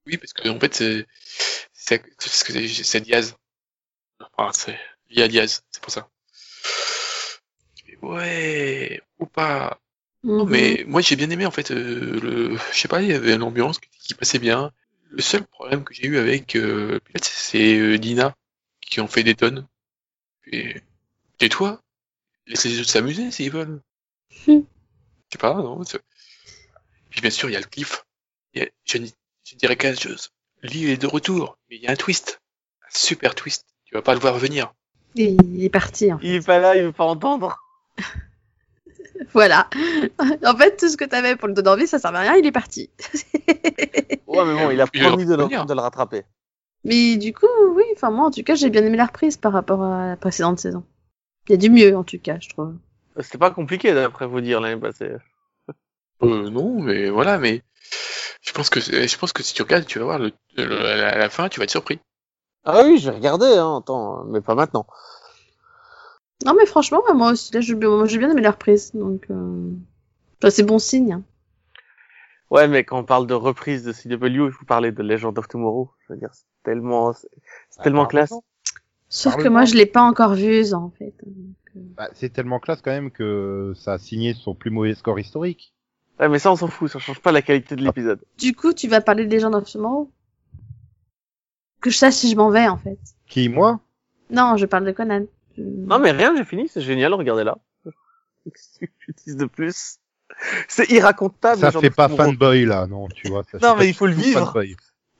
oui, 0.07 0.17
parce 0.17 0.33
que 0.33 0.49
en 0.49 0.59
fait, 0.59 0.73
c'est 0.75 1.07
c'est 1.73 2.03
c'est- 2.19 3.01
Diaz. 3.01 3.35
Enfin, 4.37 4.51
c'est 4.53 4.79
via 5.09 5.27
Diaz, 5.27 5.63
c'est 5.71 5.81
pour 5.83 5.91
ça. 5.91 6.09
Ouais, 8.01 9.01
ou 9.19 9.25
pas. 9.25 9.79
Non, 10.23 10.45
Mhm. 10.45 10.51
mais 10.51 10.83
moi 10.87 11.01
j'ai 11.01 11.15
bien 11.15 11.29
aimé 11.29 11.45
en 11.45 11.51
fait. 11.51 11.71
euh, 11.71 12.19
le, 12.21 12.57
je 12.73 12.77
sais 12.79 12.87
pas, 12.87 13.01
il 13.01 13.09
y 13.09 13.13
avait 13.13 13.33
une 13.35 13.43
ambiance 13.43 13.79
qui, 13.79 13.89
qui 13.99 14.13
passait 14.13 14.39
bien. 14.39 14.71
Le 15.09 15.21
seul 15.21 15.45
problème 15.45 15.83
que 15.83 15.93
j'ai 15.93 16.05
eu 16.07 16.17
avec 16.17 16.55
euh, 16.55 16.99
c'est 17.21 17.77
euh, 17.79 17.97
Dina 17.97 18.35
qui 18.81 18.99
en 19.01 19.07
fait 19.07 19.23
des 19.23 19.35
tonnes. 19.35 19.67
Et, 20.51 20.75
et 21.41 21.49
toi, 21.49 21.81
laissez 22.47 22.69
les 22.69 22.79
autres 22.81 22.89
s'amuser 22.89 23.31
s'ils 23.31 23.51
veulent. 23.51 23.81
Hmm. 24.47 24.61
Je 24.61 25.33
sais 25.33 25.39
pas, 25.39 25.55
non. 25.55 25.81
Puis 27.09 27.21
bien 27.21 27.29
sûr, 27.29 27.49
il 27.49 27.53
y 27.53 27.55
a 27.55 27.59
le 27.59 27.65
cliff. 27.65 28.05
Il 28.53 28.61
y 28.61 28.65
a- 28.65 28.69
je 29.49 29.55
dirais 29.55 29.75
quelque 29.75 30.01
chose. 30.01 30.29
Lee 30.63 30.91
est 30.91 30.97
de 31.01 31.07
retour, 31.07 31.57
mais 31.69 31.77
il 31.77 31.83
y 31.83 31.87
a 31.87 31.91
un 31.91 31.95
twist. 31.95 32.41
Un 32.83 32.89
super 32.91 33.35
twist. 33.35 33.65
Tu 33.85 33.93
vas 33.95 34.01
pas 34.01 34.13
le 34.13 34.19
voir 34.19 34.37
venir. 34.37 34.73
Et 35.15 35.29
il 35.31 35.63
est 35.63 35.69
parti. 35.69 36.11
hein. 36.11 36.19
Il 36.21 36.33
est 36.35 36.45
pas 36.45 36.59
là, 36.59 36.75
il 36.75 36.83
veut 36.83 36.91
pas 36.91 37.05
entendre. 37.05 37.57
Voilà. 39.33 39.67
en 40.45 40.55
fait, 40.55 40.77
tout 40.77 40.87
ce 40.89 40.95
que 40.95 41.03
t'avais 41.05 41.35
pour 41.35 41.47
le 41.47 41.53
donner 41.55 41.69
envie, 41.69 41.87
ça 41.87 41.97
servait 41.99 42.19
à 42.19 42.21
rien, 42.21 42.35
il 42.35 42.45
est 42.45 42.51
parti. 42.51 42.89
Ouais, 44.27 44.45
mais 44.45 44.53
bon, 44.53 44.69
il 44.69 44.79
a 44.79 44.85
promis 44.93 45.25
de 45.25 45.35
le, 45.35 45.65
de 45.65 45.73
le 45.73 45.79
rattraper. 45.81 46.23
mais 46.83 47.17
du 47.17 47.33
coup, 47.33 47.47
oui, 47.73 47.83
enfin, 47.95 48.11
moi, 48.11 48.27
en 48.27 48.31
tout 48.31 48.43
cas, 48.43 48.53
j'ai 48.55 48.69
bien 48.69 48.85
aimé 48.85 48.95
la 48.95 49.05
reprise 49.07 49.35
par 49.37 49.53
rapport 49.53 49.83
à 49.83 50.09
la 50.09 50.17
précédente 50.17 50.59
saison. 50.59 50.83
Il 51.47 51.51
y 51.51 51.55
a 51.55 51.57
du 51.57 51.69
mieux, 51.71 51.97
en 51.97 52.03
tout 52.03 52.19
cas, 52.19 52.37
je 52.39 52.49
trouve. 52.49 52.75
C'était 53.19 53.39
pas 53.39 53.49
compliqué 53.51 53.93
d'après 53.93 54.27
vous 54.27 54.39
dire 54.41 54.61
l'année 54.61 54.79
passée. 54.79 55.13
Euh, 56.23 56.49
non, 56.49 56.79
mais 56.81 57.09
voilà, 57.09 57.37
mais 57.37 57.61
je 58.41 58.51
pense 58.53 58.69
que 58.69 58.79
c'est- 58.81 59.07
je 59.07 59.17
pense 59.17 59.33
que 59.33 59.43
si 59.43 59.53
tu 59.53 59.61
regardes, 59.63 59.85
tu 59.85 59.99
vas 59.99 60.05
voir 60.05 60.19
le, 60.19 60.31
le- 60.57 60.85
à 60.85 61.17
la 61.17 61.29
fin, 61.29 61.49
tu 61.49 61.59
vas 61.59 61.65
être 61.65 61.71
surpris. 61.71 61.99
Ah 62.65 62.83
oui, 62.85 62.99
je 62.99 63.09
vais 63.09 63.15
regarder, 63.15 63.47
hein, 63.57 63.77
attends, 63.79 64.25
mais 64.25 64.41
pas 64.41 64.53
maintenant. 64.55 64.85
Non, 66.45 66.55
mais 66.55 66.65
franchement, 66.65 67.03
moi 67.13 67.31
aussi, 67.33 67.53
là, 67.53 67.61
j'ai 67.61 67.75
bien, 67.75 67.89
moi, 67.89 68.05
j'ai 68.07 68.17
bien 68.17 68.31
aimé 68.31 68.41
la 68.41 68.51
reprise, 68.51 68.91
donc, 68.93 69.27
euh... 69.29 69.69
enfin, 70.41 70.49
c'est 70.51 70.63
bon 70.63 70.79
signe. 70.79 71.13
hein. 71.13 71.23
Ouais, 72.49 72.67
mais 72.67 72.83
quand 72.85 72.99
on 72.99 73.03
parle 73.03 73.27
de 73.27 73.33
reprise 73.33 73.83
de 73.83 73.91
CW, 73.91 74.45
il 74.47 74.51
faut 74.51 74.65
parler 74.65 74.91
de 74.91 75.03
Legend 75.03 75.37
of 75.37 75.47
Tomorrow. 75.47 75.91
Je 76.07 76.13
veux 76.13 76.19
dire, 76.19 76.29
c'est 76.33 76.45
tellement, 76.63 77.13
c'est 77.13 77.27
c'est 77.69 77.81
tellement 77.81 78.05
classe. 78.05 78.33
Sauf 79.09 79.37
que 79.37 79.49
moi, 79.49 79.65
je 79.65 79.75
l'ai 79.75 79.85
pas 79.85 80.03
encore 80.03 80.35
vue, 80.35 80.73
en 80.73 80.91
fait. 80.91 81.13
Bah, 81.75 82.09
c'est 82.13 82.31
tellement 82.31 82.59
classe 82.59 82.81
quand 82.81 82.91
même 82.91 83.11
que 83.11 83.73
ça 83.75 83.93
a 83.93 83.97
signé 83.97 84.33
son 84.33 84.55
plus 84.55 84.71
mauvais 84.71 84.95
score 84.95 85.19
historique. 85.19 85.73
Ouais, 86.19 86.29
mais 86.29 86.39
ça, 86.39 86.51
on 86.51 86.55
s'en 86.55 86.67
fout, 86.67 86.89
ça 86.89 86.99
change 86.99 87.19
pas 87.19 87.31
la 87.31 87.41
qualité 87.41 87.75
de 87.75 87.83
l'épisode. 87.83 88.19
Du 88.37 88.55
coup, 88.55 88.73
tu 88.73 88.87
vas 88.87 89.01
parler 89.01 89.25
des 89.25 89.39
gens 89.39 89.53
of 89.53 89.71
Tomorrow 89.71 90.11
Que 91.79 91.89
je 91.89 91.97
sache 91.97 92.15
si 92.15 92.31
je 92.31 92.35
m'en 92.35 92.49
vais, 92.49 92.67
en 92.67 92.77
fait. 92.77 92.97
Qui, 93.27 93.49
moi? 93.49 93.79
Non, 94.29 94.57
je 94.57 94.65
parle 94.65 94.85
de 94.85 94.91
Conan. 94.91 95.25
Non, 95.57 95.99
mais 95.99 96.11
rien, 96.11 96.35
j'ai 96.35 96.43
fini, 96.43 96.67
c'est 96.67 96.81
génial, 96.81 97.13
regardez-là. 97.13 97.57
Qu'est-ce 98.43 98.79
que 98.79 98.85
je 98.99 99.11
dise 99.25 99.37
de 99.37 99.45
plus? 99.45 99.99
C'est 100.67 100.89
irracontable. 100.89 101.59
Ça 101.61 101.67
Legend 101.67 101.81
fait 101.81 101.89
pas 101.89 102.09
fanboy, 102.09 102.65
là, 102.65 102.87
non, 102.87 103.07
tu 103.07 103.29
vois. 103.29 103.43
ça 103.43 103.57
Non, 103.61 103.75
mais 103.77 103.87
il 103.87 103.93
faut 103.93 104.07
le 104.07 104.13
vivre. 104.13 104.53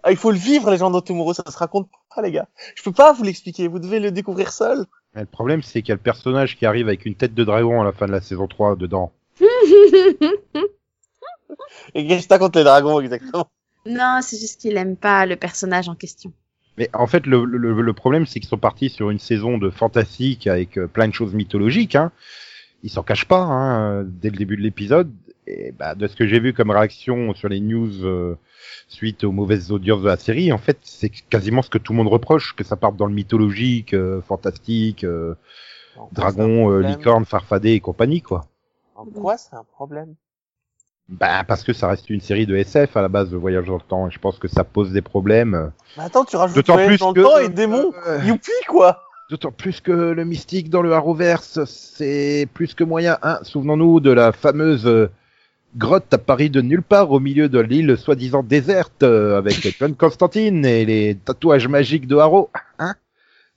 Ah, 0.03 0.11
il 0.11 0.17
faut 0.17 0.31
le 0.31 0.37
vivre, 0.37 0.71
Legend 0.71 0.95
of 0.95 1.03
Tomorrow, 1.03 1.33
ça 1.33 1.43
se 1.49 1.57
raconte 1.57 1.89
pas, 2.13 2.21
les 2.21 2.31
gars. 2.31 2.47
Je 2.75 2.83
peux 2.83 2.91
pas 2.91 3.13
vous 3.13 3.23
l'expliquer, 3.23 3.67
vous 3.67 3.79
devez 3.79 3.99
le 3.99 4.11
découvrir 4.11 4.51
seul. 4.51 4.85
Mais 5.13 5.21
le 5.21 5.27
problème, 5.27 5.61
c'est 5.61 5.81
qu'il 5.81 5.89
y 5.89 5.91
a 5.91 5.95
le 5.95 6.01
personnage 6.01 6.55
qui 6.55 6.65
arrive 6.65 6.87
avec 6.87 7.05
une 7.05 7.15
tête 7.15 7.33
de 7.33 7.43
dragon 7.43 7.81
à 7.81 7.83
la 7.83 7.91
fin 7.91 8.05
de 8.05 8.11
la 8.11 8.21
saison 8.21 8.47
3 8.47 8.75
dedans. 8.75 9.11
Et 11.95 12.05
qu'est-ce 12.07 12.23
que 12.23 12.29
t'as 12.29 12.39
contre 12.39 12.59
les 12.59 12.63
dragons, 12.63 12.99
exactement? 12.99 13.47
non, 13.85 14.19
c'est 14.21 14.37
juste 14.37 14.61
qu'il 14.61 14.77
aime 14.77 14.97
pas 14.97 15.25
le 15.25 15.35
personnage 15.35 15.89
en 15.89 15.95
question. 15.95 16.31
Mais 16.77 16.89
en 16.93 17.07
fait, 17.07 17.25
le, 17.25 17.43
le, 17.45 17.81
le 17.81 17.93
problème, 17.93 18.25
c'est 18.25 18.39
qu'ils 18.39 18.49
sont 18.49 18.57
partis 18.57 18.89
sur 18.89 19.09
une 19.09 19.19
saison 19.19 19.57
de 19.57 19.69
fantastique 19.69 20.45
avec 20.45 20.77
euh, 20.77 20.87
plein 20.87 21.07
de 21.07 21.13
choses 21.13 21.33
mythologiques. 21.33 21.95
Hein. 21.95 22.11
Ils 22.83 22.91
s'en 22.91 23.01
cachent 23.01 23.25
pas 23.25 23.41
hein, 23.41 24.03
dès 24.03 24.29
le 24.29 24.37
début 24.37 24.57
de 24.57 24.61
l'épisode. 24.61 25.11
Et 25.47 25.71
bah, 25.71 25.95
de 25.95 26.07
ce 26.07 26.15
que 26.15 26.27
j'ai 26.27 26.39
vu 26.39 26.53
comme 26.53 26.71
réaction 26.71 27.33
sur 27.33 27.49
les 27.49 27.61
news 27.61 28.05
euh, 28.05 28.37
suite 28.87 29.23
aux 29.23 29.31
mauvaises 29.31 29.71
audiences 29.71 30.01
de 30.01 30.07
la 30.07 30.17
série, 30.17 30.51
en 30.51 30.57
fait, 30.57 30.77
c'est 30.81 31.09
quasiment 31.09 31.61
ce 31.61 31.69
que 31.69 31.77
tout 31.77 31.93
le 31.93 31.97
monde 31.97 32.07
reproche, 32.07 32.55
que 32.55 32.63
ça 32.63 32.75
parte 32.75 32.95
dans 32.97 33.05
le 33.05 33.13
mythologique, 33.13 33.93
euh, 33.93 34.21
fantastique, 34.21 35.03
euh, 35.03 35.35
dragon, 36.11 36.71
euh, 36.71 36.81
licorne, 36.81 37.25
farfadet 37.25 37.73
et 37.73 37.79
compagnie, 37.79 38.21
quoi. 38.21 38.45
En 38.95 39.05
quoi 39.05 39.37
c'est 39.37 39.55
un 39.55 39.63
problème? 39.63 40.15
Bah, 41.09 41.43
parce 41.47 41.63
que 41.63 41.71
ça 41.71 41.87
reste 41.87 42.09
une 42.09 42.19
série 42.19 42.45
de 42.45 42.55
SF 42.55 42.97
à 42.97 43.01
la 43.01 43.07
base 43.07 43.29
de 43.29 43.37
Voyage 43.37 43.67
dans 43.67 43.75
le 43.75 43.81
temps. 43.81 44.07
Et 44.07 44.11
je 44.11 44.19
pense 44.19 44.39
que 44.39 44.47
ça 44.47 44.63
pose 44.63 44.91
des 44.91 45.01
problèmes. 45.01 45.71
Mais 45.97 46.03
attends, 46.03 46.25
tu 46.25 46.35
rajoutes 46.35 46.65
voyage 46.67 46.99
dans 46.99 47.13
que 47.13 47.19
le 47.19 47.25
temps 47.25 47.37
et 47.37 47.49
démons. 47.49 47.93
euh, 48.07 48.19
Youpi, 48.25 48.51
quoi! 48.67 49.03
D'autant 49.29 49.51
plus 49.51 49.81
que 49.81 49.91
le 49.91 50.23
mystique 50.25 50.69
dans 50.69 50.81
le 50.81 50.93
Arrowverse, 50.93 51.63
c'est 51.65 52.47
plus 52.53 52.73
que 52.73 52.83
moyen. 52.83 53.17
Hein. 53.23 53.39
Souvenons-nous 53.43 53.99
de 53.99 54.11
la 54.11 54.31
fameuse 54.31 54.85
euh, 54.85 55.09
grotte 55.77 56.13
apparue 56.13 56.49
de 56.49 56.61
nulle 56.61 56.81
part 56.81 57.11
au 57.11 57.19
milieu 57.19 57.49
de 57.49 57.59
l'île 57.59 57.97
soi-disant 57.97 58.43
déserte 58.43 59.03
euh, 59.03 59.37
avec 59.37 59.55
John 59.79 59.95
Constantine 59.95 60.65
et 60.65 60.85
les 60.85 61.15
tatouages 61.15 61.67
magiques 61.67 62.07
de 62.07 62.15
Harrow. 62.17 62.49
Hein 62.79 62.95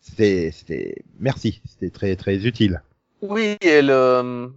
C'était, 0.01 0.51
c'était, 0.53 0.97
merci, 1.21 1.61
c'était 1.67 1.91
très 1.91 2.17
très 2.17 2.47
utile. 2.47 2.83
Oui, 3.23 3.57
et 3.61 3.83
le, 3.83 4.51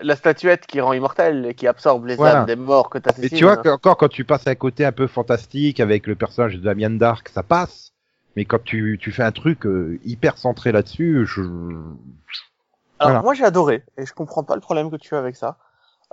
la 0.00 0.16
statuette 0.16 0.66
qui 0.66 0.80
rend 0.80 0.92
immortel 0.92 1.46
et 1.46 1.54
qui 1.54 1.66
absorbe 1.66 2.06
les 2.06 2.16
Voilà. 2.16 2.40
âmes 2.40 2.46
des 2.46 2.56
morts 2.56 2.88
que 2.90 2.98
Mais 2.98 3.02
t'assassines. 3.02 3.38
tu 3.38 3.44
vois 3.44 3.56
que- 3.58 3.68
encore 3.68 3.96
quand 3.96 4.08
tu 4.08 4.24
passes 4.24 4.46
à 4.46 4.50
un 4.50 4.54
côté 4.54 4.84
un 4.84 4.92
peu 4.92 5.06
fantastique 5.06 5.80
avec 5.80 6.06
le 6.06 6.14
personnage 6.14 6.54
de 6.56 6.60
Damien 6.60 6.90
Dark, 6.90 7.28
ça 7.28 7.42
passe. 7.42 7.92
Mais 8.34 8.46
quand 8.46 8.62
tu, 8.64 8.98
tu 9.00 9.12
fais 9.12 9.22
un 9.22 9.32
truc 9.32 9.66
euh, 9.66 10.00
hyper 10.04 10.38
centré 10.38 10.72
là-dessus, 10.72 11.26
je... 11.26 11.42
Alors 11.42 13.10
Voilà. 13.10 13.22
moi 13.22 13.34
j'ai 13.34 13.44
adoré 13.44 13.84
et 13.98 14.06
je 14.06 14.14
comprends 14.14 14.44
pas 14.44 14.54
le 14.54 14.60
problème 14.62 14.90
que 14.90 14.96
tu 14.96 15.14
as 15.14 15.18
avec 15.18 15.36
ça. 15.36 15.58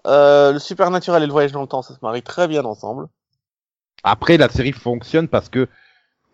Euh, 0.08 0.52
le 0.54 0.60
supernaturel 0.60 1.24
et 1.24 1.26
le 1.28 1.32
voyage 1.32 1.52
dans 1.52 1.62
le 1.62 1.68
temps, 1.68 1.82
ça 1.82 1.94
se 1.94 2.00
marie 2.02 2.22
très 2.24 2.48
bien 2.48 2.66
ensemble. 2.66 3.08
Après, 4.04 4.38
la 4.38 4.48
série 4.50 4.72
fonctionne 4.72 5.28
parce 5.28 5.50
que 5.50 5.68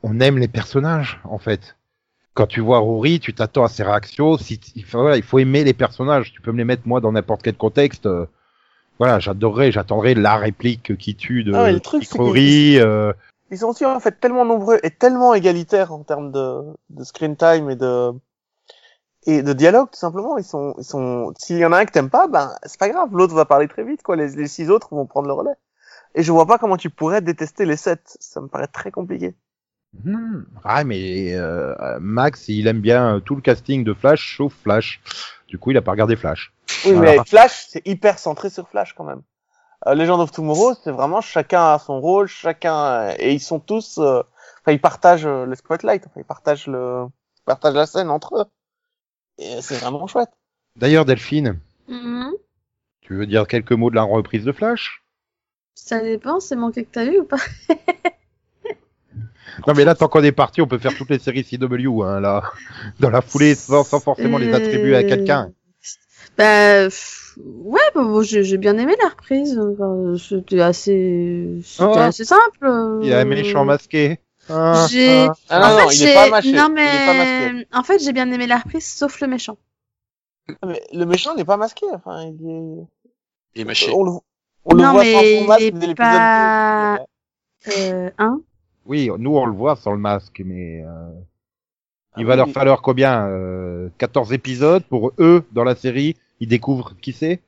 on 0.03 0.19
aime 0.19 0.37
les 0.37 0.47
personnages, 0.47 1.19
en 1.23 1.39
fait. 1.39 1.75
Quand 2.35 2.47
tu 2.47 2.59
vois 2.61 2.79
Rory, 2.79 3.19
tu 3.19 3.33
t'attends 3.33 3.63
à 3.63 3.69
ses 3.69 3.83
réactions. 3.83 4.37
Si, 4.37 4.59
il, 4.75 4.83
faut, 4.83 4.99
voilà, 4.99 5.17
il 5.17 5.23
faut 5.23 5.39
aimer 5.39 5.63
les 5.63 5.73
personnages. 5.73 6.31
Tu 6.33 6.41
peux 6.41 6.51
me 6.51 6.57
les 6.57 6.65
mettre 6.65 6.83
moi 6.85 6.99
dans 7.01 7.11
n'importe 7.13 7.41
quel 7.41 7.55
contexte. 7.57 8.05
euh, 8.05 8.25
voilà, 8.99 9.19
j'adorerais, 9.19 9.71
j'attendrais 9.71 10.13
la 10.13 10.35
réplique 10.35 10.97
qui 10.97 11.15
tue 11.15 11.43
de 11.43 11.53
Ah 11.53 11.63
ouais, 11.63 11.71
le 11.73 11.79
truc, 11.79 12.07
Rory. 12.11 12.77
euh, 12.79 13.13
Ils 13.51 13.57
sont 13.57 13.67
aussi 13.67 13.85
en 13.85 13.99
fait 13.99 14.19
tellement 14.19 14.45
nombreux 14.45 14.79
et 14.83 14.91
tellement 14.91 15.33
égalitaires 15.33 15.91
en 15.93 16.03
termes 16.03 16.31
de, 16.31 16.61
de 16.89 17.03
screen 17.03 17.35
time 17.35 17.69
et 17.69 17.75
de 17.75 18.11
et 19.27 19.41
de 19.41 19.53
dialogue 19.53 19.89
tout 19.91 19.99
simplement. 19.99 20.37
Ils 20.37 20.43
sont 20.43 20.75
ils 20.77 20.83
sont 20.83 21.33
s'il 21.37 21.57
y 21.57 21.65
en 21.65 21.71
a 21.71 21.77
un 21.79 21.85
que 21.85 21.91
t'aimes 21.91 22.09
pas, 22.09 22.27
ben 22.27 22.53
c'est 22.63 22.79
pas 22.79 22.89
grave, 22.89 23.09
l'autre 23.13 23.33
va 23.33 23.45
parler 23.45 23.67
très 23.67 23.83
vite 23.83 24.03
quoi. 24.03 24.15
Les, 24.17 24.35
les 24.35 24.47
six 24.47 24.69
autres 24.69 24.93
vont 24.93 25.05
prendre 25.05 25.27
le 25.27 25.33
relais. 25.33 25.55
Et 26.15 26.23
je 26.23 26.31
vois 26.31 26.45
pas 26.45 26.57
comment 26.57 26.77
tu 26.77 26.89
pourrais 26.89 27.21
détester 27.21 27.65
les 27.65 27.75
sept. 27.77 28.17
Ça 28.19 28.39
me 28.41 28.47
paraît 28.47 28.67
très 28.67 28.91
compliqué. 28.91 29.35
Hmm, 30.03 30.43
ah, 30.63 30.83
mais 30.83 31.33
euh, 31.33 31.75
Max, 31.99 32.47
il 32.49 32.67
aime 32.67 32.81
bien 32.81 33.21
tout 33.25 33.35
le 33.35 33.41
casting 33.41 33.83
de 33.83 33.93
Flash, 33.93 34.37
sauf 34.37 34.53
Flash. 34.63 35.01
Du 35.47 35.57
coup, 35.57 35.71
il 35.71 35.77
a 35.77 35.81
pas 35.81 35.91
regardé 35.91 36.15
Flash. 36.15 36.51
Oui, 36.85 36.93
Voilà. 36.93 37.11
mais 37.21 37.25
Flash, 37.27 37.65
c'est 37.69 37.85
hyper 37.87 38.19
centré 38.19 38.49
sur 38.49 38.67
Flash 38.69 38.93
quand 38.93 39.03
même. 39.03 39.21
Euh, 39.87 39.93
Legend 39.95 40.19
of 40.21 40.31
Tomorrow, 40.31 40.73
c'est 40.83 40.91
vraiment 40.91 41.21
chacun 41.21 41.73
a 41.73 41.79
son 41.79 41.99
rôle, 41.99 42.27
chacun 42.27 43.11
et 43.19 43.33
ils 43.33 43.39
sont 43.39 43.59
tous, 43.59 43.97
euh, 43.99 44.21
enfin 44.61 44.71
ils 44.71 44.81
partagent 44.81 45.25
euh, 45.25 45.45
le 45.45 45.55
spotlight, 45.55 46.05
enfin 46.07 46.21
ils 46.21 46.25
partagent 46.25 46.67
le, 46.67 47.05
ils 47.37 47.43
partagent 47.45 47.75
la 47.75 47.85
scène 47.85 48.09
entre 48.09 48.35
eux. 48.41 48.45
Et 49.37 49.61
c'est 49.61 49.77
vraiment 49.77 50.07
chouette. 50.07 50.29
D'ailleurs, 50.75 51.05
Delphine, 51.05 51.59
Mhm. 51.87 52.33
tu 53.01 53.15
veux 53.15 53.27
dire 53.27 53.47
quelques 53.47 53.73
mots 53.73 53.89
de 53.91 53.95
la 53.95 54.03
reprise 54.03 54.43
de 54.43 54.51
Flash? 54.51 55.03
Ça 55.75 55.99
dépend, 55.99 56.39
c'est 56.39 56.55
manqué 56.55 56.85
que 56.85 56.91
t'as 56.91 57.05
vu 57.05 57.19
ou 57.19 57.25
pas? 57.25 57.37
Non, 59.67 59.73
mais 59.75 59.85
là, 59.85 59.95
tant 59.95 60.07
qu'on 60.07 60.23
est 60.23 60.31
parti, 60.31 60.61
on 60.61 60.67
peut 60.67 60.77
faire 60.77 60.95
toutes 60.95 61.09
les 61.09 61.19
séries 61.19 61.43
CW, 61.43 62.03
hein, 62.03 62.19
là, 62.19 62.43
dans 62.99 63.09
la 63.09 63.21
foulée, 63.21 63.55
sans, 63.55 63.83
sans 63.83 63.99
forcément 63.99 64.37
les 64.37 64.53
attribuer 64.53 64.95
à 64.95 64.99
Euh, 64.99 65.07
quelqu'un. 65.07 65.51
Bah, 66.37 66.83
pff, 66.85 67.37
ouais, 67.37 67.79
bah, 67.93 68.03
bon, 68.03 68.21
j'ai 68.21 68.57
bien 68.57 68.77
aimé 68.77 68.95
la 69.01 69.09
reprise. 69.09 69.57
Enfin, 69.57 70.15
C'était 70.17 70.59
assez, 70.61 71.59
c'était 71.63 71.83
Ah. 71.95 72.05
assez 72.05 72.25
simple. 72.25 72.65
euh. 72.65 72.99
Il 73.03 73.13
a 73.13 73.19
un 73.19 73.25
méchant 73.25 73.63
masqué. 73.65 74.19
Ah, 74.49 74.85
J'ai- 74.89 75.25
ah. 75.27 75.33
Ah 75.49 75.59
non, 75.59 75.65
en 75.65 75.81
non, 75.83 75.89
fait, 75.89 75.95
il 75.95 76.07
est 76.07 76.13
pas 76.13 76.29
masqué. 76.29 76.51
Non, 76.51 76.67
Il 76.75 76.79
est 76.79 77.05
pas 77.05 77.13
masqué. 77.13 77.53
mais 77.53 77.67
en 77.73 77.83
fait, 77.83 77.99
j'ai 78.03 78.13
bien 78.13 78.29
aimé 78.31 78.47
la 78.47 78.57
reprise, 78.57 78.85
sauf 78.85 79.19
le 79.21 79.27
méchant. 79.27 79.57
Mais 80.67 80.81
le 80.93 81.05
méchant 81.05 81.33
n'est 81.35 81.45
pas 81.45 81.57
masqué, 81.57 81.85
enfin 81.93 82.21
il 82.23 82.47
est, 82.49 82.85
Il 83.55 83.61
est 83.61 83.65
mâché. 83.65 83.91
on 83.95 84.03
le, 84.03 84.11
on 84.65 84.75
le 84.75 84.83
Non, 84.83 84.91
voit 84.91 85.03
mais 85.03 85.13
sans 85.13 85.21
il 85.23 85.39
son 85.39 85.45
masque 85.47 85.59
dès 85.61 85.65
l'épisode 85.71 85.95
pas- 85.97 86.97
2. 87.65 87.71
Euh, 87.75 88.09
hein 88.19 88.41
Oui, 88.85 89.09
nous, 89.17 89.35
on 89.35 89.45
le 89.45 89.53
voit 89.53 89.75
sans 89.75 89.91
le 89.91 89.97
masque, 89.97 90.41
mais 90.45 90.83
euh, 90.83 91.09
il 92.17 92.23
Ah 92.23 92.27
va 92.27 92.33
oui. 92.33 92.37
leur 92.37 92.49
falloir 92.49 92.81
combien 92.81 93.27
euh, 93.27 93.89
14 93.97 94.31
épisodes 94.33 94.83
pour 94.83 95.11
eux, 95.19 95.43
dans 95.53 95.63
la 95.63 95.75
série, 95.75 96.15
ils 96.39 96.47
découvrent 96.47 96.93
qui 97.01 97.11
c'est? 97.13 97.41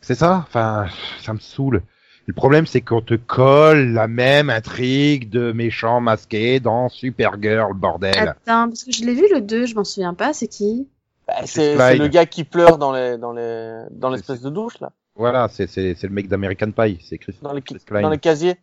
C'est 0.00 0.14
ça? 0.14 0.44
Enfin, 0.46 0.86
ça 1.20 1.32
me 1.32 1.38
saoule. 1.38 1.82
Le 2.26 2.34
problème, 2.34 2.66
c'est 2.66 2.80
qu'on 2.82 3.00
te 3.00 3.14
colle 3.14 3.92
la 3.92 4.06
même 4.08 4.48
intrigue 4.50 5.28
de 5.30 5.52
méchants 5.52 6.00
masqués 6.00 6.60
dans 6.60 6.88
Supergirl, 6.88 7.72
bordel. 7.74 8.16
Attends, 8.16 8.68
parce 8.68 8.84
que 8.84 8.92
je 8.92 9.04
l'ai 9.04 9.14
vu 9.14 9.24
le 9.32 9.40
2, 9.40 9.66
je 9.66 9.74
m'en 9.74 9.84
souviens 9.84 10.14
pas, 10.14 10.32
c'est 10.32 10.48
qui? 10.48 10.88
Bah, 11.26 11.34
C'est 11.46 11.96
le 11.96 12.08
gars 12.08 12.26
qui 12.26 12.44
pleure 12.44 12.78
dans 12.78 12.92
les 12.92 13.16
dans 13.16 13.32
les 13.32 13.84
dans 13.92 14.10
l'espèce 14.10 14.40
de 14.42 14.50
douche 14.50 14.78
là, 14.80 14.92
Voilà, 15.14 15.48
c'est 15.48 15.66
c'est 15.68 15.94
c'est 15.96 16.06
le 16.08 16.12
mec 16.12 16.28
d'American 16.28 16.70
Pie, 16.72 16.98
c'est 17.08 17.18
Chris. 17.18 17.36
dans 17.42 17.52
les 17.52 17.62
Chris 17.62 17.78
Klein. 17.84 18.02
dans 18.02 18.10
les 18.10 18.18
casiers, 18.18 18.56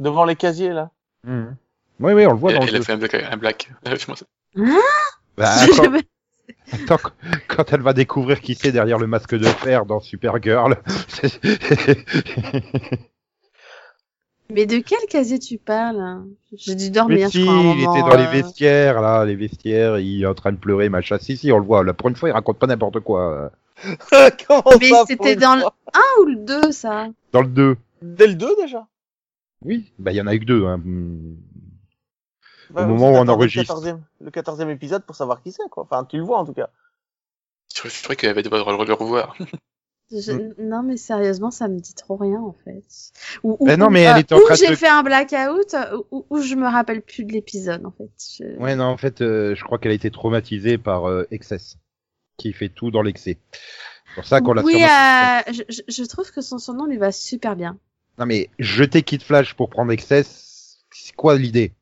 devant 0.00 0.24
les 0.24 0.36
casiers 0.36 0.70
là. 0.72 0.90
Mhm. 1.24 1.56
Oui, 2.00 2.12
oui, 2.14 2.26
on 2.26 2.32
le 2.32 2.38
voit 2.38 2.50
Elle, 2.52 2.58
dans 2.58 2.64
le 2.64 2.68
elle 2.70 2.76
a 2.76 2.82
fait 2.82 2.92
un 2.92 2.96
black. 2.96 3.14
Un 3.30 3.36
black. 3.36 3.70
Je 3.98 4.06
pense- 4.06 4.24
Bah, 5.36 5.66
J'ai 5.66 5.72
quand, 5.76 6.94
attends, 6.94 7.10
quand 7.48 7.72
elle 7.72 7.82
va 7.82 7.92
découvrir 7.92 8.40
qui 8.40 8.54
c'est 8.54 8.72
derrière 8.72 8.98
le 8.98 9.06
masque 9.06 9.34
de 9.36 9.44
fer 9.46 9.86
dans 9.86 10.00
Supergirl, 10.00 10.76
Mais 14.52 14.66
de 14.66 14.78
quel 14.78 14.98
casier 15.08 15.38
tu 15.38 15.58
parles 15.58 16.00
hein 16.00 16.26
J'ai 16.56 16.74
dû 16.74 16.90
dormir, 16.90 17.26
Mais 17.26 17.30
si, 17.30 17.38
je 17.40 17.44
crois. 17.44 17.54
à 17.54 17.56
un 17.56 17.60
il 17.60 17.66
moment, 17.66 17.94
était 17.94 18.02
dans 18.10 18.16
les 18.16 18.24
euh. 18.26 18.30
vestiaires, 18.42 19.00
là, 19.00 19.24
les 19.24 19.36
vestiaires, 19.36 19.98
il 20.00 20.22
est 20.22 20.26
en 20.26 20.34
train 20.34 20.50
de 20.50 20.56
pleurer, 20.56 20.88
machin. 20.88 21.18
Si, 21.20 21.36
si, 21.36 21.52
on 21.52 21.58
le 21.58 21.64
voit. 21.64 21.84
Pour 21.94 22.08
une 22.08 22.16
fois, 22.16 22.30
il 22.30 22.32
raconte 22.32 22.58
pas 22.58 22.66
n'importe 22.66 22.98
quoi. 23.00 23.52
Comment 24.48 24.62
Mais 24.80 24.90
c'était 25.06 25.36
dans 25.36 25.54
le 25.54 25.60
fois 25.60 25.74
1 25.94 26.00
ou 26.22 26.24
le 26.26 26.36
2, 26.36 26.72
ça 26.72 27.06
Dans 27.32 27.42
le 27.42 27.48
2. 27.48 27.76
Dès 28.02 28.26
le 28.26 28.34
2 28.34 28.48
déjà? 28.60 28.86
Oui, 29.62 29.92
bah, 29.98 30.12
il 30.12 30.16
y 30.16 30.20
en 30.20 30.26
a 30.26 30.34
eu 30.34 30.40
que 30.40 30.44
deux, 30.44 30.64
hein. 30.66 30.80
Ouais, 32.74 32.82
Au 32.82 32.86
moment 32.86 33.10
où 33.10 33.14
on 33.14 33.24
le 33.24 33.30
enregistre. 33.30 33.74
14e 33.74 34.00
le 34.20 34.30
14e 34.30 34.70
épisode 34.70 35.04
pour 35.04 35.16
savoir 35.16 35.42
qui 35.42 35.52
c'est 35.52 35.68
quoi. 35.70 35.82
Enfin, 35.82 36.04
tu 36.04 36.16
le 36.18 36.22
vois 36.22 36.38
en 36.38 36.44
tout 36.46 36.52
cas. 36.54 36.70
Je 37.74 37.88
je 37.88 38.02
croyais 38.02 38.16
qu'elle 38.16 38.30
avait 38.30 38.42
devoir 38.42 38.84
le 38.84 38.92
revoir. 38.94 39.36
Je- 40.12 40.32
Mm. 40.32 40.54
Non, 40.58 40.82
mais 40.82 40.96
sérieusement, 40.96 41.52
ça 41.52 41.68
me 41.68 41.78
dit 41.78 41.94
trop 41.94 42.16
rien, 42.16 42.40
en 42.40 42.52
fait. 42.52 42.82
Ou, 43.44 43.56
ou- 43.60 43.66
Ben 43.66 43.78
non, 43.78 43.86
ou- 43.86 43.90
mais 43.90 44.02
elle 44.02 44.16
euh, 44.16 44.20
était 44.20 44.34
en 44.34 44.38
ou 44.38 44.40
train 44.42 44.54
de 44.54 44.58
j'ai 44.58 44.74
fait 44.74 44.88
un 44.88 45.04
blackout, 45.04 45.76
ou, 46.10 46.26
ou, 46.30 46.40
je 46.40 46.56
me 46.56 46.66
rappelle 46.66 47.00
plus 47.00 47.24
de 47.24 47.32
l'épisode, 47.32 47.86
en 47.86 47.92
fait. 47.92 48.10
Je- 48.38 48.58
Ouais, 48.58 48.74
non, 48.74 48.86
en 48.86 48.96
fait, 48.96 49.20
euh, 49.20 49.54
je 49.54 49.62
crois 49.62 49.78
qu'elle 49.78 49.92
a 49.92 49.94
été 49.94 50.10
traumatisée 50.10 50.78
par 50.78 51.08
euh, 51.08 51.28
Excess, 51.30 51.78
qui 52.38 52.52
fait 52.52 52.70
tout 52.70 52.90
dans 52.90 53.02
l'excès. 53.02 53.38
C'est 53.52 54.14
pour 54.16 54.24
ça 54.24 54.40
qu'on 54.40 54.52
l'a 54.52 54.62
Oui, 54.64 54.74
euh, 54.82 55.52
je, 55.52 55.62
je- 55.68 55.82
je 56.02 56.04
trouve 56.08 56.28
que 56.32 56.40
son 56.40 56.58
surnom 56.58 56.86
lui 56.86 56.96
va 56.96 57.12
super 57.12 57.54
bien. 57.54 57.78
Non, 58.18 58.26
mais 58.26 58.50
jeter 58.58 59.02
Kid 59.02 59.22
Flash 59.22 59.54
pour 59.54 59.70
prendre 59.70 59.92
Excess, 59.92 60.78
c'est 60.90 61.14
quoi 61.14 61.36
l'idée? 61.38 61.72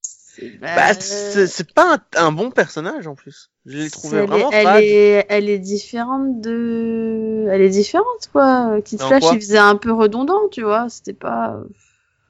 C'est- 0.00 0.58
Bah, 0.60 0.90
euh, 0.92 1.46
c'est 1.46 1.74
pas 1.74 1.96
un, 2.16 2.26
un 2.26 2.32
bon 2.32 2.50
personnage 2.50 3.06
en 3.06 3.14
plus. 3.14 3.50
Je 3.66 3.76
l'ai 3.78 3.90
trouvé 3.90 4.22
vraiment 4.24 4.50
elle, 4.50 4.66
fade. 4.66 4.82
est, 4.82 5.26
elle 5.28 5.50
est 5.50 5.58
différente 5.58 6.40
de, 6.40 7.46
elle 7.50 7.60
est 7.60 7.68
différente 7.68 8.30
quoi. 8.32 8.80
Kid 8.82 8.98
Flash, 9.00 9.20
quoi 9.20 9.32
il 9.34 9.40
faisait 9.40 9.58
un 9.58 9.76
peu 9.76 9.92
redondant, 9.92 10.48
tu 10.50 10.62
vois. 10.62 10.88
C'était 10.88 11.12
pas. 11.12 11.60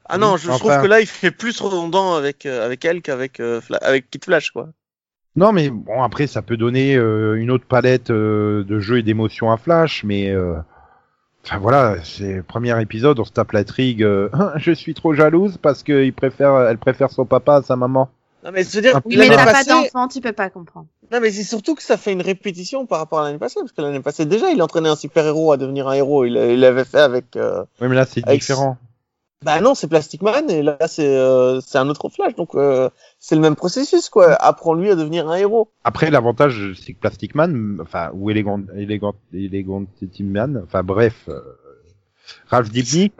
Ah 0.06 0.18
non, 0.18 0.36
je 0.36 0.50
Enfin. 0.50 0.58
trouve 0.58 0.82
que 0.82 0.88
là 0.88 1.00
il 1.00 1.06
fait 1.06 1.30
plus 1.30 1.60
redondant 1.60 2.14
avec 2.14 2.44
euh, 2.44 2.66
avec 2.66 2.84
elle 2.84 3.02
qu'avec 3.02 3.38
euh, 3.38 3.60
avec 3.82 4.10
Kid 4.10 4.24
Flash 4.24 4.50
quoi. 4.50 4.70
Non, 5.36 5.52
mais 5.52 5.70
bon, 5.70 6.02
après, 6.02 6.26
ça 6.26 6.42
peut 6.42 6.58
donner 6.58 6.94
euh, 6.96 7.40
une 7.40 7.50
autre 7.50 7.64
palette 7.66 8.10
euh, 8.10 8.64
de 8.64 8.80
jeux 8.80 8.98
et 8.98 9.02
d'émotions 9.02 9.50
à 9.50 9.56
Flash, 9.56 10.04
mais... 10.04 10.30
Enfin 11.44 11.58
voilà, 11.58 11.96
c'est 12.04 12.34
le 12.36 12.42
premier 12.42 12.80
épisode, 12.80 13.18
on 13.18 13.24
se 13.24 13.32
tape 13.32 13.52
la 13.52 13.64
trigue. 13.64 14.02
euh, 14.04 14.28
je 14.56 14.72
suis 14.72 14.94
trop 14.94 15.12
jalouse 15.14 15.58
parce 15.60 15.82
que 15.82 16.04
il 16.04 16.12
préfère, 16.12 16.56
elle 16.68 16.78
préfère 16.78 17.10
son 17.10 17.24
papa 17.24 17.56
à 17.56 17.62
sa 17.62 17.76
maman. 17.76 18.08
Non 18.44 18.50
mais 18.52 18.62
veux 18.64 18.80
dire, 18.80 19.00
Oui, 19.04 19.16
mais 19.18 19.28
pas 19.28 19.62
d'enfant, 19.64 20.08
tu 20.08 20.20
peux 20.20 20.32
pas 20.32 20.50
comprendre. 20.50 20.86
non 21.12 21.20
mais 21.20 21.30
c'est 21.30 21.44
surtout 21.44 21.74
que 21.76 21.82
ça 21.82 21.96
fait 21.96 22.12
une 22.12 22.22
répétition 22.22 22.86
par 22.86 22.98
rapport 22.98 23.20
à 23.20 23.24
l'année 23.24 23.38
passée 23.38 23.60
parce 23.60 23.70
que 23.72 23.80
l'année 23.82 24.00
passée 24.00 24.24
déjà 24.26 24.50
il 24.50 24.60
entraînait 24.62 24.88
un 24.88 24.96
super 24.96 25.24
héros 25.26 25.52
à 25.52 25.56
devenir 25.56 25.86
un 25.88 25.92
héros. 25.94 26.24
Il 26.24 26.36
il 26.36 26.58
l'avait 26.60 26.84
fait 26.84 27.00
avec. 27.00 27.36
euh, 27.36 27.64
Oui, 27.80 27.88
mais 27.88 27.94
là 27.94 28.04
c'est 28.04 28.26
Avec- 28.26 28.40
différent. 28.40 28.76
Bah 29.42 29.60
non, 29.60 29.74
c'est 29.74 29.88
Plastic 29.88 30.22
Man 30.22 30.48
et 30.50 30.62
là 30.62 30.78
c'est 30.86 31.06
euh, 31.06 31.60
c'est 31.60 31.78
un 31.78 31.88
autre 31.88 32.08
Flash 32.08 32.34
donc 32.36 32.54
euh, 32.54 32.88
c'est 33.18 33.34
le 33.34 33.40
même 33.40 33.56
processus 33.56 34.08
quoi. 34.08 34.34
Apprends-lui 34.34 34.90
à 34.90 34.94
devenir 34.94 35.28
un 35.28 35.36
héros. 35.36 35.68
Après, 35.84 36.10
l'avantage, 36.10 36.74
c'est 36.80 36.92
que 36.92 37.00
Plastic 37.00 37.34
Man, 37.34 37.78
enfin, 37.80 38.10
ou 38.14 38.30
Elegant, 38.30 38.62
Elegant, 38.74 39.14
Elegant 39.32 39.86
Man, 40.20 40.62
enfin 40.64 40.82
bref, 40.82 41.28
euh, 41.28 41.40
Ralph 42.48 42.70
Dibny, 42.70 43.12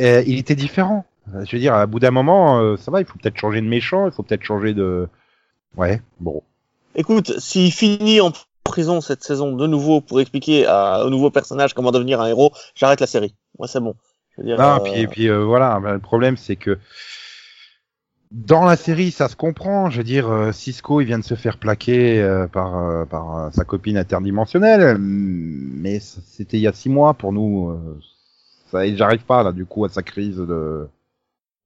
euh, 0.00 0.22
il 0.26 0.38
était 0.38 0.54
différent. 0.54 1.04
Je 1.32 1.52
veux 1.52 1.60
dire, 1.60 1.74
à 1.74 1.86
bout 1.86 2.00
d'un 2.00 2.10
moment, 2.10 2.60
euh, 2.60 2.76
ça 2.76 2.90
va, 2.90 3.00
il 3.00 3.06
faut 3.06 3.18
peut-être 3.18 3.38
changer 3.38 3.60
de 3.60 3.66
méchant, 3.66 4.06
il 4.06 4.12
faut 4.12 4.22
peut-être 4.24 4.42
changer 4.42 4.74
de... 4.74 5.08
Ouais, 5.76 6.02
bon. 6.18 6.42
Écoute, 6.96 7.38
s'il 7.38 7.72
finit 7.72 8.20
en 8.20 8.32
prison 8.64 9.00
cette 9.00 9.22
saison 9.22 9.54
de 9.54 9.66
nouveau 9.66 10.00
pour 10.00 10.20
expliquer 10.20 10.66
à, 10.66 11.04
au 11.04 11.10
nouveau 11.10 11.30
personnage 11.30 11.74
comment 11.74 11.92
devenir 11.92 12.20
un 12.20 12.26
héros, 12.26 12.52
j'arrête 12.74 13.00
la 13.00 13.06
série. 13.06 13.34
Moi 13.58 13.68
c'est 13.68 13.80
bon. 13.80 13.94
Je 14.36 14.42
veux 14.42 14.46
dire, 14.46 14.58
Non, 14.58 14.80
euh, 14.80 14.80
puis, 14.80 15.00
et 15.00 15.08
puis 15.08 15.28
euh, 15.28 15.44
voilà, 15.44 15.78
ben, 15.80 15.94
le 15.94 15.98
problème 15.98 16.36
c'est 16.36 16.56
que 16.56 16.78
dans 18.30 18.64
la 18.64 18.76
série, 18.76 19.10
ça 19.10 19.28
se 19.28 19.36
comprend. 19.36 19.90
Je 19.90 19.98
veux 19.98 20.04
dire, 20.04 20.28
euh, 20.30 20.52
Cisco, 20.52 21.00
il 21.00 21.06
vient 21.06 21.18
de 21.18 21.24
se 21.24 21.34
faire 21.34 21.58
plaquer 21.58 22.20
euh, 22.22 22.46
par, 22.46 22.76
euh, 22.78 23.04
par 23.04 23.36
euh, 23.36 23.50
sa 23.50 23.64
copine 23.64 23.98
interdimensionnelle, 23.98 24.96
mais 24.98 26.00
c'était 26.00 26.56
il 26.56 26.62
y 26.62 26.66
a 26.66 26.72
six 26.72 26.88
mois 26.88 27.12
pour 27.14 27.32
nous. 27.32 27.70
euh, 27.70 28.00
ça, 28.70 28.86
j'arrive 28.96 29.24
pas 29.24 29.42
là, 29.42 29.52
du 29.52 29.66
coup, 29.66 29.84
à 29.84 29.90
sa 29.90 30.02
crise 30.02 30.38
de, 30.38 30.88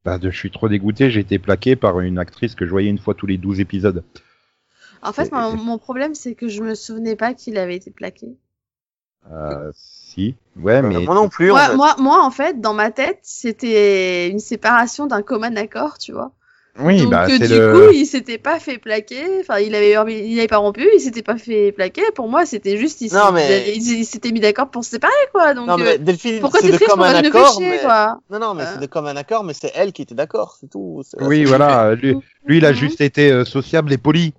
bah, 0.05 0.18
de 0.18 0.31
je 0.31 0.38
suis 0.38 0.50
trop 0.50 0.68
dégoûté. 0.68 1.11
J'ai 1.11 1.20
été 1.20 1.38
plaqué 1.38 1.76
par 1.76 2.00
une 2.00 2.18
actrice 2.18 2.55
que 2.55 2.66
je 2.66 2.70
voyais 2.70 2.90
une 2.90 2.98
fois 2.98 3.14
tous 3.14 3.26
les 3.26 3.38
12 3.38 3.61
épisodes. 3.61 4.05
En 5.00 5.14
fait, 5.14 5.33
Et- 5.33 5.33
mon, 5.33 5.57
mon 5.57 5.79
problème, 5.79 6.14
c'est 6.14 6.35
que 6.35 6.48
je 6.48 6.62
me 6.62 6.74
souvenais 6.74 7.16
pas 7.16 7.33
qu'il 7.33 7.57
avait 7.57 7.76
été 7.76 7.90
plaqué. 7.90 8.37
Euh, 9.32 9.70
si, 9.74 10.34
ouais, 10.60 10.74
euh, 10.76 10.82
mais 10.82 10.98
moi 11.00 11.14
non 11.14 11.28
plus. 11.28 11.50
en 11.50 11.54
Moi, 11.54 11.66
fait. 11.66 11.76
moi, 11.76 11.94
moi, 11.98 12.24
en 12.24 12.30
fait, 12.30 12.60
dans 12.60 12.74
ma 12.74 12.90
tête, 12.90 13.18
c'était 13.22 14.28
une 14.28 14.38
séparation 14.38 15.06
d'un 15.06 15.22
commun 15.22 15.54
accord, 15.56 15.98
tu 15.98 16.12
vois. 16.12 16.30
oui, 16.78 17.02
Donc, 17.02 17.10
bah 17.10 17.24
euh, 17.24 17.28
c'est 17.38 17.48
du 17.48 17.58
le. 17.58 17.72
coup, 17.72 17.92
il 17.92 18.06
s'était 18.06 18.38
pas 18.38 18.60
fait 18.60 18.78
plaquer. 18.78 19.24
Enfin, 19.40 19.58
il 19.58 19.74
avait, 19.74 19.92
il 20.28 20.38
avait 20.38 20.46
pas 20.46 20.58
rompu, 20.58 20.86
il 20.94 21.00
s'était 21.00 21.22
pas 21.22 21.36
fait 21.38 21.72
plaquer. 21.72 22.02
Pour 22.14 22.28
moi, 22.28 22.46
c'était 22.46 22.76
juste, 22.76 23.00
il, 23.00 23.12
Non, 23.12 23.32
mais- 23.32 23.72
il, 23.74 24.04
s'était 24.04 24.30
mis 24.30 24.40
d'accord 24.40 24.68
pour 24.68 24.84
se 24.84 24.90
séparer, 24.90 25.12
quoi. 25.32 25.54
Donc, 25.54 25.66
Non 25.66 25.74
euh, 25.78 25.84
mais 25.84 25.98
Delphine, 25.98 26.40
pourquoi 26.40 26.60
c'est 26.60 26.70
comme 26.84 26.98
pour 26.98 27.04
un 27.06 27.14
accord, 27.14 27.54
chier, 27.54 27.70
mais 27.70 27.78
quoi 27.80 28.18
non 28.30 28.38
non 28.38 28.54
mais 28.54 28.62
Euh. 28.62 28.66
c'est 28.74 28.80
de 28.80 28.86
comme 28.86 29.06
un 29.06 29.16
accord, 29.16 29.42
mais 29.42 29.54
c'est 29.54 29.72
elle 29.74 29.92
qui 29.92 30.02
était 30.02 30.14
d'accord, 30.14 30.56
c'est 30.60 30.68
tout. 30.70 31.02
Oui, 31.20 31.44
voilà. 31.44 31.94
Lui, 31.94 32.14
lui, 32.44 32.58
il 32.58 32.64
a 32.66 32.70
Mhm. 32.70 32.76
juste 32.76 33.00
été 33.00 33.32
euh, 33.32 33.44
sociable 33.44 33.92
et 33.92 33.98
poli. 33.98 34.34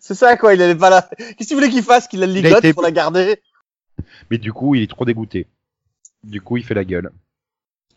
C'est 0.00 0.14
ça 0.14 0.36
quoi, 0.36 0.52
il 0.54 0.60
allait 0.60 0.74
pas 0.74 0.90
là. 0.90 1.08
Qu'est-ce 1.18 1.34
que 1.38 1.44
tu 1.48 1.54
voulais 1.54 1.70
qu'il 1.70 1.82
fasse, 1.82 2.06
qu'il 2.08 2.20
la 2.20 2.26
ligote 2.26 2.58
été- 2.58 2.74
pour 2.74 2.82
la 2.82 2.90
garder? 2.90 3.40
Mais 4.30 4.38
du 4.38 4.52
coup, 4.52 4.74
il 4.74 4.82
est 4.82 4.90
trop 4.90 5.04
dégoûté. 5.04 5.46
Du 6.24 6.40
coup, 6.40 6.56
il 6.56 6.64
fait 6.64 6.74
la 6.74 6.84
gueule. 6.84 7.10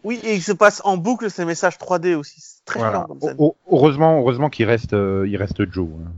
Oui, 0.03 0.19
et 0.23 0.35
il 0.35 0.41
se 0.41 0.51
passe 0.53 0.81
en 0.85 0.95
boucle 0.97 1.29
ces 1.29 1.43
messages 1.45 1.77
3D 1.77 2.15
aussi. 2.15 2.39
C'est 2.39 2.63
très 2.65 2.79
Voilà. 2.79 3.05
comme 3.07 3.19
heureusement, 3.69 4.19
heureusement 4.19 4.49
qu'il 4.49 4.65
reste, 4.65 4.93
euh, 4.93 5.27
il 5.27 5.35
reste 5.37 5.69
Joe. 5.71 5.89
hein. 6.05 6.11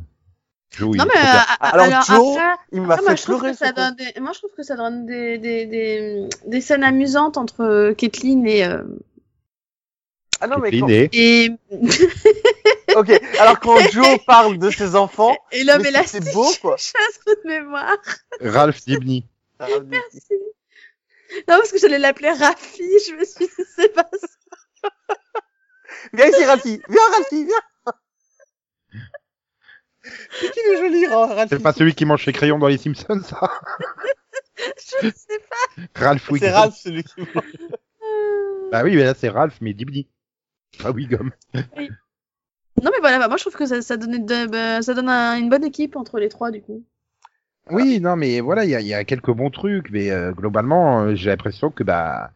Joe, 0.69 0.95
Non, 0.95 1.05
mais 1.05 1.19
euh, 1.19 1.39
Alors, 1.59 1.85
alors, 1.87 2.03
Joe, 2.03 2.37
après, 2.37 2.55
Il 2.71 2.81
m'a 2.81 2.97
fait 2.97 3.17
je 3.17 3.23
trouve 3.23 3.37
pleurer. 3.39 3.51
que 3.53 3.57
ça 3.57 3.67
ce 3.69 3.73
con. 3.73 3.81
donne 3.81 3.95
des, 3.95 4.19
moi, 4.21 4.31
je 4.33 4.37
trouve 4.39 4.51
que 4.55 4.63
ça 4.63 4.75
donne 4.77 5.05
des, 5.05 5.37
des, 5.37 5.65
des, 5.65 6.29
des 6.47 6.61
scènes 6.61 6.83
amusantes 6.83 7.37
entre 7.37 7.61
euh, 7.63 7.93
Kathleen 7.93 8.45
et, 8.47 8.63
euh, 8.65 8.83
Ah 10.39 10.47
non, 10.47 10.59
mais 10.59 10.71
Kathleen 10.71 11.09
quand... 11.09 11.17
et- 11.17 11.51
Ok, 12.95 13.21
alors 13.39 13.59
quand 13.59 13.79
Joe 13.91 14.19
parle 14.25 14.57
de 14.59 14.69
ses 14.69 14.95
enfants, 14.95 15.35
et 15.51 15.63
l'homme 15.63 15.81
mais 15.81 15.89
élastique. 15.89 16.23
c'est 16.23 16.33
beau, 16.33 16.47
quoi. 16.61 16.75
J'ai 16.77 16.91
un 16.99 17.19
trou 17.33 17.41
de 17.43 17.49
mémoire. 17.49 17.97
Ralph 18.41 18.85
Dibny. 18.85 19.25
Merci. 19.87 20.21
Non, 21.47 21.57
parce 21.57 21.71
que 21.71 21.77
j'allais 21.77 21.99
l'appeler 21.99 22.29
Rafi. 22.31 22.83
Je 23.07 23.15
me 23.15 23.23
suis 23.25 23.45
dit, 23.47 23.63
c'est 23.75 23.93
pas 23.93 24.09
ça. 24.13 24.89
Viens 26.13 26.27
ici, 26.27 26.43
Ralphie. 26.45 26.81
Viens, 26.89 27.01
Ralphie, 27.13 27.45
viens. 27.45 27.93
C'est 30.31 30.51
qui 30.51 30.59
le 30.71 30.77
joli 30.77 31.07
Ra- 31.07 31.27
Ralphie 31.27 31.55
C'est 31.55 31.61
pas 31.63 31.73
celui 31.73 31.93
qui 31.93 32.05
mange 32.05 32.25
ses 32.25 32.33
crayons 32.33 32.57
dans 32.57 32.67
les 32.67 32.77
Simpsons, 32.77 33.21
ça 33.23 33.51
Je 34.57 35.09
sais 35.09 35.39
pas. 35.49 35.83
Ralph 35.95 36.29
Wiggum. 36.29 36.47
C'est 36.49 36.53
Ralph 36.53 36.75
celui 36.75 37.03
qui 37.03 37.21
mange. 37.21 37.43
Bah 38.71 38.83
oui, 38.83 38.95
mais 38.95 39.03
là 39.03 39.13
c'est 39.13 39.29
Ralph, 39.29 39.57
mais 39.61 39.73
Dibny. 39.73 40.07
Pas 40.81 40.91
Wiggum. 40.91 41.31
Non, 41.53 42.89
mais 42.91 42.99
voilà, 42.99 43.19
bah, 43.19 43.27
moi 43.27 43.37
je 43.37 43.43
trouve 43.43 43.55
que 43.55 43.65
ça, 43.67 43.81
ça, 43.81 43.95
donnait 43.97 44.19
de- 44.19 44.47
bah, 44.47 44.81
ça 44.81 44.93
donne 44.95 45.09
un- 45.09 45.37
une 45.37 45.49
bonne 45.49 45.63
équipe 45.65 45.95
entre 45.95 46.17
les 46.19 46.29
trois, 46.29 46.49
du 46.51 46.61
coup. 46.61 46.83
Oui, 47.69 47.99
non, 48.01 48.15
mais 48.15 48.39
voilà, 48.41 48.65
il 48.65 48.69
y 48.69 48.93
a, 48.93 49.03
quelques 49.03 49.31
bons 49.31 49.49
trucs, 49.49 49.91
mais 49.91 50.09
euh, 50.11 50.31
globalement, 50.33 51.03
euh, 51.03 51.15
j'ai 51.15 51.29
l'impression 51.29 51.69
que 51.71 51.83
bah 51.83 52.31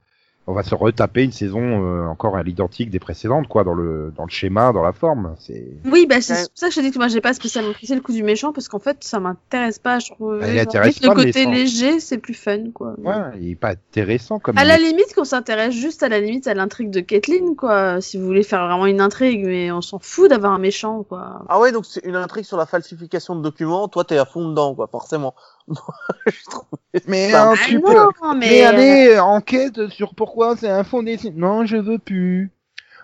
on 0.47 0.53
va 0.53 0.63
se 0.63 0.75
retaper 0.75 1.23
une 1.23 1.31
saison 1.31 1.59
euh, 1.83 2.05
encore 2.07 2.35
à 2.37 2.43
l'identique 2.43 2.89
des 2.89 2.99
précédentes, 2.99 3.47
quoi, 3.47 3.63
dans 3.63 3.73
le 3.73 4.13
dans 4.15 4.23
le 4.25 4.29
schéma, 4.29 4.71
dans 4.73 4.83
la 4.83 4.93
forme. 4.93 5.35
C'est 5.39 5.65
Oui, 5.85 6.05
bah, 6.07 6.21
c'est 6.21 6.33
Ouais. 6.33 6.39
pour 6.43 6.51
ça 6.53 6.67
que 6.67 6.73
je 6.73 6.79
te 6.79 6.85
dis 6.85 6.91
que 6.91 6.97
moi 6.99 7.07
j'ai 7.07 7.21
pas 7.21 7.33
spécialement 7.33 7.71
pris 7.73 7.87
le 7.87 8.01
coup 8.01 8.11
du 8.13 8.23
méchant 8.23 8.53
parce 8.53 8.67
qu'en 8.67 8.79
fait 8.79 8.97
ça 9.03 9.19
m'intéresse 9.19 9.79
pas. 9.79 9.99
Je 9.99 10.11
trouve 10.11 10.39
Bah, 10.39 10.45
genre, 10.47 10.65
le 10.83 11.13
côté 11.15 11.43
sans- 11.43 11.51
léger, 11.51 11.99
c'est 11.99 12.17
plus 12.17 12.33
fun 12.33 12.71
quoi. 12.73 12.95
ouais, 12.97 13.13
il 13.41 13.51
est 13.51 13.55
pas 13.55 13.71
intéressant 13.71 14.39
comme. 14.39 14.57
À 14.57 14.65
la 14.65 14.77
limite 14.77 15.13
qu'on 15.15 15.23
s'intéresse 15.23 15.73
juste 15.73 16.03
à 16.03 16.09
la 16.09 16.19
limite 16.19 16.47
à 16.47 16.53
l'intrigue 16.53 16.91
de 16.91 16.99
Caitlyn 16.99 17.55
quoi. 17.57 17.99
Si 18.01 18.17
vous 18.17 18.25
voulez 18.25 18.43
faire 18.43 18.65
vraiment 18.67 18.85
une 18.85 19.01
intrigue, 19.01 19.45
mais 19.45 19.71
on 19.71 19.81
s'en 19.81 19.99
fout 19.99 20.29
d'avoir 20.29 20.53
un 20.53 20.59
méchant 20.59 21.03
quoi. 21.03 21.43
Ah 21.49 21.59
ouais, 21.59 21.71
donc 21.71 21.85
c'est 21.85 22.03
une 22.05 22.15
intrigue 22.15 22.45
sur 22.45 22.57
la 22.57 22.65
falsification 22.65 23.35
de 23.35 23.41
documents. 23.41 23.87
Toi, 23.87 24.03
t'es 24.03 24.17
à 24.17 24.25
fond 24.25 24.47
dedans, 24.49 24.75
quoi, 24.75 24.87
forcément. 24.87 25.33
Je 25.67 27.01
Mais 27.07 27.33
un 27.33 27.51
Ah 27.51 27.53
petit 27.53 27.79
peu. 27.79 27.93
non, 27.93 28.35
Mais 28.35 28.47
mais, 28.47 28.61
allez, 28.63 29.19
enquête 29.19 29.87
sur 29.89 30.13
pourquoi 30.15 30.55
c'est 30.55 30.69
un 30.69 30.83
dessin. 31.03 31.31
Non, 31.35 31.65
je 31.65 31.77
veux 31.77 31.99
plus. 31.99 32.51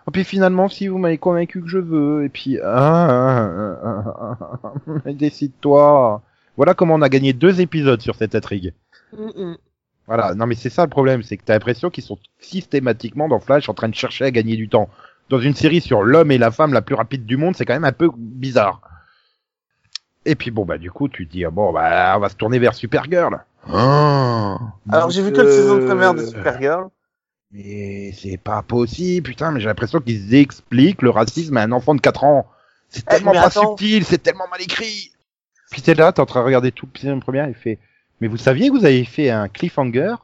Et 0.07 0.11
puis 0.11 0.23
finalement, 0.23 0.67
si 0.69 0.87
vous 0.87 0.97
m'avez 0.97 1.17
convaincu 1.17 1.61
que 1.61 1.67
je 1.67 1.77
veux, 1.77 2.25
et 2.25 2.29
puis 2.29 2.59
ah, 2.59 3.07
ah, 3.09 3.79
ah, 3.83 4.37
ah, 4.61 4.73
ah, 5.05 5.13
décide-toi. 5.13 6.21
Voilà 6.57 6.73
comment 6.73 6.95
on 6.95 7.01
a 7.01 7.09
gagné 7.09 7.33
deux 7.33 7.61
épisodes 7.61 8.01
sur 8.01 8.15
cette 8.15 8.35
intrigue. 8.35 8.73
Mm, 9.13 9.25
mm. 9.51 9.57
Voilà, 10.07 10.33
non 10.35 10.47
mais 10.47 10.55
c'est 10.55 10.69
ça 10.69 10.83
le 10.83 10.89
problème, 10.89 11.23
c'est 11.23 11.37
que 11.37 11.43
t'as 11.45 11.53
l'impression 11.53 11.89
qu'ils 11.89 12.03
sont 12.03 12.17
systématiquement 12.39 13.27
dans 13.29 13.39
Flash 13.39 13.69
en 13.69 13.73
train 13.73 13.87
de 13.89 13.95
chercher 13.95 14.25
à 14.25 14.31
gagner 14.31 14.57
du 14.57 14.67
temps. 14.67 14.89
Dans 15.29 15.39
une 15.39 15.55
série 15.55 15.79
sur 15.81 16.03
l'homme 16.03 16.31
et 16.31 16.37
la 16.37 16.51
femme 16.51 16.73
la 16.73 16.81
plus 16.81 16.95
rapide 16.95 17.25
du 17.25 17.37
monde, 17.37 17.55
c'est 17.55 17.65
quand 17.65 17.73
même 17.73 17.85
un 17.85 17.93
peu 17.93 18.09
bizarre. 18.17 18.81
Et 20.25 20.35
puis 20.35 20.51
bon 20.51 20.65
bah 20.65 20.77
du 20.77 20.91
coup 20.91 21.09
tu 21.09 21.27
te 21.27 21.31
dis 21.31 21.45
ah, 21.45 21.49
bon 21.49 21.73
bah 21.73 22.13
on 22.15 22.19
va 22.19 22.29
se 22.29 22.35
tourner 22.35 22.59
vers 22.59 22.73
Supergirl. 22.75 23.39
Ah, 23.67 24.57
Alors, 24.91 25.09
j'ai 25.11 25.21
vu 25.21 25.31
que 25.31 25.41
la 25.41 25.51
saison 25.51 25.77
de 25.77 25.85
première 25.85 26.13
de 26.15 26.21
euh, 26.21 26.25
Supergirl. 26.25 26.89
Mais 27.51 28.11
c'est 28.13 28.37
pas 28.37 28.61
possible, 28.63 29.27
putain, 29.27 29.51
mais 29.51 29.59
j'ai 29.59 29.67
l'impression 29.67 29.99
qu'ils 29.99 30.33
expliquent 30.33 31.01
le 31.01 31.09
racisme 31.09 31.57
à 31.57 31.63
un 31.63 31.71
enfant 31.71 31.93
de 31.93 32.01
4 32.01 32.23
ans. 32.23 32.47
C'est 32.89 33.03
Eh, 33.07 33.15
tellement 33.15 33.33
pas 33.33 33.47
attends. 33.47 33.75
subtil, 33.77 34.03
c'est 34.05 34.17
tellement 34.23 34.47
mal 34.49 34.61
écrit. 34.61 35.11
Puis 35.69 35.81
t'es 35.81 35.93
là, 35.93 36.11
t'es 36.11 36.21
en 36.21 36.25
train 36.25 36.39
de 36.41 36.45
regarder 36.45 36.71
tout 36.71 36.87
le 36.93 36.99
saison 36.99 37.19
première, 37.19 37.47
il 37.47 37.53
fait, 37.53 37.77
mais 38.19 38.27
vous 38.27 38.37
saviez 38.37 38.69
que 38.69 38.73
vous 38.73 38.85
avez 38.85 39.03
fait 39.05 39.29
un 39.29 39.47
cliffhanger? 39.47 40.15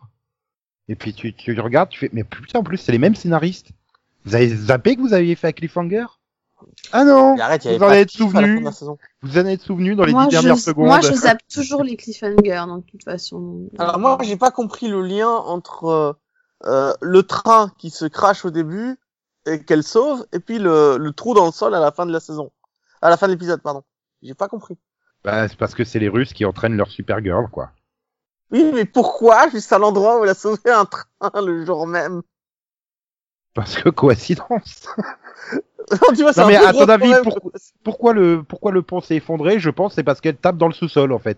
Et 0.87 0.95
puis 0.95 1.13
tu, 1.13 1.33
tu 1.33 1.59
regardes, 1.59 1.89
tu 1.89 1.99
fais, 1.99 2.09
mais 2.13 2.23
putain, 2.23 2.59
en 2.59 2.63
plus, 2.63 2.77
c'est 2.77 2.91
les 2.93 2.97
mêmes 2.97 3.15
scénaristes. 3.15 3.69
Vous 4.25 4.35
avez 4.35 4.47
zappé 4.49 4.95
que 4.95 5.01
vous 5.01 5.13
aviez 5.13 5.35
fait 5.35 5.47
un 5.47 5.51
cliffhanger? 5.53 6.05
Ah 6.91 7.03
non! 7.03 7.35
Mais 7.35 7.41
arrête, 7.41 7.63
il 7.65 7.67
y 7.67 7.69
avait 7.69 7.77
Vous 7.77 7.83
en 7.83 7.87
pas 7.87 7.95
de 7.95 7.99
êtes 8.01 8.09
kiff 8.09 8.35
à 8.35 8.41
la 8.41 8.47
fin 8.47 8.55
souvenu? 8.55 8.59
de 8.59 8.65
la 8.65 8.71
saison. 8.71 8.97
Vous 9.21 9.37
en 9.37 9.45
êtes 9.45 9.61
souvenu 9.61 9.95
dans 9.95 10.05
les 10.05 10.11
moi, 10.13 10.25
dix 10.25 10.31
dernières 10.31 10.55
je, 10.55 10.61
secondes? 10.61 10.85
moi 10.87 11.01
je 11.01 11.13
zappe 11.13 11.39
toujours 11.53 11.83
les 11.83 11.95
cliffhangers 11.97 12.63
donc 12.67 12.85
de 12.85 12.91
toute 12.91 13.03
façon. 13.03 13.69
Alors 13.77 13.99
moi, 13.99 14.17
j'ai 14.23 14.37
pas 14.37 14.51
compris 14.51 14.87
le 14.87 15.01
lien 15.01 15.29
entre 15.29 15.85
euh, 15.85 16.13
euh, 16.65 16.93
le 17.01 17.23
train 17.23 17.71
qui 17.77 17.89
se 17.89 18.05
crache 18.05 18.45
au 18.45 18.49
début 18.51 18.97
et 19.45 19.63
qu'elle 19.63 19.83
sauve, 19.83 20.25
et 20.33 20.39
puis 20.39 20.59
le, 20.59 20.97
le 20.97 21.11
trou 21.13 21.33
dans 21.33 21.45
le 21.45 21.51
sol 21.51 21.73
à 21.75 21.79
la 21.79 21.91
fin 21.91 22.05
de 22.05 22.11
la 22.11 22.19
saison, 22.19 22.51
à 23.01 23.09
la 23.09 23.17
fin 23.17 23.27
de 23.27 23.31
l'épisode, 23.33 23.61
pardon. 23.61 23.83
J'ai 24.21 24.33
pas 24.33 24.47
compris. 24.47 24.77
Bah, 25.23 25.47
c'est 25.47 25.57
parce 25.57 25.75
que 25.75 25.83
c'est 25.83 25.99
les 25.99 26.09
Russes 26.09 26.33
qui 26.33 26.43
entraînent 26.45 26.75
leur 26.75 26.89
Supergirl, 26.89 27.49
quoi. 27.51 27.71
Oui, 28.51 28.71
mais 28.73 28.85
pourquoi? 28.85 29.49
Juste 29.49 29.71
à 29.73 29.77
l'endroit 29.77 30.19
où 30.19 30.23
elle 30.23 30.29
a 30.29 30.33
sauvé 30.33 30.69
un 30.71 30.85
train 30.85 31.05
le 31.41 31.65
jour 31.65 31.85
même 31.85 32.21
Parce 33.57 33.75
que 33.81 33.89
coïncidence. 33.89 34.87
Tu 36.15 36.21
vois, 36.21 36.31
Non, 36.35 36.47
mais 36.47 36.57
à 36.57 36.73
ton 36.73 36.89
avis, 36.89 37.13
pourquoi- 37.83 38.13
le, 38.13 38.43
pourquoi 38.43 38.71
le 38.73 38.81
pont 38.81 38.99
s'est 38.99 39.15
effondré? 39.15 39.57
Je 39.59 39.69
pense 39.69 39.93
c'est 39.95 40.03
parce 40.03 40.19
qu'elle 40.19 40.35
tape 40.35 40.57
dans 40.57 40.67
le 40.67 40.73
sous-sol 40.73 41.13
en 41.13 41.19
fait. 41.19 41.37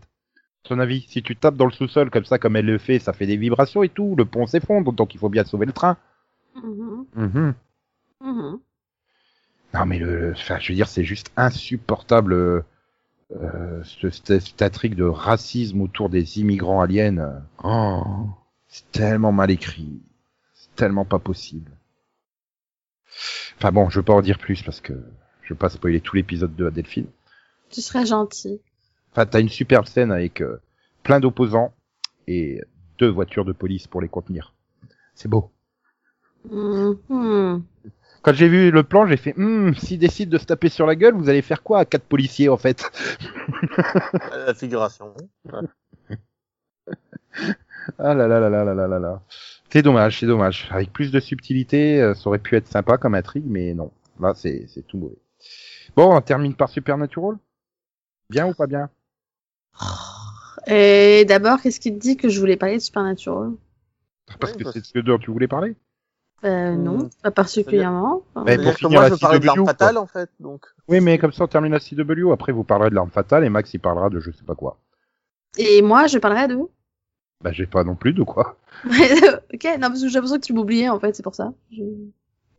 À 0.65 0.69
ton 0.69 0.79
avis, 0.79 1.05
si 1.07 1.21
tu 1.21 1.35
tapes 1.35 1.55
dans 1.55 1.65
le 1.67 1.71
sous-sol 1.71 2.09
comme 2.09 2.25
ça, 2.25 2.39
comme 2.39 2.55
elle 2.55 2.65
le 2.65 2.79
fait, 2.79 2.97
ça 2.97 3.13
fait 3.13 3.27
des 3.27 3.37
vibrations 3.37 3.83
et 3.83 3.89
tout, 3.89 4.15
le 4.17 4.25
pont 4.25 4.47
s'effondre, 4.47 4.91
donc 4.91 5.13
il 5.13 5.19
faut 5.19 5.29
bien 5.29 5.43
sauver 5.43 5.67
le 5.67 5.71
train. 5.71 5.97
Mhm, 6.55 7.05
Mhm. 7.15 7.53
mhm. 8.21 8.59
Non 9.75 9.85
mais 9.85 9.99
le, 9.99 10.19
le- 10.19 10.31
enfin, 10.31 10.57
je 10.59 10.69
veux 10.69 10.75
dire, 10.75 10.87
c'est 10.87 11.03
juste 11.03 11.31
insupportable 11.37 12.33
euh, 12.33 12.61
ce- 13.83 14.09
cette, 14.09 14.61
intrigue 14.63 14.95
de 14.95 15.03
racisme 15.05 15.81
autour 15.81 16.09
des 16.09 16.39
immigrants 16.39 16.81
aliens. 16.81 17.43
Oh, 17.63 18.03
c'est 18.67 18.91
tellement 18.91 19.31
mal 19.31 19.51
écrit, 19.51 20.01
c'est 20.55 20.75
tellement 20.75 21.05
pas 21.05 21.19
possible. 21.19 21.71
Enfin 23.57 23.71
bon, 23.71 23.89
je 23.89 23.99
veux 23.99 24.05
pas 24.05 24.13
en 24.13 24.21
dire 24.21 24.37
plus 24.37 24.61
parce 24.61 24.81
que 24.81 24.93
je 25.43 25.53
veux 25.53 25.57
pas 25.57 25.69
spoiler 25.69 26.01
tout 26.01 26.15
l'épisode 26.15 26.55
2 26.55 26.67
à 26.67 26.71
Delphine. 26.71 27.07
Tu 27.69 27.81
serais 27.81 28.05
gentil. 28.05 28.61
Enfin, 29.11 29.25
t'as 29.25 29.41
une 29.41 29.49
superbe 29.49 29.85
scène 29.85 30.11
avec 30.11 30.41
euh, 30.41 30.61
plein 31.03 31.19
d'opposants 31.19 31.73
et 32.27 32.61
deux 32.97 33.09
voitures 33.09 33.45
de 33.45 33.53
police 33.53 33.87
pour 33.87 34.01
les 34.01 34.07
contenir. 34.07 34.53
C'est 35.15 35.27
beau. 35.27 35.51
Mhm. 36.49 37.63
Quand 38.21 38.33
j'ai 38.33 38.49
vu 38.49 38.69
le 38.71 38.83
plan, 38.83 39.07
j'ai 39.07 39.17
fait, 39.17 39.33
hum, 39.37 39.73
s'ils 39.75 39.99
décident 39.99 40.31
de 40.31 40.37
se 40.37 40.45
taper 40.45 40.69
sur 40.69 40.85
la 40.85 40.95
gueule, 40.95 41.15
vous 41.15 41.29
allez 41.29 41.41
faire 41.41 41.63
quoi 41.63 41.79
à 41.79 41.85
quatre 41.85 42.03
policiers 42.03 42.49
en 42.49 42.57
fait? 42.57 42.83
La 44.31 44.53
figuration. 44.53 45.13
Ah 47.97 48.13
là 48.13 48.27
là 48.27 48.39
là 48.39 48.49
là 48.49 48.73
là 48.73 48.87
là 48.87 48.99
là 48.99 49.21
C'est 49.71 49.81
dommage, 49.81 50.19
c'est 50.19 50.27
dommage. 50.27 50.67
Avec 50.71 50.91
plus 50.93 51.11
de 51.11 51.19
subtilité, 51.19 52.01
euh, 52.01 52.13
ça 52.13 52.27
aurait 52.27 52.39
pu 52.39 52.55
être 52.55 52.67
sympa 52.67 52.97
comme 52.97 53.15
intrigue, 53.15 53.45
mais 53.47 53.73
non. 53.73 53.91
Là, 54.19 54.33
c'est 54.35 54.67
tout 54.87 54.97
mauvais. 54.97 55.17
Bon, 55.95 56.15
on 56.15 56.21
termine 56.21 56.53
par 56.53 56.69
Supernatural? 56.69 57.37
Bien 58.29 58.47
ou 58.47 58.53
pas 58.53 58.67
bien? 58.67 58.89
Oh. 59.81 59.85
Et 60.67 61.25
d'abord, 61.25 61.61
qu'est-ce 61.61 61.79
qui 61.79 61.93
te 61.93 61.99
dit 61.99 62.17
que 62.17 62.29
je 62.29 62.39
voulais 62.39 62.57
parler 62.57 62.77
de 62.77 62.81
Supernatural? 62.81 63.51
Ah, 64.29 64.35
parce 64.39 64.53
que 64.53 64.69
c'est 64.71 64.85
ce 64.85 64.93
que 64.93 65.17
tu 65.17 65.31
voulais 65.31 65.47
parler? 65.47 65.75
Euh, 66.45 66.75
non, 66.75 66.99
hmm. 66.99 67.09
pas 67.23 67.31
particulièrement. 67.31 68.23
Mais 68.45 68.57
pour 68.57 68.73
finir, 68.73 68.99
moi, 68.99 69.07
je 69.07 69.13
veux 69.13 69.19
parler 69.19 69.39
de 69.39 69.45
l'arme 69.45 69.65
fatale, 69.65 69.97
en 69.97 70.05
fait. 70.05 70.29
Donc. 70.39 70.65
Oui, 70.87 71.01
mais 71.01 71.17
comme 71.17 71.33
ça, 71.33 71.43
on 71.43 71.47
termine 71.47 71.73
la 71.73 71.79
CW. 71.79 72.31
Après, 72.31 72.51
vous 72.51 72.63
parlerez 72.63 72.89
de 72.89 72.95
l'arme 72.95 73.09
fatale 73.09 73.43
et 73.43 73.49
Max, 73.49 73.73
il 73.73 73.79
parlera 73.79 74.09
de 74.09 74.19
je 74.19 74.31
sais 74.31 74.43
pas 74.45 74.55
quoi. 74.55 74.77
Et 75.57 75.81
moi, 75.81 76.07
je 76.07 76.17
parlerai 76.17 76.47
de 76.47 76.55
bah, 77.41 77.51
j'ai 77.53 77.65
pas 77.65 77.83
non 77.85 77.95
plus 77.95 78.13
de 78.13 78.23
quoi. 78.23 78.57
ok, 78.85 78.91
non, 79.79 79.87
parce 79.87 80.01
que 80.01 80.07
j'ai 80.09 80.15
l'impression 80.15 80.39
que 80.39 80.45
tu 80.45 80.53
m'oubliais 80.53 80.89
en 80.89 80.99
fait, 80.99 81.15
c'est 81.15 81.23
pour 81.23 81.35
ça. 81.35 81.53
Je- 81.71 81.83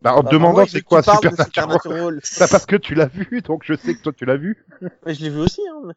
Bah, 0.03 0.15
en 0.15 0.21
te 0.21 0.25
Bah, 0.27 0.31
demandant 0.33 0.63
veux 0.63 0.67
c'est 0.69 0.81
quoi 0.83 1.03
Supernatural. 1.03 1.47
Supernatural. 1.47 2.21
Bah, 2.41 2.47
parce 2.51 2.65
que 2.67 2.77
tu 2.77 2.95
l'as 2.95 3.07
vu, 3.07 3.43
donc 3.43 3.63
je 3.65 3.75
sais 3.75 3.95
que 3.95 4.01
toi 4.01 4.13
tu 4.17 4.25
l'as 4.25 4.37
vu. 4.39 4.65
Mais 5.07 5.15
je 5.15 5.23
l'ai 5.23 5.31
vu 5.31 5.41
aussi, 5.41 5.61
hein. 5.71 5.83
mais- 5.87 5.95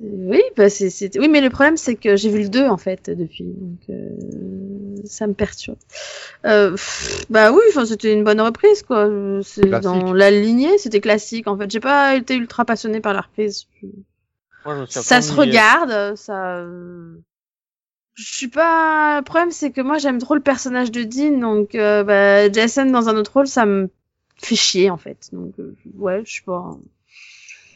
Oui, 0.00 0.42
bah 0.56 0.68
c'est, 0.68 0.90
c'est... 0.90 1.16
oui, 1.18 1.28
mais 1.28 1.40
le 1.40 1.50
problème 1.50 1.76
c'est 1.76 1.94
que 1.94 2.16
j'ai 2.16 2.28
vu 2.28 2.42
le 2.42 2.48
2 2.48 2.66
en 2.66 2.76
fait 2.76 3.08
depuis, 3.10 3.44
donc 3.44 3.78
euh, 3.88 4.10
ça 5.04 5.26
me 5.28 5.34
perturbe. 5.34 5.78
Euh, 6.44 6.72
pff, 6.72 7.24
bah 7.30 7.52
oui, 7.52 7.62
enfin 7.70 7.86
c'était 7.86 8.12
une 8.12 8.24
bonne 8.24 8.40
reprise 8.40 8.82
quoi. 8.82 9.08
C'est 9.44 9.70
dans 9.80 10.12
la 10.12 10.30
lignée, 10.32 10.76
c'était 10.78 11.00
classique 11.00 11.46
en 11.46 11.56
fait. 11.56 11.70
J'ai 11.70 11.80
pas 11.80 12.16
été 12.16 12.34
ultra 12.34 12.64
passionnée 12.64 13.00
par 13.00 13.14
la 13.14 13.20
reprise. 13.22 13.66
Moi, 14.66 14.84
je 14.84 14.90
Ça 15.00 15.22
se 15.22 15.32
ennuyé. 15.32 15.48
regarde, 15.50 16.16
ça. 16.16 16.64
Je 18.14 18.24
suis 18.24 18.48
pas. 18.48 19.18
Le 19.18 19.24
problème, 19.24 19.50
c'est 19.50 19.70
que 19.70 19.80
moi, 19.80 19.98
j'aime 19.98 20.18
trop 20.18 20.34
le 20.34 20.40
personnage 20.40 20.92
de 20.92 21.02
Dean, 21.02 21.38
donc 21.38 21.74
euh, 21.74 22.04
bah, 22.04 22.50
Jason 22.50 22.86
dans 22.86 23.08
un 23.08 23.16
autre 23.16 23.32
rôle, 23.32 23.46
ça 23.48 23.66
me 23.66 23.90
fait 24.36 24.56
chier 24.56 24.90
en 24.90 24.96
fait. 24.96 25.28
Donc 25.32 25.52
euh, 25.58 25.74
ouais, 25.98 26.22
je 26.24 26.30
suis 26.30 26.42
pas. 26.42 26.76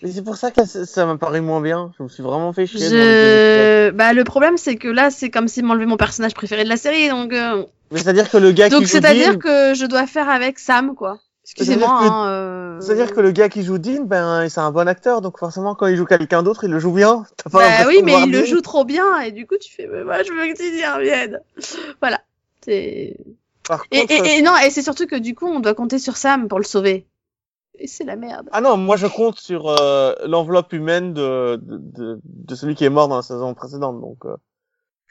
Mais 0.03 0.12
c'est 0.12 0.22
pour 0.22 0.36
ça 0.36 0.53
que 0.53 0.64
ça 0.64 0.86
ça 0.86 1.07
m'a 1.07 1.16
paru 1.16 1.41
moins 1.41 1.61
bien. 1.61 1.93
Je 1.99 2.05
me 2.05 2.09
suis 2.09 2.22
vraiment 2.22 2.53
fait 2.53 2.66
chier. 2.66 2.89
Je... 2.89 3.91
Bah 3.91 4.12
le 4.12 4.22
problème, 4.22 4.57
c'est 4.57 4.76
que 4.76 4.86
là, 4.86 5.11
c'est 5.11 5.28
comme 5.30 5.49
s'ils 5.49 5.64
m'enlevaient 5.64 5.86
mon 5.86 5.97
personnage 5.97 6.34
préféré 6.34 6.62
de 6.62 6.68
la 6.68 6.76
série, 6.76 7.09
donc 7.09 7.32
euh, 7.32 7.64
Mais 7.91 7.99
c'est-à-dire 7.99 8.30
que 8.30 8.36
le 8.36 8.53
gars 8.53 8.68
donc 8.68 8.82
joue 8.82 8.86
c'est-à-dire 8.86 9.32
Dean, 9.32 9.39
que 9.39 9.74
je 9.74 9.86
dois 9.86 10.07
faire 10.07 10.28
avec 10.28 10.61
Sam, 10.61 10.95
quoi. 10.95 11.18
Excusez-moi. 11.51 11.86
C'est-à-dire 11.88 12.09
que- 12.11 12.12
hein, 12.14 12.28
euh, 12.28 12.80
c'est-à-dire 12.80 13.12
que 13.14 13.20
le 13.20 13.30
gars 13.32 13.49
qui 13.49 13.62
joue 13.62 13.78
Dean, 13.78 14.03
ben, 14.05 14.49
c'est 14.49 14.61
un 14.61 14.70
bon 14.70 14.86
acteur, 14.86 15.20
donc 15.20 15.38
forcément, 15.38 15.74
quand 15.74 15.86
il 15.86 15.96
joue 15.96 16.05
quelqu'un 16.05 16.42
d'autre, 16.42 16.64
il 16.64 16.70
le 16.70 16.78
joue 16.78 16.92
bien. 16.92 17.24
T'as 17.36 17.51
pas 17.51 17.59
Bah 17.59 17.84
oui, 17.88 18.03
mais 18.05 18.14
il 18.24 18.32
le 18.32 18.44
joue 18.44 18.61
trop 18.61 18.84
bien, 18.84 19.20
et 19.20 19.32
du 19.32 19.46
coup, 19.46 19.57
tu 19.61 19.72
fais, 19.72 19.86
mais 19.86 20.05
moi, 20.05 20.22
je 20.22 20.32
veux 20.32 20.53
que 20.53 20.57
tu 20.57 20.76
y 20.78 20.86
reviennes. 20.86 21.40
Voilà. 22.01 22.20
C'est. 22.64 23.16
Et, 23.90 23.99
et, 23.99 24.38
et 24.38 24.42
non, 24.42 24.57
et 24.64 24.70
c'est 24.70 24.82
surtout 24.82 25.07
que 25.07 25.16
du 25.16 25.34
coup, 25.34 25.46
on 25.46 25.61
doit 25.61 25.74
compter 25.74 25.99
sur 25.99 26.16
Sam 26.16 26.49
pour 26.49 26.59
le 26.59 26.64
sauver. 26.64 27.07
Et 27.78 27.86
c'est 27.86 28.05
la 28.05 28.16
merde. 28.16 28.49
Ah 28.51 28.61
non, 28.61 28.76
moi 28.76 28.96
je 28.96 29.07
compte 29.07 29.38
sur 29.38 29.68
euh, 29.68 30.12
l'enveloppe 30.26 30.72
humaine 30.72 31.12
de, 31.14 31.57
de, 31.62 31.78
de, 31.78 32.20
de 32.24 32.55
celui 32.57 32.74
qui 32.74 32.84
est 32.84 32.90
mort 32.90 33.09
dans 33.09 33.16
la 33.16 33.22
saison 33.22 33.55
précédente. 33.55 34.01
Donc 34.01 34.24
euh, 34.24 34.34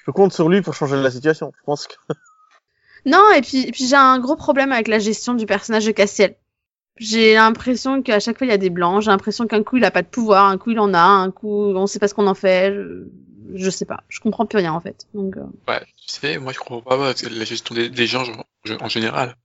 je 0.05 0.11
compte 0.11 0.33
sur 0.33 0.49
lui 0.49 0.61
pour 0.61 0.73
changer 0.73 0.97
la 0.97 1.11
situation. 1.11 1.53
Je 1.57 1.63
pense 1.65 1.87
que 1.87 1.95
Non, 3.07 3.23
et 3.35 3.41
puis, 3.41 3.61
et 3.61 3.71
puis 3.71 3.87
j'ai 3.87 3.95
un 3.95 4.19
gros 4.19 4.35
problème 4.35 4.71
avec 4.73 4.89
la 4.89 4.99
gestion 4.99 5.33
du 5.33 5.45
personnage 5.45 5.85
de 5.85 5.91
Castiel. 5.91 6.35
J'ai 6.97 7.35
l'impression 7.35 8.01
qu'à 8.01 8.19
chaque 8.19 8.37
fois 8.37 8.45
il 8.45 8.49
y 8.49 8.53
a 8.53 8.57
des 8.57 8.69
blancs. 8.69 9.01
J'ai 9.01 9.11
l'impression 9.11 9.47
qu'un 9.47 9.63
coup 9.63 9.77
il 9.77 9.85
a 9.85 9.91
pas 9.91 10.01
de 10.01 10.07
pouvoir, 10.07 10.45
un 10.45 10.57
coup 10.57 10.71
il 10.71 10.79
en 10.79 10.93
a, 10.93 10.99
un 10.99 11.31
coup 11.31 11.47
on 11.47 11.87
sait 11.87 11.99
pas 11.99 12.09
ce 12.09 12.13
qu'on 12.13 12.27
en 12.27 12.33
fait. 12.35 12.73
Je, 12.73 13.05
je 13.55 13.69
sais 13.69 13.85
pas. 13.85 14.03
Je 14.09 14.19
comprends 14.19 14.45
plus 14.45 14.57
rien 14.57 14.73
en 14.73 14.81
fait. 14.81 15.07
Donc, 15.13 15.37
euh, 15.37 15.45
Ouais, 15.69 15.81
tu 16.05 16.13
sais, 16.13 16.37
moi 16.37 16.51
je 16.51 16.59
comprends 16.59 16.81
pas 16.81 16.97
bah, 16.97 17.13
la 17.31 17.45
gestion 17.45 17.73
des, 17.75 17.89
des 17.89 18.07
gens 18.07 18.25
en, 18.29 18.85
en 18.85 18.89
général. 18.89 19.35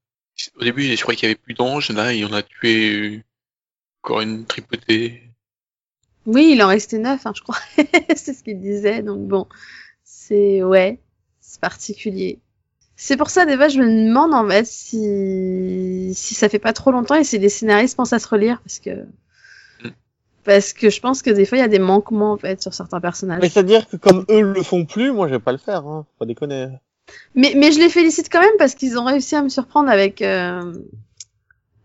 Au 0.56 0.64
début, 0.64 0.82
je 0.84 1.00
croyais 1.00 1.16
qu'il 1.16 1.28
y 1.28 1.30
avait 1.30 1.40
plus 1.40 1.54
d'anges, 1.54 1.90
là, 1.90 2.12
il 2.12 2.24
en 2.24 2.32
a 2.32 2.42
tué 2.42 3.22
encore 4.02 4.22
une 4.22 4.44
tripotée. 4.44 5.22
Oui, 6.26 6.52
il 6.54 6.62
en 6.62 6.68
restait 6.68 6.98
neuf, 6.98 7.26
hein, 7.26 7.32
je 7.36 7.42
crois. 7.42 7.58
c'est 8.16 8.34
ce 8.34 8.42
qu'il 8.42 8.60
disait. 8.60 9.02
Donc 9.02 9.28
bon, 9.28 9.46
c'est 10.02 10.64
ouais, 10.64 11.00
c'est 11.40 11.60
particulier. 11.60 12.40
C'est 13.04 13.16
pour 13.16 13.30
ça 13.30 13.46
des 13.46 13.56
fois 13.56 13.66
je 13.68 13.80
me 13.80 14.06
demande 14.08 14.32
en 14.32 14.48
fait 14.48 14.64
si 14.64 16.12
si 16.14 16.34
ça 16.36 16.48
fait 16.48 16.60
pas 16.60 16.72
trop 16.72 16.92
longtemps 16.92 17.16
et 17.16 17.24
si 17.24 17.36
les 17.38 17.48
scénaristes 17.48 17.96
pensent 17.96 18.12
à 18.12 18.18
se 18.20 18.28
relire 18.28 18.60
parce 18.64 18.78
que 18.78 18.90
Mm. 19.82 19.88
parce 20.44 20.72
que 20.72 20.88
je 20.90 21.00
pense 21.00 21.20
que 21.22 21.30
des 21.30 21.44
fois 21.44 21.58
il 21.58 21.62
y 21.62 21.64
a 21.64 21.68
des 21.68 21.80
manquements 21.80 22.32
en 22.32 22.36
fait 22.38 22.62
sur 22.62 22.72
certains 22.74 23.00
personnages. 23.00 23.40
Mais 23.42 23.48
c'est-à-dire 23.48 23.88
que 23.88 23.96
comme 23.96 24.24
eux 24.30 24.40
le 24.42 24.62
font 24.62 24.84
plus, 24.84 25.10
moi 25.10 25.26
je 25.26 25.32
vais 25.34 25.40
pas 25.40 25.50
le 25.52 25.58
faire. 25.58 25.84
Hein. 25.86 26.06
Faut 26.08 26.18
Pas 26.20 26.26
déconner. 26.26 26.68
Mais, 27.34 27.54
mais 27.56 27.72
je 27.72 27.80
les 27.80 27.88
félicite 27.88 28.28
quand 28.30 28.40
même 28.40 28.56
parce 28.58 28.76
qu'ils 28.76 28.96
ont 28.98 29.04
réussi 29.04 29.34
à 29.34 29.42
me 29.42 29.48
surprendre 29.48 29.90
avec. 29.90 30.22
euh, 30.22 30.72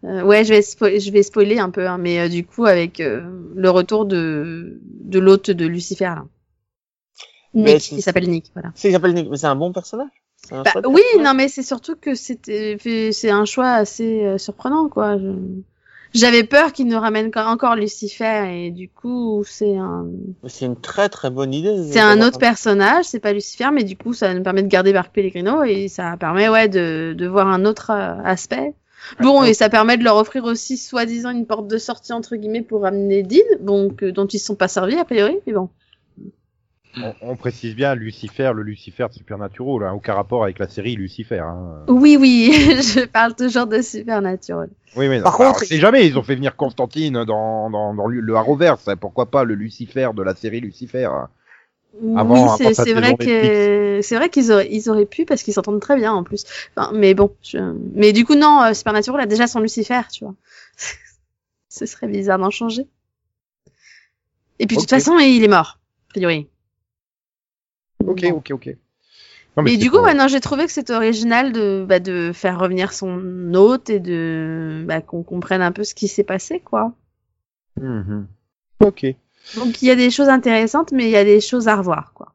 euh, 0.03 0.21
ouais, 0.21 0.43
je 0.45 0.53
vais, 0.53 0.99
je 0.99 1.11
vais 1.11 1.23
spoiler 1.23 1.57
un 1.57 1.71
peu, 1.71 1.87
hein, 1.87 1.97
mais 1.97 2.19
euh, 2.19 2.29
du 2.29 2.45
coup, 2.45 2.65
avec 2.65 2.99
euh, 2.99 3.21
le 3.55 3.69
retour 3.71 4.05
de, 4.05 4.79
de 4.83 5.17
l'hôte 5.19 5.49
de 5.49 5.65
Lucifer, 5.65 6.05
là. 6.05 6.25
Mais 7.55 7.73
Nick, 7.73 7.81
c'est- 7.81 7.95
il 7.95 8.01
s'appelle 8.03 8.29
Nick, 8.29 8.51
voilà. 8.53 8.71
C'est 8.75 8.91
s'appelle 8.91 9.15
Nick, 9.15 9.27
mais 9.31 9.37
c'est 9.37 9.47
un 9.47 9.55
bon 9.55 9.73
personnage. 9.73 10.11
Un 10.51 10.63
Bah, 10.63 10.71
oui, 10.87 11.01
non, 11.23 11.33
mais 11.33 11.47
c'est 11.49 11.63
surtout 11.63 11.95
que 11.95 12.15
c'était, 12.15 12.77
c'est 13.11 13.29
un 13.29 13.45
choix 13.45 13.71
assez 13.71 14.25
euh, 14.25 14.37
surprenant, 14.37 14.87
quoi. 14.89 15.17
Je- 15.17 15.33
J'avais 16.13 16.43
peur 16.45 16.71
qu'il 16.71 16.87
nous 16.87 16.99
ramène 16.99 17.31
co- 17.31 17.39
encore 17.41 17.75
Lucifer 17.75 18.65
et 18.67 18.71
du 18.71 18.89
coup, 18.89 19.43
c'est 19.45 19.75
un, 19.75 20.07
c'est 20.47 20.65
une 20.65 20.79
très 20.79 21.09
très 21.09 21.29
bonne 21.29 21.53
idée. 21.53 21.75
C'est 21.91 21.99
un 21.99 22.21
autre 22.21 22.37
personnage, 22.39 23.05
c'est 23.05 23.19
pas 23.19 23.33
Lucifer, 23.33 23.69
mais 23.73 23.83
du 23.83 23.97
coup, 23.97 24.13
ça 24.13 24.33
nous 24.33 24.41
permet 24.41 24.63
de 24.63 24.67
garder 24.67 24.93
Marc 24.93 25.13
Pellegrino 25.13 25.63
et 25.63 25.89
ça 25.89 26.15
permet, 26.17 26.47
ouais, 26.49 26.69
de, 26.69 27.13
de 27.15 27.27
voir 27.27 27.47
un 27.47 27.65
autre 27.65 27.91
euh, 27.91 28.15
aspect. 28.23 28.73
Bon, 29.21 29.43
et 29.43 29.53
ça 29.53 29.69
permet 29.69 29.97
de 29.97 30.03
leur 30.03 30.15
offrir 30.17 30.45
aussi, 30.45 30.77
soi-disant, 30.77 31.29
une 31.31 31.45
porte 31.45 31.67
de 31.67 31.77
sortie, 31.77 32.13
entre 32.13 32.35
guillemets, 32.35 32.61
pour 32.61 32.81
ramener 32.81 33.23
Dean, 33.23 33.39
bon, 33.59 33.89
que, 33.89 34.05
dont 34.05 34.25
ils 34.27 34.39
se 34.39 34.45
sont 34.47 34.55
pas 34.55 34.67
servis, 34.67 34.97
a 34.97 35.05
priori, 35.05 35.37
mais 35.45 35.53
bon. 35.53 35.69
On, 36.95 37.13
on 37.21 37.35
précise 37.35 37.75
bien 37.75 37.93
Lucifer, 37.93 38.51
le 38.55 38.63
Lucifer 38.63 39.07
de 39.09 39.13
Supernatural, 39.13 39.87
hein, 39.87 39.93
aucun 39.93 40.13
rapport 40.15 40.43
avec 40.43 40.57
la 40.57 40.67
série 40.67 40.95
Lucifer. 40.95 41.39
Hein. 41.39 41.83
Oui, 41.87 42.17
oui, 42.19 42.51
je 42.55 43.05
parle 43.05 43.35
toujours 43.35 43.67
de 43.67 43.81
Supernatural. 43.81 44.69
Oui, 44.95 45.07
mais 45.07 45.17
non, 45.17 45.23
Par 45.25 45.37
contre, 45.37 45.61
on 45.61 45.65
sait 45.65 45.77
jamais, 45.77 46.07
ils 46.07 46.17
ont 46.17 46.23
fait 46.23 46.35
venir 46.35 46.55
Constantine 46.55 47.23
dans, 47.23 47.69
dans, 47.69 47.93
dans 47.93 48.07
le 48.07 48.19
le 48.19 48.35
Arrowverse, 48.35 48.87
hein, 48.87 48.95
pourquoi 48.95 49.27
pas 49.27 49.43
le 49.43 49.53
Lucifer 49.53 50.09
de 50.15 50.23
la 50.23 50.33
série 50.35 50.59
Lucifer 50.59 51.05
hein. 51.05 51.29
Avant- 52.15 52.33
oui, 52.33 52.49
c'est 52.57 52.73
c'est 52.73 52.83
saison 52.83 52.99
vrai 52.99 53.15
que 53.15 53.99
c'est 54.03 54.15
vrai 54.17 54.29
qu'ils 54.29 54.51
auraient 54.51 54.67
ils 54.69 54.89
auraient 54.89 55.05
pu 55.05 55.25
parce 55.25 55.41
qu'ils 55.41 55.53
s'entendent 55.53 55.81
très 55.81 55.95
bien 55.95 56.13
en 56.13 56.23
plus. 56.23 56.43
Enfin, 56.75 56.91
mais 56.93 57.13
bon, 57.13 57.35
je... 57.41 57.57
mais 57.95 58.13
du 58.13 58.23
coup 58.25 58.35
non, 58.35 58.61
euh, 58.63 58.73
Supernatural 58.73 59.21
a 59.21 59.25
déjà 59.25 59.47
son 59.47 59.61
Lucifer, 59.61 60.01
tu 60.11 60.23
vois. 60.25 60.35
Ce 61.69 61.85
serait 61.85 62.07
bizarre 62.07 62.37
d'en 62.39 62.49
changer. 62.49 62.87
Et 64.59 64.67
puis 64.67 64.75
de 64.77 64.81
toute 64.81 64.89
façon, 64.89 65.17
il 65.19 65.43
est 65.43 65.47
mort, 65.47 65.79
a 66.09 66.09
priori. 66.09 66.47
Ok, 68.05 68.23
Bon. 68.23 68.33
ok, 68.37 68.51
ok. 68.51 68.67
Non, 69.57 69.63
mais 69.63 69.69
Et 69.69 69.73
c'est 69.73 69.79
du 69.79 69.89
coup, 69.91 69.97
ouais, 69.99 70.13
non, 70.13 70.27
j'ai 70.27 70.39
trouvé 70.39 70.65
que 70.65 70.71
c'était 70.71 70.93
original 70.93 71.51
de, 71.51 71.85
bah, 71.87 71.99
de 71.99 72.31
faire 72.33 72.59
revenir 72.59 72.93
son 72.93 73.53
hôte 73.55 73.89
et 73.89 73.99
de 73.99 74.83
bah, 74.87 75.01
qu'on 75.01 75.23
comprenne 75.23 75.61
un 75.61 75.71
peu 75.71 75.83
ce 75.83 75.95
qui 75.95 76.07
s'est 76.07 76.23
passé, 76.23 76.59
quoi. 76.59 76.93
Mhm. 77.79 78.27
Ok, 78.79 79.15
Donc 79.55 79.81
il 79.81 79.87
y 79.87 79.91
a 79.91 79.95
des 79.95 80.09
choses 80.11 80.29
intéressantes, 80.29 80.91
mais 80.91 81.05
il 81.05 81.11
y 81.11 81.17
a 81.17 81.23
des 81.23 81.41
choses 81.41 81.67
à 81.67 81.75
revoir, 81.75 82.13
quoi. 82.13 82.33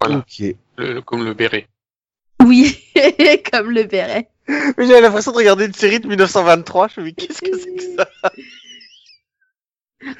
Voilà, 0.00 0.18
ok. 0.18 0.42
le, 0.78 0.94
le- 0.94 1.02
comme 1.02 1.24
le 1.24 1.34
béret. 1.34 1.68
Oui, 2.44 2.76
comme 3.52 3.70
le 3.70 3.84
béret. 3.84 4.28
Mais 4.48 4.86
j'avais 4.86 5.00
l'impression 5.00 5.32
de 5.32 5.36
regarder 5.38 5.66
une 5.66 5.72
série 5.72 6.00
de 6.00 6.06
1923. 6.06 6.88
Je 6.88 7.00
me 7.00 7.06
dis, 7.06 7.14
qu'est-ce 7.14 7.40
que 7.42 7.56
c'est 7.56 7.74
que 7.74 7.82
ça? 7.82 8.08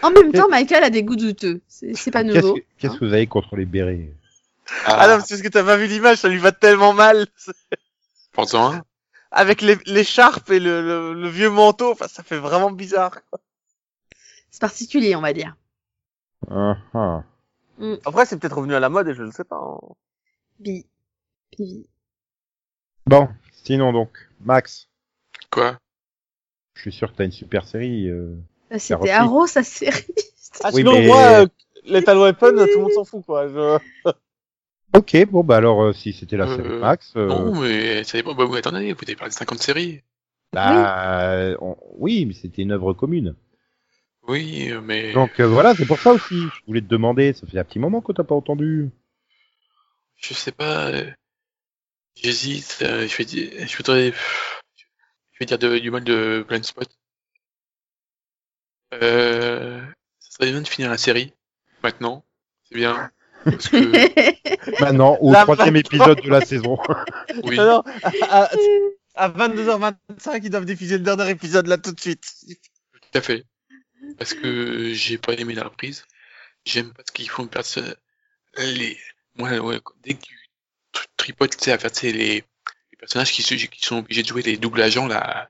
En 0.03 0.11
même 0.11 0.33
temps, 0.33 0.49
Michael 0.49 0.85
a 0.85 0.91
des 0.91 1.03
goûts 1.03 1.16
douteux. 1.16 1.61
C'est 1.68 1.95
c'est 1.95 2.11
pas 2.11 2.22
Qu'est-ce 2.22 2.47
nouveau. 2.47 2.59
que, 2.59 2.64
qu'est-ce 2.79 2.99
que 2.99 3.05
vous 3.05 3.12
avez 3.12 3.27
contre 3.27 3.57
les 3.57 3.66
bérets? 3.66 4.09
Ah 4.86 5.06
non, 5.08 5.20
c'est 5.22 5.34
parce 5.34 5.42
que 5.42 5.48
t'as 5.48 5.64
pas 5.64 5.76
vu 5.76 5.86
l'image, 5.86 6.18
ça 6.18 6.28
lui 6.28 6.38
va 6.38 6.52
tellement 6.52 6.92
mal. 6.92 7.26
Pourtant, 8.32 8.72
hein, 8.72 8.84
Avec 9.30 9.60
les- 9.62 9.78
l'écharpe 9.86 10.50
et 10.50 10.58
le, 10.60 10.82
le, 10.82 11.14
le 11.14 11.28
vieux 11.28 11.50
manteau, 11.50 11.92
enfin 11.92 12.08
ça 12.08 12.22
fait 12.22 12.38
vraiment 12.38 12.70
bizarre. 12.70 13.18
C'est 14.50 14.60
particulier, 14.60 15.14
on 15.16 15.20
va 15.20 15.32
dire. 15.32 15.56
Ah, 16.50 16.76
ah. 16.94 17.22
Après 18.04 18.24
c'est 18.26 18.38
peut-être 18.38 18.56
revenu 18.56 18.74
à 18.74 18.80
la 18.80 18.88
mode 18.88 19.08
et 19.08 19.14
je 19.14 19.22
ne 19.22 19.30
sais 19.30 19.44
pas. 19.44 19.56
hein. 19.56 19.78
Bi. 20.58 20.86
Bi. 21.58 21.86
Bon, 23.06 23.28
sinon 23.64 23.92
donc, 23.92 24.10
Max, 24.40 24.88
quoi? 25.50 25.78
je 26.74 26.80
suis 26.82 26.92
sûr 26.92 27.12
que 27.12 27.16
t'as 27.18 27.24
une 27.24 27.32
super 27.32 27.66
série. 27.66 28.08
euh. 28.08 28.36
Repris. 28.70 28.80
C'était 28.80 29.10
Arrow, 29.10 29.46
sa 29.46 29.62
série. 29.62 30.06
Ah, 30.62 30.70
Oui, 30.72 30.80
sinon 30.80 30.92
mais- 30.94 31.06
moi, 31.06 31.42
euh, 31.42 31.46
Lethal 31.84 32.16
Weapon, 32.18 32.50
tout 32.50 32.56
le 32.56 32.80
monde 32.80 32.92
s'en 32.92 33.04
fout 33.04 33.24
quoi. 33.24 33.48
Je... 33.48 33.78
Ok, 34.95 35.16
bon 35.30 35.42
bah 35.42 35.57
alors 35.57 35.82
euh, 35.82 35.92
si 35.92 36.12
c'était 36.12 36.36
la 36.36 36.45
Euh, 36.47 36.57
série 36.57 36.68
Max, 36.80 37.12
euh, 37.16 37.26
Non, 37.28 37.61
mais 37.61 38.05
ça 38.05 38.16
dépend. 38.18 38.34
Bah, 38.34 38.45
oui, 38.49 38.59
attendez, 38.59 38.92
vous 38.92 39.01
avez 39.03 39.16
parlé 39.16 39.30
de 39.30 39.36
50 39.36 39.61
séries. 39.62 40.03
bah, 40.53 41.55
on- 41.61 41.76
oui, 41.99 42.26
mais 42.26 42.34
c'était 42.34 42.62
une 42.62 42.72
œuvre 42.72 42.92
commune. 42.92 43.34
Oui, 44.28 44.72
mais. 44.82 45.12
Donc 45.14 45.40
euh, 45.40 45.47
voilà, 45.47 45.74
c'est 45.74 45.86
pour 45.86 46.01
ça 46.01 46.12
aussi. 46.12 46.49
Je 46.55 46.61
voulais 46.66 46.80
te 46.80 46.86
demander, 46.86 47.32
ça 47.32 47.47
fait 47.47 47.59
un 47.59 47.64
petit 47.64 47.78
moment 47.78 48.01
que 48.01 48.12
t'as 48.12 48.24
pas 48.24 48.34
entendu. 48.34 48.90
Je 50.16 50.32
sais 50.32 50.53
pas. 50.53 50.88
euh, 50.90 51.11
J'hésite. 52.16 52.78
euh, 52.82 53.07
je 53.07 53.16
vais 53.16 53.24
dire. 53.24 53.66
Je 53.68 53.76
voudrais. 53.76 54.12
Je 55.32 55.38
vais 55.40 55.47
dire 55.47 55.59
de- 55.59 55.78
du 55.78 55.90
mal 55.90 56.05
de 56.05 56.45
Blind 56.49 56.64
Spot. 56.64 56.88
Euh. 58.95 59.80
Ça 60.20 60.30
serait 60.38 60.51
bien 60.51 60.61
de 60.62 60.68
finir 60.68 60.90
la 60.90 60.99
série. 60.99 61.32
Maintenant. 61.82 62.24
C'est 62.64 62.76
bien. 62.76 63.11
Parce 63.45 63.68
que. 63.68 64.80
Maintenant, 64.80 65.16
au 65.20 65.32
La 65.32 65.42
troisième 65.42 65.76
épisode 65.76 66.20
de 66.22 66.28
la 66.30 66.40
saison. 66.40 66.78
Oui. 67.45 67.57
Non, 67.57 67.64
non, 67.66 67.82
à, 68.22 68.45
à- 68.45 68.51
à 69.16 69.28
22h25, 69.28 70.40
ils 70.42 70.51
doivent 70.51 70.64
diffuser 70.64 70.99
le 70.99 71.05
dernier 71.05 71.30
épisode 71.30 71.66
là 71.66 71.78
tout 71.78 71.92
de 71.92 72.01
suite. 72.01 72.24
Tout 72.49 73.18
à 73.18 73.20
fait. 73.20 73.45
Parce 74.18 74.34
que 74.34 74.92
j'ai 74.92 75.18
pas 75.18 75.34
aimé 75.34 75.55
la 75.55 75.64
reprise. 75.64 76.05
J'aime 76.64 76.92
pas 76.92 77.03
ce 77.07 77.12
qu'ils 77.12 77.28
font 77.30 77.47
personne. 77.47 77.95
Les, 78.59 78.99
moi, 79.36 79.51
ouais, 79.59 79.80
dès 80.03 80.14
que 80.14 80.22
tu 80.22 80.38
tripotes, 81.16 81.57
tu 81.57 81.64
sais, 81.64 81.72
à 81.72 81.78
faire, 81.78 81.92
tu 81.92 82.01
sais, 82.01 82.12
les, 82.12 82.34
les 82.34 82.97
personnages 82.99 83.32
qui, 83.32 83.42
sont 83.42 83.99
obligés 83.99 84.22
de 84.22 84.28
jouer 84.28 84.42
les 84.42 84.57
doubles 84.57 84.82
agents, 84.82 85.07
là. 85.07 85.49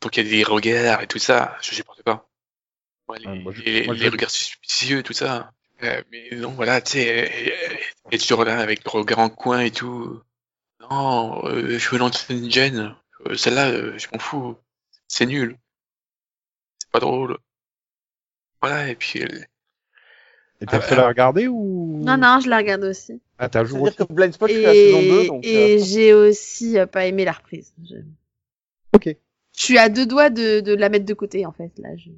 Donc 0.00 0.16
il 0.16 0.24
y 0.24 0.28
a 0.28 0.30
des 0.30 0.42
regards 0.44 1.02
et 1.02 1.06
tout 1.06 1.18
ça, 1.18 1.56
je 1.62 1.74
supporte 1.74 2.02
pas. 2.02 2.28
Ouais, 3.08 3.18
les, 3.18 3.26
Ah, 3.26 3.34
moi, 3.34 3.52
je- 3.54 3.62
les, 3.62 3.86
moi, 3.86 3.94
je- 3.94 4.02
les 4.02 4.08
regards 4.08 4.30
suspicieux, 4.30 5.02
tout 5.02 5.12
ça. 5.12 5.52
Euh, 5.82 6.02
mais 6.10 6.28
non, 6.36 6.50
voilà, 6.50 6.80
tu 6.80 6.92
sais, 6.92 7.24
euh, 7.72 7.76
et 8.10 8.18
toujours 8.18 8.44
là 8.44 8.58
avec 8.60 8.84
le 8.84 8.90
regard 8.90 9.18
en 9.20 9.30
coin 9.30 9.60
et 9.60 9.70
tout. 9.70 10.20
Non, 10.90 11.44
euh, 11.46 11.78
je 11.78 11.88
veux 11.90 11.98
lancer 11.98 12.34
une 12.36 12.50
gêne. 12.50 12.94
Euh, 13.26 13.34
Celle-là, 13.34 13.70
euh, 13.70 13.98
je 13.98 14.06
m'en 14.12 14.18
fous. 14.18 14.56
C'est 15.08 15.26
nul. 15.26 15.56
C'est 16.78 16.90
pas 16.90 17.00
drôle. 17.00 17.38
Voilà, 18.60 18.88
et 18.88 18.94
puis... 18.96 19.22
euh, 19.22 19.26
Et 20.60 20.66
t'as 20.66 20.78
Ah, 20.78 20.80
fait 20.80 20.96
la 20.96 21.06
regarder 21.08 21.48
ou? 21.48 22.02
Non, 22.04 22.16
non, 22.18 22.40
je 22.40 22.48
la 22.50 22.58
regarde 22.58 22.84
aussi. 22.84 23.20
Ah, 23.38 23.48
t'as 23.48 23.64
joué 23.64 23.80
C'est-à-dire 23.90 24.06
que 24.08 24.12
Blind 24.12 24.32
Spot, 24.34 24.50
c'est 24.50 24.62
la 24.62 24.74
saison 24.74 25.00
2, 25.02 25.22
Et, 25.22 25.26
donc. 25.28 25.44
et 25.46 25.74
euh, 25.76 25.84
j'ai 25.84 26.12
aussi 26.12 26.78
euh, 26.78 26.86
pas 26.86 27.06
aimé 27.06 27.24
la 27.24 27.32
reprise. 27.32 27.72
Je... 27.88 27.96
Ok. 28.92 29.04
je 29.56 29.62
suis 29.62 29.78
à 29.78 29.88
deux 29.88 30.04
doigts 30.06 30.28
de, 30.30 30.60
de 30.60 30.74
la 30.74 30.90
mettre 30.90 31.06
de 31.06 31.14
côté, 31.14 31.46
en 31.46 31.52
fait. 31.52 31.72
Là, 31.78 31.96
je... 31.96 32.10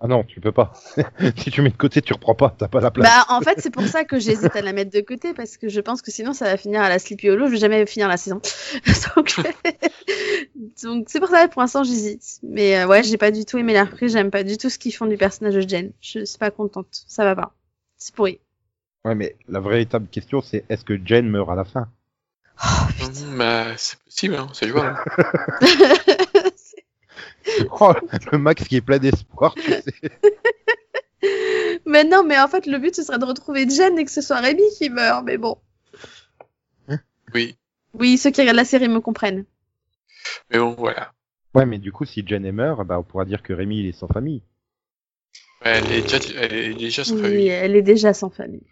Ah 0.00 0.06
non, 0.06 0.22
tu 0.22 0.40
peux 0.40 0.52
pas. 0.52 0.72
si 1.36 1.50
tu 1.50 1.60
mets 1.60 1.70
de 1.70 1.76
côté, 1.76 2.00
tu 2.00 2.12
reprends 2.12 2.36
pas, 2.36 2.54
t'as 2.56 2.68
pas 2.68 2.80
la 2.80 2.92
place. 2.92 3.08
Bah, 3.08 3.34
en 3.34 3.40
fait, 3.40 3.60
c'est 3.60 3.70
pour 3.70 3.82
ça 3.84 4.04
que 4.04 4.20
j'hésite 4.20 4.54
à 4.54 4.62
la 4.62 4.72
mettre 4.72 4.92
de 4.92 5.00
côté, 5.00 5.34
parce 5.34 5.56
que 5.56 5.68
je 5.68 5.80
pense 5.80 6.02
que 6.02 6.12
sinon, 6.12 6.32
ça 6.32 6.44
va 6.44 6.56
finir 6.56 6.82
à 6.82 6.88
la 6.88 7.00
Sleepy 7.00 7.30
Hollow. 7.30 7.46
Je 7.46 7.52
vais 7.52 7.58
jamais 7.58 7.84
finir 7.84 8.06
la 8.06 8.16
saison. 8.16 8.40
Donc, 9.16 9.34
donc 10.82 11.06
c'est 11.08 11.18
pour 11.18 11.28
ça, 11.28 11.48
pour 11.48 11.62
l'instant, 11.62 11.82
j'hésite. 11.82 12.38
Mais 12.44 12.78
euh, 12.78 12.86
ouais, 12.86 13.02
j'ai 13.02 13.16
pas 13.16 13.32
du 13.32 13.44
tout 13.44 13.58
aimé 13.58 13.72
la 13.72 13.84
reprise. 13.84 14.12
J'aime 14.12 14.30
pas 14.30 14.44
du 14.44 14.56
tout 14.56 14.70
ce 14.70 14.78
qu'ils 14.78 14.94
font 14.94 15.06
du 15.06 15.16
personnage 15.16 15.54
de 15.54 15.68
Jen. 15.68 15.90
Je 16.00 16.24
suis 16.24 16.38
pas 16.38 16.50
contente. 16.50 17.04
Ça 17.08 17.24
va 17.24 17.34
pas. 17.34 17.52
C'est 17.96 18.14
pourri. 18.14 18.38
Ouais, 19.04 19.14
mais 19.14 19.34
la 19.48 19.60
véritable 19.60 20.06
question, 20.08 20.40
c'est 20.42 20.64
est-ce 20.68 20.84
que 20.84 20.98
Jen 21.04 21.28
meurt 21.28 21.50
à 21.50 21.56
la 21.56 21.64
fin? 21.64 21.88
Hum, 22.62 23.38
bah, 23.38 23.76
c'est 23.76 23.98
possible, 24.00 24.36
hein, 24.36 24.48
c'est 24.52 24.68
jouable. 24.68 24.96
Oh, 27.80 27.94
le 28.32 28.38
Max 28.38 28.64
qui 28.66 28.76
est 28.76 28.80
plein 28.80 28.98
d'espoir, 28.98 29.54
tu 29.54 29.62
sais. 29.70 29.82
mais 31.86 32.04
non, 32.04 32.24
mais 32.24 32.38
en 32.38 32.48
fait, 32.48 32.66
le 32.66 32.78
but, 32.78 32.94
ce 32.94 33.02
serait 33.02 33.18
de 33.18 33.24
retrouver 33.24 33.68
Jen 33.68 33.98
et 33.98 34.04
que 34.04 34.10
ce 34.10 34.20
soit 34.20 34.38
Rémi 34.40 34.62
qui 34.76 34.90
meurt, 34.90 35.24
mais 35.24 35.36
bon. 35.38 35.56
Oui. 37.34 37.56
Oui, 37.94 38.16
ceux 38.18 38.30
qui 38.30 38.40
regardent 38.40 38.56
la 38.56 38.64
série 38.64 38.88
me 38.88 39.00
comprennent. 39.00 39.44
Mais 40.50 40.58
bon, 40.58 40.74
voilà. 40.78 41.12
Ouais, 41.54 41.66
mais 41.66 41.78
du 41.78 41.92
coup, 41.92 42.04
si 42.04 42.24
Jen 42.26 42.44
est 42.44 42.52
meurt, 42.52 42.86
bah, 42.86 42.98
on 42.98 43.02
pourra 43.02 43.24
dire 43.24 43.42
que 43.42 43.52
Rémi, 43.52 43.80
il 43.80 43.86
est 43.86 43.92
sans 43.92 44.08
famille. 44.08 44.42
Ouais, 45.64 45.72
elle 45.78 45.92
est 45.92 46.02
déjà, 46.02 46.18
elle 46.40 46.54
est 46.54 46.74
déjà 46.74 47.04
sans 47.04 47.16
Oui, 47.16 47.22
famille. 47.22 47.48
elle 47.48 47.76
est 47.76 47.82
déjà 47.82 48.14
sans 48.14 48.30
famille. 48.30 48.62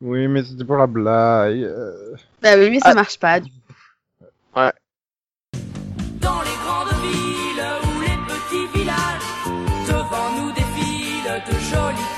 Oui, 0.00 0.26
mais 0.28 0.42
c'était 0.44 0.64
pour 0.64 0.76
la 0.76 0.86
blague. 0.86 1.62
euh. 1.62 2.14
Bah 2.42 2.56
oui, 2.56 2.70
mais 2.70 2.80
ça 2.80 2.90
Ah. 2.90 2.94
marche 2.94 3.18
pas. 3.18 3.40
du 3.40 3.50
coup. 3.50 3.56
Dans 4.54 4.70
jolie 11.72 12.11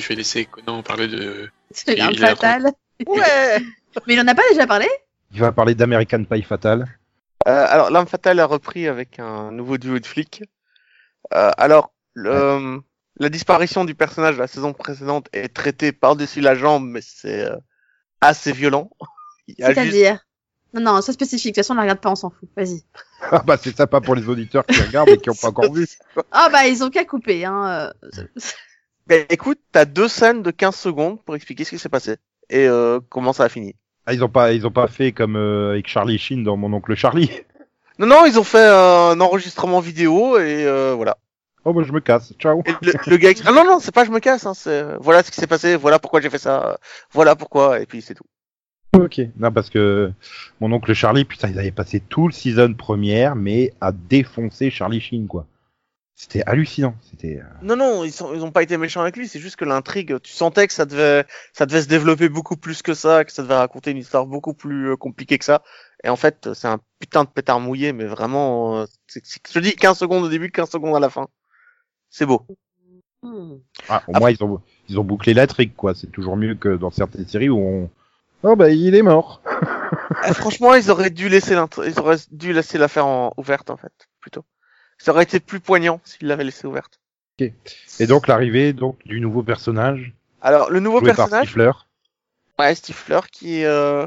Je 0.00 0.08
vais 0.08 0.14
laisser 0.16 0.44
Conan 0.46 0.82
parler 0.82 1.08
de. 1.08 1.50
C'est 1.70 1.96
fatale. 2.18 2.72
Ouais. 3.06 3.58
Mais 4.06 4.14
il 4.14 4.20
en 4.20 4.28
a 4.28 4.34
pas 4.34 4.42
déjà 4.50 4.66
parlé 4.66 4.86
Il 5.32 5.40
va 5.40 5.52
parler 5.52 5.74
d'American 5.74 6.24
Pie 6.24 6.42
Fatal. 6.42 6.86
Euh, 7.48 7.66
alors, 7.68 7.90
L'Arme 7.90 8.06
Fatale 8.06 8.38
a 8.40 8.46
repris 8.46 8.86
avec 8.86 9.18
un 9.18 9.50
nouveau 9.50 9.78
duo 9.78 9.98
de 9.98 10.06
flics. 10.06 10.42
Euh, 11.34 11.50
alors, 11.56 11.92
le, 12.14 12.80
la 13.18 13.28
disparition 13.28 13.84
du 13.84 13.94
personnage 13.94 14.34
de 14.34 14.40
la 14.40 14.46
saison 14.46 14.72
précédente 14.72 15.28
est 15.32 15.48
traitée 15.54 15.92
par-dessus 15.92 16.40
la 16.40 16.54
jambe, 16.54 16.86
mais 16.86 17.00
c'est 17.02 17.46
euh, 17.46 17.56
assez 18.20 18.52
violent. 18.52 18.90
Juste... 19.48 19.60
C'est-à-dire 19.60 20.26
Non, 20.74 20.80
non, 20.80 21.00
c'est 21.00 21.12
spécifique. 21.12 21.54
De 21.54 21.60
toute 21.60 21.64
façon, 21.64 21.72
on 21.72 21.76
la 21.76 21.82
regarde 21.82 22.00
pas, 22.00 22.10
on 22.10 22.16
s'en 22.16 22.30
fout. 22.30 22.48
Vas-y. 22.56 22.82
Ah 23.30 23.42
bah 23.44 23.56
c'est 23.60 23.76
sympa 23.76 24.00
pour 24.00 24.14
les 24.14 24.28
auditeurs 24.28 24.64
qui 24.64 24.80
regardent 24.80 25.10
et 25.10 25.18
qui 25.18 25.28
ont 25.30 25.34
pas 25.34 25.48
encore 25.48 25.72
vu. 25.72 25.86
Ah 26.32 26.48
bah, 26.50 26.66
ils 26.66 26.82
ont 26.82 26.90
qu'à 26.90 27.04
couper. 27.04 27.44
Hein. 27.44 27.92
Mais 29.08 29.26
écoute, 29.30 29.58
t'as 29.72 29.84
deux 29.84 30.08
scènes 30.08 30.42
de 30.42 30.50
15 30.50 30.74
secondes 30.76 31.22
pour 31.22 31.34
expliquer 31.34 31.64
ce 31.64 31.70
qui 31.70 31.78
s'est 31.78 31.88
passé 31.88 32.16
et 32.48 32.66
euh, 32.66 33.00
comment 33.08 33.32
ça 33.32 33.44
a 33.44 33.48
fini. 33.48 33.74
Ah, 34.06 34.12
ils 34.12 34.24
ont 34.24 34.28
pas, 34.28 34.52
ils 34.52 34.66
ont 34.66 34.70
pas 34.72 34.88
fait 34.88 35.12
comme 35.12 35.36
euh, 35.36 35.70
avec 35.70 35.88
Charlie 35.88 36.18
Sheen 36.18 36.42
dans 36.42 36.56
Mon 36.56 36.72
oncle 36.72 36.94
Charlie. 36.94 37.30
Non, 37.98 38.06
non, 38.06 38.24
ils 38.24 38.38
ont 38.38 38.44
fait 38.44 38.56
euh, 38.56 39.10
un 39.10 39.20
enregistrement 39.20 39.80
vidéo 39.80 40.38
et 40.38 40.64
euh, 40.64 40.94
voilà. 40.96 41.18
Oh 41.66 41.74
bah 41.74 41.82
je 41.86 41.92
me 41.92 42.00
casse. 42.00 42.32
Ciao. 42.38 42.62
Et 42.64 42.72
le, 42.80 42.92
le 43.06 43.16
gars, 43.18 43.28
ah 43.44 43.52
non, 43.52 43.62
non, 43.62 43.78
c'est 43.78 43.94
pas 43.94 44.06
je 44.06 44.10
me 44.10 44.20
casse, 44.20 44.46
hein, 44.46 44.54
c'est 44.54 44.96
voilà 44.98 45.22
ce 45.22 45.30
qui 45.30 45.38
s'est 45.38 45.46
passé, 45.46 45.76
voilà 45.76 45.98
pourquoi 45.98 46.22
j'ai 46.22 46.30
fait 46.30 46.38
ça, 46.38 46.78
voilà 47.12 47.36
pourquoi, 47.36 47.78
et 47.78 47.84
puis 47.84 48.00
c'est 48.00 48.14
tout. 48.14 48.24
Ok. 48.94 49.20
Non 49.36 49.52
parce 49.52 49.68
que 49.68 50.10
mon 50.60 50.72
oncle 50.72 50.94
Charlie, 50.94 51.26
putain, 51.26 51.48
ils 51.48 51.58
avaient 51.58 51.70
passé 51.72 52.00
tout 52.00 52.26
le 52.26 52.32
season 52.32 52.72
première, 52.72 53.36
mais 53.36 53.74
à 53.82 53.92
défoncer 53.92 54.70
Charlie 54.70 55.02
Sheen 55.02 55.26
quoi. 55.26 55.44
C'était 56.22 56.42
hallucinant. 56.44 56.94
C'était. 57.10 57.38
euh, 57.40 57.44
Non, 57.62 57.76
non, 57.76 58.04
ils, 58.04 58.12
sont, 58.12 58.34
ils 58.34 58.44
ont 58.44 58.50
pas 58.52 58.62
été 58.62 58.76
méchants 58.76 59.00
avec 59.00 59.16
lui, 59.16 59.26
c'est 59.26 59.38
juste 59.40 59.56
que 59.56 59.64
l'intrigue, 59.64 60.20
tu 60.22 60.32
sentais 60.32 60.66
que 60.66 60.72
ça 60.74 60.84
devait, 60.84 61.24
ça 61.54 61.64
devait 61.64 61.80
se 61.80 61.88
développer 61.88 62.28
beaucoup 62.28 62.58
plus 62.58 62.82
que 62.82 62.92
ça, 62.92 63.24
que 63.24 63.32
ça 63.32 63.42
devait 63.42 63.54
raconter 63.56 63.90
une 63.92 63.96
histoire 63.96 64.26
beaucoup 64.26 64.52
plus 64.52 64.90
euh, 64.90 64.96
compliquée 64.96 65.38
que 65.38 65.46
ça. 65.46 65.62
Et 66.04 66.10
en 66.10 66.16
fait, 66.16 66.52
c'est 66.52 66.68
un 66.68 66.78
putain 66.98 67.24
de 67.24 67.30
pétard 67.30 67.58
mouillé, 67.60 67.94
mais 67.94 68.04
vraiment, 68.04 68.80
euh, 68.80 68.84
c'est, 69.06 69.24
c'est- 69.24 69.40
je 69.48 69.52
te 69.54 69.58
dis 69.60 69.72
15 69.74 69.96
secondes 69.98 70.22
au 70.24 70.28
début, 70.28 70.50
15 70.50 70.68
secondes 70.70 70.94
à 70.94 71.00
la 71.00 71.08
fin. 71.08 71.28
C'est 72.10 72.26
beau. 72.26 72.46
Ah, 73.88 74.02
au 74.06 74.12
moins 74.12 74.30
ils 74.30 74.42
ont, 74.44 74.60
ils 74.88 74.98
ont 75.00 75.04
bouclé 75.04 75.32
la 75.34 75.46
trique 75.46 75.74
quoi. 75.76 75.94
C'est 75.94 76.10
toujours 76.12 76.36
mieux 76.36 76.54
que 76.54 76.76
dans 76.76 76.90
certaines 76.90 77.26
séries 77.28 77.48
où 77.48 77.58
on. 77.58 77.90
Oh 78.42 78.56
bah 78.56 78.70
il 78.70 78.94
est 78.94 79.02
mort. 79.02 79.40
Eh, 80.28 80.34
franchement, 80.34 80.74
ils 80.74 80.90
auraient 80.90 81.10
dû 81.10 81.28
laisser 81.28 81.54
l'intr- 81.54 81.84
ils 81.86 81.98
auraient 81.98 82.16
dû 82.30 82.52
laisser 82.52 82.78
l'affaire 82.78 83.06
en 83.06 83.32
ouverte, 83.36 83.70
en 83.70 83.76
fait, 83.76 83.92
plutôt. 84.20 84.44
Ça 85.02 85.12
aurait 85.12 85.24
été 85.24 85.40
plus 85.40 85.60
poignant 85.60 86.00
s'ils 86.04 86.28
l'avaient 86.28 86.44
laissée 86.44 86.66
ouverte. 86.66 87.00
Et 87.38 88.06
donc 88.06 88.26
l'arrivée 88.26 88.74
donc 88.74 88.98
du 89.06 89.18
nouveau 89.18 89.42
personnage 89.42 90.12
Alors, 90.42 90.70
le 90.70 90.78
nouveau 90.78 90.98
joué 90.98 91.08
par 91.08 91.16
personnage, 91.16 91.46
Stifler. 91.46 91.70
Ouais, 92.58 92.74
Stifler 92.74 93.20
qui 93.32 93.64
euh... 93.64 94.06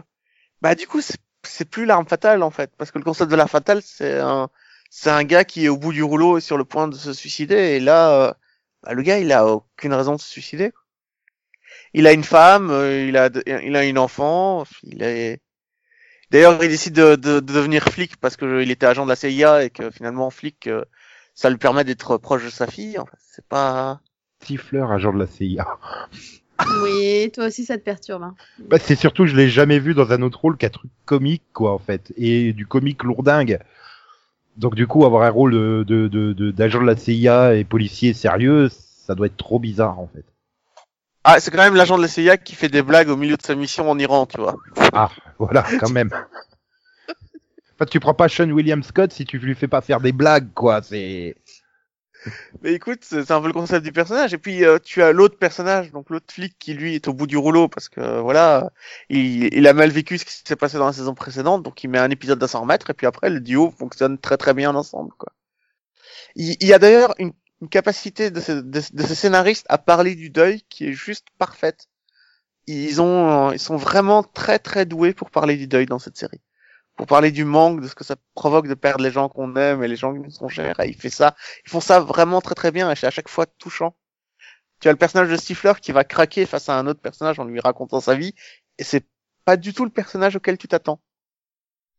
bah 0.61 0.75
du 0.75 0.85
coup 0.85 1.01
c'est 1.01 1.65
plus 1.65 1.85
l'arme 1.85 2.05
fatale 2.07 2.43
en 2.43 2.51
fait, 2.51 2.69
parce 2.77 2.91
que 2.91 2.99
le 2.99 3.03
concept 3.03 3.31
de 3.31 3.35
l'arme 3.35 3.49
fatale 3.49 3.81
c'est 3.83 4.19
un 4.19 4.49
c'est 4.91 5.09
un 5.09 5.23
gars 5.23 5.45
qui 5.45 5.65
est 5.65 5.69
au 5.69 5.77
bout 5.77 5.91
du 5.93 6.03
rouleau 6.03 6.37
et 6.37 6.41
sur 6.41 6.57
le 6.57 6.63
point 6.65 6.87
de 6.87 6.95
se 6.95 7.11
suicider 7.11 7.55
et 7.55 7.79
là 7.79 8.11
euh, 8.27 8.33
bah, 8.83 8.93
le 8.93 9.01
gars 9.01 9.17
il 9.17 9.31
a 9.31 9.47
aucune 9.47 9.93
raison 9.95 10.15
de 10.15 10.21
se 10.21 10.29
suicider. 10.29 10.71
Il 11.95 12.05
a 12.05 12.11
une 12.13 12.23
femme, 12.23 12.69
euh, 12.69 13.05
il 13.07 13.17
a 13.17 13.29
de- 13.29 13.43
il 13.47 13.75
a 13.75 13.83
une 13.83 13.97
enfant, 13.97 14.63
il 14.83 15.01
est 15.01 15.41
D'ailleurs, 16.33 16.61
il 16.61 16.69
décide 16.69 16.95
de, 16.95 17.15
de, 17.15 17.39
de 17.39 17.53
devenir 17.53 17.83
flic 17.85 18.17
parce 18.17 18.35
que 18.35 18.61
il 18.61 18.71
était 18.71 18.85
agent 18.87 19.05
de 19.05 19.09
la 19.09 19.15
CIA 19.15 19.63
et 19.63 19.69
que 19.69 19.89
finalement 19.91 20.29
flic 20.31 20.67
euh, 20.67 20.83
ça 21.33 21.49
lui 21.49 21.57
permet 21.57 21.83
d'être 21.85 22.17
proche 22.17 22.43
de 22.43 22.49
sa 22.49 22.67
fille. 22.67 22.97
Enfin, 22.99 23.17
c'est 23.19 23.45
pas 23.47 24.01
Stifler, 24.41 24.85
agent 24.89 25.13
de 25.13 25.19
la 25.19 25.27
CIA. 25.27 25.77
Oui, 26.83 27.31
toi 27.33 27.47
aussi, 27.47 27.65
ça 27.65 27.77
te 27.77 27.83
perturbe. 27.83 28.23
Hein. 28.23 28.35
Bah, 28.59 28.77
c'est 28.79 28.95
surtout, 28.95 29.25
je 29.25 29.35
l'ai 29.35 29.49
jamais 29.49 29.79
vu 29.79 29.93
dans 29.93 30.11
un 30.11 30.21
autre 30.21 30.39
rôle 30.41 30.57
qu'un 30.57 30.69
truc 30.69 30.91
comique, 31.05 31.43
quoi, 31.53 31.73
en 31.73 31.79
fait. 31.79 32.13
Et 32.17 32.53
du 32.53 32.67
comique 32.67 33.03
lourdingue. 33.03 33.59
Donc, 34.57 34.75
du 34.75 34.85
coup, 34.85 35.05
avoir 35.05 35.23
un 35.23 35.29
rôle 35.29 35.53
de, 35.53 35.83
de, 35.87 36.07
de, 36.07 36.33
de- 36.33 36.51
d'agent 36.51 36.81
de 36.81 36.85
la 36.85 36.95
CIA 36.95 37.55
et 37.55 37.63
policier 37.63 38.13
sérieux, 38.13 38.69
ça 38.69 39.15
doit 39.15 39.27
être 39.27 39.37
trop 39.37 39.59
bizarre, 39.59 39.99
en 39.99 40.09
fait. 40.13 40.25
Ah, 41.23 41.39
c'est 41.39 41.51
quand 41.51 41.57
même 41.57 41.75
l'agent 41.75 41.97
de 41.97 42.01
la 42.01 42.07
CIA 42.07 42.37
qui 42.37 42.55
fait 42.55 42.69
des 42.69 42.81
blagues 42.81 43.09
au 43.09 43.15
milieu 43.15 43.37
de 43.37 43.41
sa 43.41 43.55
mission 43.55 43.89
en 43.89 43.97
Iran, 43.97 44.25
tu 44.25 44.41
vois. 44.41 44.55
Ah, 44.91 45.09
voilà, 45.39 45.65
quand 45.79 45.89
même. 45.89 46.09
Enfin, 47.75 47.85
tu 47.89 47.99
prends 47.99 48.13
pas 48.13 48.27
Sean 48.27 48.49
William 48.49 48.83
Scott 48.83 49.13
si 49.13 49.25
tu 49.25 49.39
lui 49.39 49.55
fais 49.55 49.67
pas 49.67 49.81
faire 49.81 50.01
des 50.01 50.11
blagues, 50.11 50.51
quoi. 50.53 50.81
C'est. 50.81 51.35
Mais 52.61 52.73
écoute, 52.73 52.99
c'est 53.01 53.31
un 53.31 53.41
peu 53.41 53.47
le 53.47 53.53
concept 53.53 53.83
du 53.83 53.91
personnage. 53.91 54.33
Et 54.33 54.37
puis 54.37 54.63
euh, 54.63 54.79
tu 54.83 55.01
as 55.01 55.11
l'autre 55.11 55.37
personnage, 55.37 55.91
donc 55.91 56.09
l'autre 56.09 56.31
flic 56.31 56.55
qui 56.57 56.73
lui 56.73 56.95
est 56.95 57.07
au 57.07 57.13
bout 57.13 57.27
du 57.27 57.35
rouleau 57.35 57.67
parce 57.67 57.89
que 57.89 58.21
voilà, 58.21 58.71
il, 59.09 59.53
il 59.53 59.67
a 59.67 59.73
mal 59.73 59.89
vécu 59.89 60.17
ce 60.17 60.25
qui 60.25 60.31
s'est 60.45 60.55
passé 60.55 60.77
dans 60.77 60.85
la 60.85 60.93
saison 60.93 61.15
précédente, 61.15 61.63
donc 61.63 61.83
il 61.83 61.89
met 61.89 61.97
un 61.97 62.09
épisode 62.09 62.41
à 62.41 62.47
s'en 62.47 62.61
remettre. 62.61 62.89
Et 62.89 62.93
puis 62.93 63.07
après, 63.07 63.29
le 63.29 63.41
duo 63.41 63.71
fonctionne 63.77 64.17
très 64.17 64.37
très 64.37 64.53
bien 64.53 64.73
ensemble. 64.75 65.11
Quoi. 65.17 65.33
Il, 66.35 66.55
il 66.61 66.67
y 66.67 66.73
a 66.73 66.79
d'ailleurs 66.79 67.13
une, 67.19 67.33
une 67.63 67.69
capacité 67.69 68.29
de, 68.29 68.61
de 68.61 68.81
ces 68.81 69.15
scénaristes 69.15 69.65
à 69.69 69.77
parler 69.77 70.15
du 70.15 70.29
deuil 70.29 70.61
qui 70.69 70.87
est 70.87 70.93
juste 70.93 71.27
parfaite. 71.37 71.87
Ils 72.67 73.01
ont, 73.01 73.49
euh, 73.49 73.53
ils 73.53 73.59
sont 73.59 73.77
vraiment 73.77 74.21
très 74.21 74.59
très 74.59 74.85
doués 74.85 75.13
pour 75.13 75.31
parler 75.31 75.55
du 75.55 75.67
deuil 75.67 75.85
dans 75.85 75.99
cette 75.99 76.17
série 76.17 76.41
pour 76.95 77.07
parler 77.07 77.31
du 77.31 77.43
manque, 77.43 77.81
de 77.81 77.87
ce 77.87 77.95
que 77.95 78.03
ça 78.03 78.15
provoque 78.35 78.67
de 78.67 78.73
perdre 78.73 79.03
les 79.03 79.11
gens 79.11 79.29
qu'on 79.29 79.55
aime 79.55 79.83
et 79.83 79.87
les 79.87 79.95
gens 79.95 80.13
qui 80.13 80.19
nous 80.19 80.29
sont 80.29 80.47
chers. 80.47 80.79
Et 80.79 80.89
il 80.89 80.95
fait 80.95 81.09
ça, 81.09 81.35
ils 81.65 81.69
font 81.69 81.79
ça 81.79 81.99
vraiment 81.99 82.41
très 82.41 82.55
très 82.55 82.71
bien 82.71 82.91
et 82.91 82.95
c'est 82.95 83.07
à 83.07 83.11
chaque 83.11 83.29
fois 83.29 83.45
touchant. 83.45 83.95
Tu 84.79 84.89
as 84.89 84.91
le 84.91 84.97
personnage 84.97 85.29
de 85.29 85.37
Stifler 85.37 85.73
qui 85.81 85.91
va 85.91 86.03
craquer 86.03 86.45
face 86.45 86.69
à 86.69 86.77
un 86.77 86.85
autre 86.87 87.01
personnage 87.01 87.39
en 87.39 87.45
lui 87.45 87.59
racontant 87.59 88.01
sa 88.01 88.15
vie 88.15 88.35
et 88.77 88.83
c'est 88.83 89.07
pas 89.45 89.57
du 89.57 89.73
tout 89.73 89.85
le 89.85 89.91
personnage 89.91 90.35
auquel 90.35 90.57
tu 90.57 90.67
t'attends. 90.67 91.01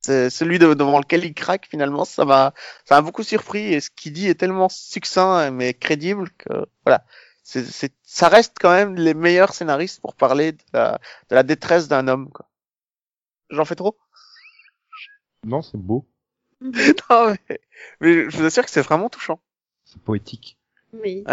C'est 0.05 0.31
celui 0.31 0.59
de- 0.59 0.75
devant 0.75 0.99
lequel 0.99 1.25
il 1.25 1.35
craque 1.35 1.67
finalement, 1.71 2.05
ça 2.05 2.25
m'a, 2.25 2.53
ça 2.85 2.97
m'a 2.97 3.03
beaucoup 3.03 3.23
surpris 3.23 3.73
et 3.75 3.81
ce 3.81 3.91
qu'il 3.91 4.13
dit 4.13 4.29
est 4.29 4.35
tellement 4.35 4.69
succinct 4.69 5.51
mais 5.51 5.75
crédible 5.75 6.31
que 6.39 6.49
voilà. 6.85 7.05
c'est, 7.43 7.65
c'est, 7.65 7.93
ça 8.03 8.29
reste 8.29 8.57
quand 8.61 8.71
même 8.73 8.95
les 8.97 9.15
meilleurs 9.15 9.55
scénaristes 9.55 10.01
pour 10.01 10.15
parler 10.15 10.53
de 10.53 10.59
la, 10.75 10.99
de 11.31 11.35
la 11.37 11.43
détresse 11.43 11.89
d'un 11.89 12.09
homme, 12.09 12.31
quoi. 12.31 12.47
J'en 13.51 13.65
fais 13.65 13.75
trop? 13.75 13.97
Non, 15.45 15.63
c'est 15.63 15.79
beau, 15.79 16.07
non, 16.61 17.35
mais, 17.49 17.61
mais 18.01 18.31
je 18.31 18.37
vous 18.37 18.45
assure 18.45 18.65
que 18.65 18.71
c'est 18.71 18.81
vraiment 18.83 19.09
touchant. 19.11 19.41
c'est 19.85 20.01
poétique. 20.03 20.59
Oui. 20.93 21.25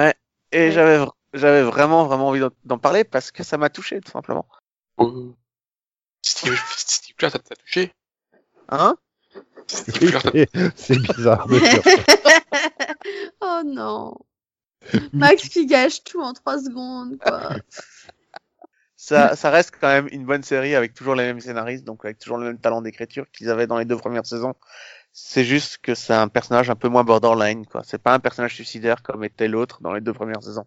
Et 0.52 0.66
Ouais. 0.66 0.72
j'avais, 0.72 1.06
j'avais 1.34 1.64
vraiment, 1.64 2.06
vraiment 2.06 2.28
envie 2.30 2.40
d'en, 2.42 2.50
d'en 2.66 2.78
parler 2.78 3.04
parce 3.04 3.32
que 3.32 3.44
ça 3.44 3.58
m'a 3.58 3.70
touché, 3.70 4.02
tout 4.02 4.12
simplement. 4.12 4.48
Euh, 5.00 5.32
Steve, 6.24 6.60
Steve 6.76 7.16
t'as 7.18 7.32
t'as 7.32 7.56
touché? 7.56 7.92
Hein? 8.72 8.96
C'est 9.68 11.00
bizarre. 11.00 11.48
de 11.48 11.60
dire. 11.60 11.82
oh 13.42 13.62
non. 13.66 14.18
Max 15.14 15.48
qui 15.50 15.66
gâche 15.66 16.04
tout 16.04 16.22
en 16.22 16.34
trois 16.34 16.60
secondes, 16.60 17.18
quoi. 17.20 17.58
Ça, 18.96 19.36
ça 19.36 19.50
reste 19.50 19.74
quand 19.80 19.88
même 19.88 20.08
une 20.12 20.26
bonne 20.26 20.44
série 20.44 20.76
avec 20.76 20.94
toujours 20.94 21.16
les 21.16 21.24
mêmes 21.24 21.40
scénaristes, 21.40 21.84
donc 21.84 22.06
avec 22.06 22.20
toujours 22.20 22.38
le 22.38 22.46
même 22.46 22.60
talent 22.60 22.82
d'écriture 22.82 23.30
qu'ils 23.32 23.50
avaient 23.50 23.68
dans 23.68 23.78
les 23.78 23.86
deux 23.86 23.98
premières 23.98 24.26
saisons. 24.26 24.54
C'est 25.12 25.44
juste 25.44 25.80
que 25.80 25.96
c'est 25.96 26.14
un 26.14 26.28
personnage 26.28 26.70
un 26.70 26.76
peu 26.76 26.88
moins 26.88 27.04
borderline, 27.04 27.66
quoi. 27.66 27.82
C'est 27.84 28.02
pas 28.02 28.14
un 28.14 28.20
personnage 28.20 28.54
suicidaire 28.54 29.02
comme 29.02 29.24
était 29.24 29.48
l'autre 29.48 29.82
dans 29.82 29.94
les 29.94 30.02
deux 30.02 30.14
premières 30.14 30.44
saisons. 30.44 30.66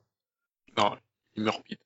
Non, 0.77 0.97
il 1.37 1.45
meurt 1.45 1.63
vite. 1.69 1.81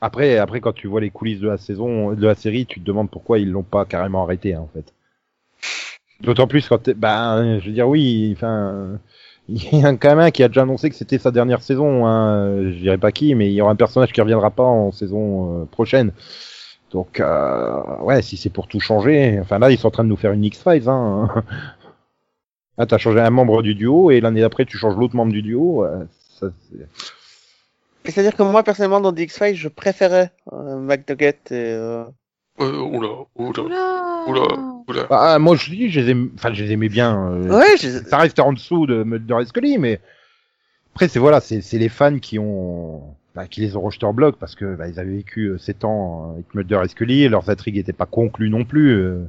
Après, 0.00 0.38
après, 0.38 0.60
quand 0.60 0.72
tu 0.72 0.86
vois 0.86 1.00
les 1.00 1.10
coulisses 1.10 1.40
de 1.40 1.48
la 1.48 1.58
saison, 1.58 2.12
de 2.12 2.26
la 2.26 2.34
série, 2.34 2.64
tu 2.66 2.80
te 2.80 2.84
demandes 2.84 3.10
pourquoi 3.10 3.38
ils 3.38 3.50
l'ont 3.50 3.62
pas 3.62 3.84
carrément 3.84 4.22
arrêté, 4.22 4.54
hein, 4.54 4.60
en 4.60 4.68
fait. 4.68 4.92
D'autant 6.22 6.46
plus 6.46 6.68
quand, 6.68 6.88
ben, 6.90 7.58
je 7.60 7.66
veux 7.66 7.72
dire, 7.72 7.88
oui, 7.88 8.32
enfin, 8.36 8.98
il 9.48 9.80
y 9.80 9.84
a 9.84 9.94
quand 9.96 10.08
même 10.10 10.20
un 10.20 10.30
qui 10.30 10.42
a 10.42 10.48
déjà 10.48 10.62
annoncé 10.62 10.88
que 10.88 10.94
c'était 10.96 11.18
sa 11.18 11.30
dernière 11.30 11.62
saison, 11.62 12.06
hein, 12.06 12.70
je 12.70 12.78
dirais 12.78 12.98
pas 12.98 13.12
qui, 13.12 13.34
mais 13.34 13.48
il 13.48 13.52
y 13.54 13.60
aura 13.60 13.72
un 13.72 13.76
personnage 13.76 14.12
qui 14.12 14.20
reviendra 14.20 14.50
pas 14.50 14.62
en 14.62 14.92
saison 14.92 15.62
euh, 15.62 15.64
prochaine. 15.64 16.12
Donc, 16.92 17.20
euh, 17.20 17.80
ouais, 18.02 18.22
si 18.22 18.36
c'est 18.36 18.50
pour 18.50 18.68
tout 18.68 18.78
changer, 18.80 19.38
enfin 19.40 19.58
là, 19.58 19.70
ils 19.70 19.78
sont 19.78 19.88
en 19.88 19.90
train 19.90 20.04
de 20.04 20.08
nous 20.08 20.16
faire 20.16 20.32
une 20.32 20.44
X-Files, 20.44 20.88
hein. 20.88 21.28
Ah, 22.78 22.86
t'as 22.86 22.96
changé 22.96 23.20
un 23.20 23.28
membre 23.30 23.62
du 23.62 23.74
duo, 23.74 24.10
et 24.10 24.20
l'année 24.20 24.40
d'après, 24.40 24.64
tu 24.64 24.78
changes 24.78 24.96
l'autre 24.96 25.14
membre 25.14 25.32
du 25.32 25.42
duo, 25.42 25.84
ça, 26.40 26.48
c'est- 26.70 26.88
Et 28.04 28.10
c'est-à-dire 28.10 28.34
que 28.34 28.42
moi, 28.42 28.62
personnellement, 28.62 29.00
dans 29.00 29.12
The 29.12 29.20
X-Files, 29.20 29.56
je 29.56 29.68
préférais 29.68 30.32
euh, 30.52 30.78
McNugget 30.78 31.38
et... 31.50 31.76
Euh... 32.60 32.64
Euh, 32.64 32.80
oula, 32.80 33.08
oula, 33.36 33.62
Oula. 33.62 34.26
oula, 34.28 34.42
oula. 34.88 35.06
Ah, 35.10 35.38
moi, 35.38 35.56
je 35.56 35.70
dis, 35.70 35.90
je 35.90 36.00
les 36.00 36.10
aime, 36.10 36.30
enfin, 36.34 36.52
je 36.52 36.62
les 36.64 36.72
aimais 36.72 36.88
bien. 36.88 37.30
euh, 37.32 37.58
Ouais, 37.58 37.76
j'ai- 37.78 38.00
ça 38.04 38.18
reste 38.18 38.38
en 38.40 38.52
dessous 38.52 38.86
de 38.86 39.02
Mulder 39.02 39.38
et 39.40 39.46
Scully, 39.46 39.78
mais 39.78 40.00
après 40.94 41.08
c'est 41.08 41.18
voilà, 41.18 41.40
c'est 41.40 41.62
les 41.78 41.88
fans 41.88 42.18
qui 42.18 42.38
ont 42.38 43.02
bah, 43.34 43.46
qui 43.46 43.62
les 43.62 43.76
ont 43.76 43.80
rejetés 43.80 44.04
en 44.04 44.12
bloc 44.12 44.36
parce 44.38 44.54
que 44.54 44.74
bah, 44.76 44.88
ils 44.88 45.00
avaient 45.00 45.16
vécu 45.16 45.54
7 45.58 45.84
ans 45.86 46.32
avec 46.34 46.54
Mulder 46.54 46.80
et 46.84 46.88
Scully 46.88 47.22
et 47.22 47.28
leurs 47.30 47.48
intrigues 47.48 47.78
étaient 47.78 47.94
pas 47.94 48.04
conclues 48.06 48.50
non 48.50 48.64
plus. 48.64 48.90
euh. 48.92 49.24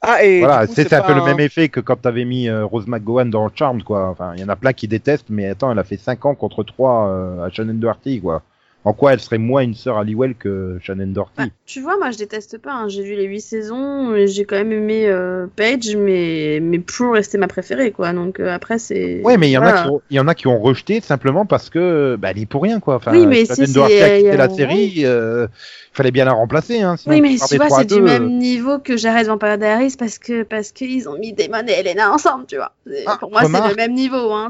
Ah, 0.00 0.24
et 0.24 0.38
voilà, 0.40 0.66
c'est 0.68 0.92
un 0.92 1.02
peu 1.02 1.14
le 1.14 1.22
même 1.22 1.38
effet 1.40 1.68
que 1.68 1.78
quand 1.80 1.94
t'avais 2.00 2.24
mis 2.24 2.48
euh, 2.48 2.64
Rose 2.64 2.86
McGowan 2.88 3.28
dans 3.30 3.48
Charmed 3.54 3.82
quoi. 3.84 4.08
Enfin, 4.10 4.32
il 4.36 4.40
y 4.40 4.44
en 4.44 4.48
a 4.48 4.56
plein 4.56 4.72
qui 4.72 4.86
détestent, 4.88 5.30
mais 5.30 5.46
attends, 5.48 5.70
elle 5.72 5.78
a 5.78 5.84
fait 5.84 5.96
5 5.96 6.24
ans 6.26 6.34
contre 6.36 6.62
3 6.64 7.08
euh, 7.08 7.44
à 7.44 7.50
Shannon 7.50 7.74
Doherty 7.74 8.20
quoi. 8.20 8.42
En 8.84 8.94
quoi 8.94 9.12
elle 9.12 9.20
serait 9.20 9.38
moins 9.38 9.62
une 9.62 9.74
sœur 9.74 9.96
Halliwell 9.96 10.34
que 10.34 10.76
Shannon 10.82 11.06
Doherty 11.06 11.32
Bah, 11.38 11.44
tu 11.66 11.80
vois, 11.80 11.96
moi 11.98 12.10
je 12.10 12.18
déteste 12.18 12.58
pas. 12.58 12.72
hein. 12.72 12.88
J'ai 12.88 13.02
vu 13.04 13.14
les 13.14 13.26
huit 13.26 13.40
saisons, 13.40 14.12
et 14.14 14.26
j'ai 14.26 14.44
quand 14.44 14.56
même 14.56 14.72
aimé 14.72 15.06
euh, 15.06 15.46
Paige, 15.54 15.96
mais 15.96 16.58
mais 16.60 16.80
Prue 16.80 17.10
restait 17.12 17.38
ma 17.38 17.46
préférée, 17.46 17.92
quoi. 17.92 18.12
Donc 18.12 18.40
euh, 18.40 18.52
après 18.52 18.78
c'est. 18.80 19.20
Ouais, 19.22 19.36
mais 19.36 19.48
il 19.48 19.52
y 19.52 19.58
en 19.58 19.60
Voilà. 19.62 19.82
a 19.82 19.82
qui 19.84 19.88
ont, 19.88 20.02
il 20.10 20.16
y 20.16 20.20
en 20.20 20.26
a 20.26 20.34
qui 20.34 20.46
ont 20.48 20.58
rejeté 20.60 21.00
simplement 21.00 21.46
parce 21.46 21.70
que 21.70 22.16
bah, 22.18 22.32
elle 22.32 22.38
est 22.40 22.46
pour 22.46 22.62
rien 22.64 22.80
quoi. 22.80 22.96
Enfin, 22.96 23.12
Oui, 23.12 23.26
mais 23.26 23.44
Shannon 23.44 23.66
si, 23.66 23.72
Doherty 23.72 24.02
a 24.02 24.16
quitté 24.18 24.36
la 24.36 24.48
série, 24.48 24.92
euh, 25.04 25.46
fallait 25.92 26.10
bien 26.10 26.24
la 26.24 26.32
remplacer 26.32 26.80
hein. 26.82 26.96
Sinon, 26.96 27.14
Oui, 27.14 27.20
mais 27.20 27.36
tu 27.48 27.56
vois, 27.58 27.70
c'est 27.70 27.84
du 27.84 28.02
même 28.02 28.36
niveau 28.38 28.80
que 28.80 28.96
Jared 28.96 29.28
Vampire 29.28 29.58
Diaries 29.58 29.94
parce 29.96 30.18
que 30.18 30.42
parce 30.42 30.72
qu'ils 30.72 31.08
ont 31.08 31.16
mis 31.18 31.32
Damon 31.32 31.66
et 31.68 31.72
Elena 31.72 32.12
ensemble, 32.12 32.46
tu 32.46 32.56
vois. 32.56 32.72
Ah, 33.06 33.16
Pour 33.20 33.30
moi, 33.30 33.42
c'est 33.44 33.68
le 33.68 33.76
même 33.76 33.92
niveau, 33.94 34.32
hein. 34.32 34.48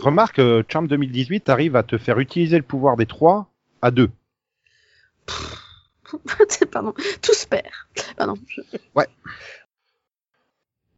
Remarque, 0.00 0.38
euh, 0.38 0.62
Charm 0.68 0.86
2018 0.86 1.48
arrive 1.48 1.74
à 1.74 1.82
te 1.82 1.98
faire 1.98 2.20
utiliser 2.20 2.56
le 2.56 2.62
pouvoir 2.62 2.96
des 2.96 3.06
trois 3.06 3.48
à 3.82 3.90
deux. 3.90 4.10
Pardon, 6.70 6.94
tout 7.22 7.34
se 7.34 7.46
perd. 7.46 7.64
Pardon. 8.16 8.34
je- 8.48 8.60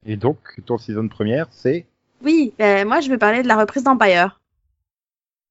Et 0.06 0.16
donc, 0.16 0.38
ton 0.66 0.76
saison 0.78 1.08
première, 1.08 1.46
c'est? 1.50 1.86
Oui, 2.22 2.52
ben, 2.58 2.86
moi 2.86 3.00
je 3.00 3.08
vais 3.08 3.18
parler 3.18 3.42
de 3.42 3.48
la 3.48 3.56
reprise 3.56 3.82
d'Empire. 3.84 4.40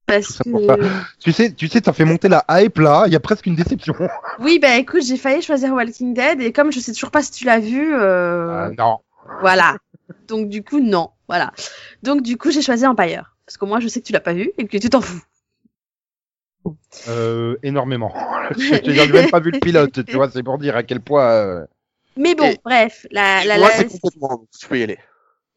Parce 0.06 0.38
que. 0.40 0.90
Tu 1.20 1.32
sais, 1.32 1.54
tu 1.54 1.68
sais, 1.68 1.82
t'as 1.82 1.94
fait 1.94 2.06
monter 2.06 2.28
la 2.28 2.44
hype 2.50 2.78
là. 2.78 3.06
Il 3.08 3.14
y 3.14 3.16
a 3.16 3.20
presque 3.20 3.46
une 3.46 3.56
déception. 3.56 3.96
Oui, 4.40 4.60
ben 4.60 4.80
écoute, 4.80 5.04
j'ai 5.04 5.18
failli 5.18 5.42
choisir 5.42 5.74
Walking 5.74 6.14
Dead 6.14 6.42
et 6.42 6.52
comme 6.52 6.72
je 6.72 6.80
sais 6.80 6.92
toujours 6.94 7.12
pas 7.12 7.22
si 7.24 7.32
tu 7.32 7.46
l'as 7.46 7.60
vu, 7.60 7.94
euh, 7.96 8.68
Ah, 8.68 8.72
non. 8.78 9.00
voilà. 9.42 9.78
Donc 10.28 10.50
du 10.50 10.64
coup, 10.64 10.80
non. 10.82 11.12
Voilà. 11.28 11.52
Donc 12.04 12.22
du 12.22 12.38
coup, 12.38 12.52
j'ai 12.52 12.62
choisi 12.62 12.86
Empire. 12.86 13.36
Parce 13.46 13.58
qu'au 13.58 13.66
moins, 13.66 13.80
je 13.80 13.88
sais 13.88 14.02
que 14.02 14.06
tu 14.06 14.14
l'as 14.14 14.20
pas 14.20 14.34
vu 14.34 14.52
et 14.58 14.68
que 14.68 14.78
tu 14.78 14.90
t'en 14.90 15.02
fous. 15.02 15.22
Euh, 17.08 17.56
énormément. 17.64 18.14
Je 18.58 18.80
j'ai 18.84 19.08
même 19.12 19.30
pas 19.30 19.40
vu 19.40 19.52
le 19.52 19.60
pilote. 19.60 20.06
Tu 20.06 20.16
vois, 20.16 20.30
c'est 20.30 20.44
pour 20.44 20.58
dire 20.58 20.76
à 20.76 20.84
quel 20.84 21.00
point. 21.02 21.26
euh, 21.32 21.66
Mais 22.18 22.36
bon, 22.36 22.46
Et- 22.52 22.60
bref, 22.64 23.06
la, 23.12 23.44
la, 23.46 23.58
Moi, 23.58 23.70
la, 23.70 23.76
c'est 23.76 23.88
complètement... 24.00 24.46
Tu 24.60 24.68
peux 24.68 24.80
y 24.80 24.84
aller. 24.84 24.98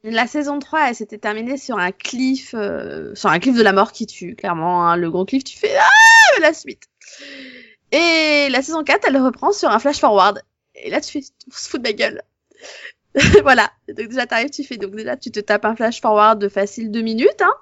la 0.05 0.27
saison 0.27 0.59
3, 0.59 0.89
elle 0.91 0.95
s'était 0.95 1.19
terminée 1.19 1.57
sur 1.57 1.79
un 1.79 1.93
cliff, 1.93 2.55
euh, 2.55 3.15
sur 3.15 3.31
un 3.31 3.39
cliff 3.39 3.57
de 3.57 3.63
la 3.63 3.73
mort 3.73 3.93
qui 3.93 4.07
tue, 4.07 4.35
clairement. 4.37 4.87
hein. 4.89 4.97
le 4.97 5.11
gros 5.11 5.25
cliff, 5.25 5.45
tu 5.45 5.59
fais 5.59 5.75
ah 5.79 6.41
la 6.41 6.53
suite. 6.55 6.83
Et 7.93 8.49
la 8.51 8.63
saison 8.63 8.83
4, 8.85 9.05
elle 9.09 9.17
reprend 9.19 9.53
sur 9.53 9.71
un 9.71 9.79
flash 9.79 9.99
forward. 10.01 10.43
Et 10.75 10.91
là, 10.91 11.01
tu 11.01 11.13
fais, 11.13 11.27
on 11.51 11.55
se 11.57 11.69
fout 11.69 11.81
de 11.83 11.89
ma 11.89 11.93
gueule. 11.93 12.23
voilà. 13.43 13.71
Donc 13.89 14.09
déjà, 14.09 14.27
t'arrives, 14.27 14.51
tu 14.51 14.65
fais, 14.65 14.77
donc 14.77 14.95
déjà, 14.95 15.17
tu 15.17 15.31
te 15.31 15.41
tapes 15.41 15.65
un 15.65 15.77
flash 15.77 16.01
forward 16.01 16.39
de 16.39 16.49
facile 16.49 16.91
deux 16.91 17.03
minutes, 17.03 17.41
hein. 17.43 17.53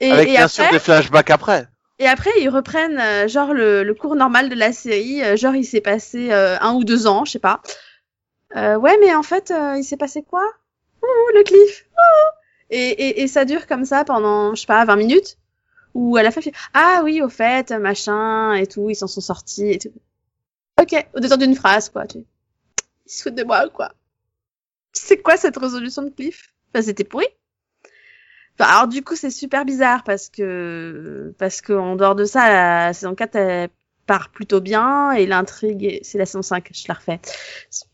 Et, 0.00 0.10
Avec 0.10 0.28
et 0.28 0.32
bien 0.32 0.44
après, 0.44 0.48
sûr 0.64 0.70
des 0.70 0.78
flashbacks 0.78 1.30
après. 1.30 1.68
Et 1.98 2.06
après, 2.06 2.30
ils 2.40 2.48
reprennent 2.48 2.98
euh, 2.98 3.28
genre 3.28 3.54
le, 3.54 3.82
le 3.84 3.94
cours 3.94 4.16
normal 4.16 4.48
de 4.48 4.54
la 4.54 4.72
série. 4.72 5.22
euh, 5.22 5.36
genre, 5.36 5.54
il 5.54 5.64
s'est 5.64 5.80
passé 5.80 6.32
euh, 6.32 6.56
un 6.60 6.74
ou 6.74 6.84
deux 6.84 7.06
ans, 7.06 7.24
je 7.24 7.32
sais 7.32 7.38
pas. 7.38 7.62
Euh, 8.56 8.76
ouais, 8.76 8.96
mais 9.00 9.14
en 9.14 9.22
fait, 9.22 9.50
euh, 9.50 9.76
il 9.76 9.84
s'est 9.84 9.96
passé 9.96 10.22
quoi? 10.22 10.44
Ouh, 11.02 11.34
le 11.34 11.42
cliff. 11.44 11.86
Ouh. 11.92 12.30
Et, 12.70 12.78
et, 12.90 13.22
et 13.22 13.28
ça 13.28 13.44
dure 13.44 13.66
comme 13.66 13.84
ça 13.84 14.04
pendant, 14.04 14.54
je 14.54 14.60
sais 14.62 14.66
pas, 14.66 14.84
20 14.84 14.96
minutes? 14.96 15.38
Ou 15.94 16.16
à 16.16 16.22
la 16.22 16.30
fin, 16.30 16.40
fais, 16.42 16.52
ah 16.74 17.00
oui, 17.04 17.22
au 17.22 17.28
fait, 17.28 17.70
machin 17.72 18.54
et 18.54 18.66
tout, 18.66 18.90
ils 18.90 18.96
s'en 18.96 19.06
sont 19.06 19.20
sortis 19.22 19.70
et 19.70 19.78
tout. 19.78 19.92
Ok, 20.80 20.94
au 21.14 21.20
détour 21.20 21.38
d'une 21.38 21.54
phrase, 21.56 21.88
quoi. 21.88 22.06
Tu... 22.06 22.18
Ils 22.18 23.10
se 23.10 23.22
foutent 23.22 23.34
de 23.34 23.44
moi, 23.44 23.68
quoi. 23.70 23.92
C'est 24.92 25.22
quoi 25.22 25.36
cette 25.36 25.56
résolution 25.56 26.02
de 26.02 26.10
cliff? 26.10 26.54
Enfin, 26.74 26.82
c'était 26.84 27.04
pourri. 27.04 27.26
Enfin, 28.58 28.70
alors 28.70 28.88
du 28.88 29.02
coup, 29.02 29.16
c'est 29.16 29.30
super 29.30 29.64
bizarre 29.64 30.02
parce 30.04 30.28
que 30.28 31.34
parce 31.38 31.60
que 31.60 31.72
en 31.74 31.96
dehors 31.96 32.14
de 32.14 32.24
ça, 32.24 32.48
la 32.48 32.92
saison 32.92 33.14
4 33.14 33.36
elle 33.36 33.68
part 34.06 34.30
plutôt 34.30 34.60
bien 34.60 35.12
et 35.12 35.26
l'intrigue, 35.26 35.84
est- 35.84 36.00
c'est 36.04 36.18
la 36.18 36.26
saison 36.26 36.42
5, 36.42 36.70
je 36.72 36.84
la 36.88 36.94
refais. 36.94 37.20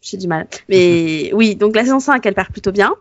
J'ai 0.02 0.18
du 0.18 0.28
mal. 0.28 0.46
Mais 0.68 1.30
oui, 1.34 1.56
donc 1.56 1.74
la 1.74 1.82
saison 1.84 2.00
5, 2.00 2.24
elle 2.26 2.34
part 2.34 2.52
plutôt 2.52 2.72
bien. 2.72 2.94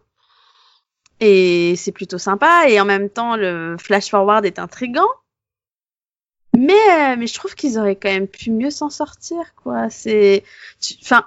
Et 1.22 1.76
c'est 1.78 1.94
plutôt 1.94 2.18
sympa 2.18 2.68
et 2.68 2.82
en 2.82 2.86
même 2.86 3.10
temps 3.10 3.38
le 3.38 3.78
flash 3.80 4.10
forward 4.10 4.44
est 4.46 4.60
intrigant. 4.60 5.08
Mais 6.58 6.74
euh, 6.74 7.16
mais 7.18 7.28
je 7.28 7.34
trouve 7.34 7.56
qu'ils 7.56 7.78
auraient 7.80 7.96
quand 7.96 8.10
même 8.10 8.28
pu 8.28 8.52
mieux 8.52 8.72
s'en 8.72 8.90
sortir 8.90 9.54
quoi. 9.56 9.90
C'est 9.90 10.44
tu- 10.82 10.96
enfin 11.02 11.26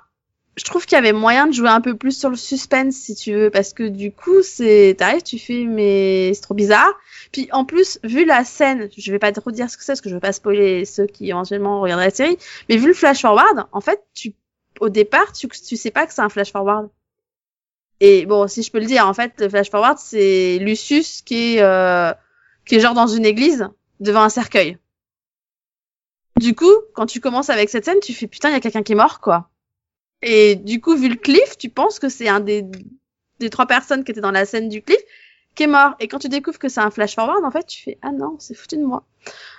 je 0.56 0.64
trouve 0.64 0.86
qu'il 0.86 0.96
y 0.96 0.98
avait 0.98 1.12
moyen 1.12 1.46
de 1.46 1.52
jouer 1.52 1.68
un 1.68 1.80
peu 1.80 1.96
plus 1.96 2.16
sur 2.16 2.30
le 2.30 2.36
suspense 2.36 2.94
si 2.94 3.14
tu 3.14 3.32
veux 3.34 3.50
parce 3.50 3.72
que 3.72 3.82
du 3.84 4.12
coup 4.12 4.42
c'est 4.42 4.94
t'arrives 4.96 5.22
tu 5.22 5.38
fais 5.38 5.64
mais 5.64 6.32
c'est 6.34 6.42
trop 6.42 6.54
bizarre. 6.54 6.92
Puis 7.32 7.48
en 7.52 7.64
plus 7.64 7.98
vu 8.04 8.24
la 8.24 8.44
scène 8.44 8.88
je 8.96 9.10
vais 9.10 9.18
pas 9.18 9.32
trop 9.32 9.50
dire 9.50 9.68
ce 9.68 9.76
que 9.76 9.82
c'est 9.82 9.92
parce 9.92 10.00
que 10.00 10.08
je 10.08 10.14
veux 10.14 10.20
pas 10.20 10.32
spoiler 10.32 10.84
ceux 10.84 11.06
qui 11.06 11.28
éventuellement 11.30 11.80
regarderaient 11.80 12.06
la 12.06 12.14
série 12.14 12.38
mais 12.68 12.76
vu 12.76 12.88
le 12.88 12.94
flash 12.94 13.22
forward 13.22 13.66
en 13.72 13.80
fait 13.80 14.04
tu 14.14 14.34
au 14.80 14.88
départ 14.88 15.32
tu 15.32 15.48
tu 15.48 15.76
sais 15.76 15.90
pas 15.90 16.06
que 16.06 16.14
c'est 16.14 16.22
un 16.22 16.28
flash 16.28 16.52
forward. 16.52 16.88
Et 18.00 18.26
bon 18.26 18.46
si 18.46 18.62
je 18.62 18.70
peux 18.70 18.78
le 18.78 18.86
dire 18.86 19.08
en 19.08 19.14
fait 19.14 19.32
le 19.40 19.48
flash 19.48 19.70
forward 19.70 19.98
c'est 19.98 20.58
Lucius 20.58 21.22
qui 21.22 21.56
est 21.56 21.62
euh, 21.62 22.12
qui 22.64 22.76
est 22.76 22.80
genre 22.80 22.94
dans 22.94 23.08
une 23.08 23.26
église 23.26 23.68
devant 23.98 24.22
un 24.22 24.28
cercueil. 24.28 24.78
Du 26.38 26.54
coup 26.54 26.72
quand 26.94 27.06
tu 27.06 27.18
commences 27.20 27.50
avec 27.50 27.70
cette 27.70 27.84
scène 27.84 27.98
tu 28.00 28.12
fais 28.14 28.28
putain 28.28 28.50
il 28.50 28.52
y 28.52 28.56
a 28.56 28.60
quelqu'un 28.60 28.84
qui 28.84 28.92
est 28.92 28.96
mort 28.96 29.20
quoi 29.20 29.50
et 30.24 30.56
du 30.56 30.80
coup, 30.80 30.96
vu 30.96 31.10
le 31.10 31.16
cliff, 31.16 31.58
tu 31.58 31.68
penses 31.68 31.98
que 31.98 32.08
c'est 32.08 32.28
un 32.28 32.40
des, 32.40 32.64
des 33.40 33.50
trois 33.50 33.66
personnes 33.66 34.04
qui 34.04 34.10
étaient 34.10 34.22
dans 34.22 34.30
la 34.30 34.46
scène 34.46 34.70
du 34.70 34.80
cliff 34.80 35.00
qui 35.54 35.64
est 35.64 35.68
mort. 35.68 35.94
Et 36.00 36.08
quand 36.08 36.18
tu 36.18 36.30
découvres 36.30 36.58
que 36.58 36.70
c'est 36.70 36.80
un 36.80 36.90
flash 36.90 37.14
forward, 37.14 37.44
en 37.44 37.50
fait, 37.50 37.66
tu 37.66 37.82
fais 37.82 37.98
ah 38.00 38.10
non, 38.10 38.36
c'est 38.38 38.54
foutu 38.54 38.78
de 38.78 38.84
moi. 38.84 39.04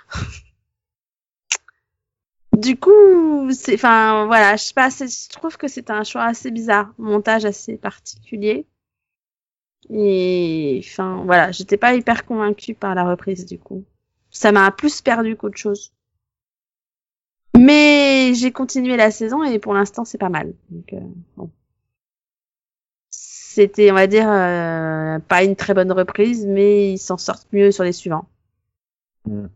du 2.52 2.76
coup, 2.76 3.48
c'est, 3.52 3.74
enfin 3.74 4.26
voilà, 4.26 4.56
je 4.56 4.64
sais 4.64 5.06
je 5.06 5.28
trouve 5.30 5.56
que 5.56 5.68
c'est 5.68 5.88
un 5.90 6.02
choix 6.02 6.24
assez 6.24 6.50
bizarre, 6.50 6.92
montage 6.98 7.44
assez 7.44 7.76
particulier. 7.76 8.66
Et 9.88 10.80
enfin 10.84 11.22
voilà, 11.24 11.52
j'étais 11.52 11.76
pas 11.76 11.94
hyper 11.94 12.26
convaincue 12.26 12.74
par 12.74 12.96
la 12.96 13.08
reprise 13.08 13.46
du 13.46 13.58
coup. 13.58 13.84
Ça 14.30 14.50
m'a 14.50 14.72
plus 14.72 15.00
perdu 15.00 15.36
qu'autre 15.36 15.58
chose. 15.58 15.92
Mais 17.58 18.34
j'ai 18.34 18.52
continué 18.52 18.96
la 18.96 19.10
saison 19.10 19.42
et 19.42 19.58
pour 19.58 19.74
l'instant 19.74 20.04
c'est 20.04 20.18
pas 20.18 20.28
mal. 20.28 20.52
Donc, 20.70 20.92
euh, 20.92 21.00
bon. 21.36 21.50
C'était, 23.10 23.90
on 23.90 23.94
va 23.94 24.06
dire, 24.06 24.30
euh, 24.30 25.18
pas 25.18 25.42
une 25.42 25.56
très 25.56 25.72
bonne 25.72 25.90
reprise, 25.90 26.44
mais 26.46 26.92
ils 26.92 26.98
s'en 26.98 27.16
sortent 27.16 27.50
mieux 27.52 27.70
sur 27.70 27.84
les 27.84 27.92
suivants. 27.92 28.28
Mhm. 29.26 29.48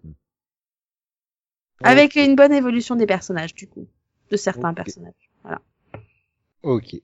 Avec 1.82 2.16
une 2.16 2.34
bonne 2.34 2.52
évolution 2.52 2.96
des 2.96 3.06
personnages, 3.06 3.54
du 3.54 3.66
coup. 3.66 3.86
De 4.30 4.36
certains 4.36 4.72
personnages. 4.72 5.30
Ok. 6.62 6.96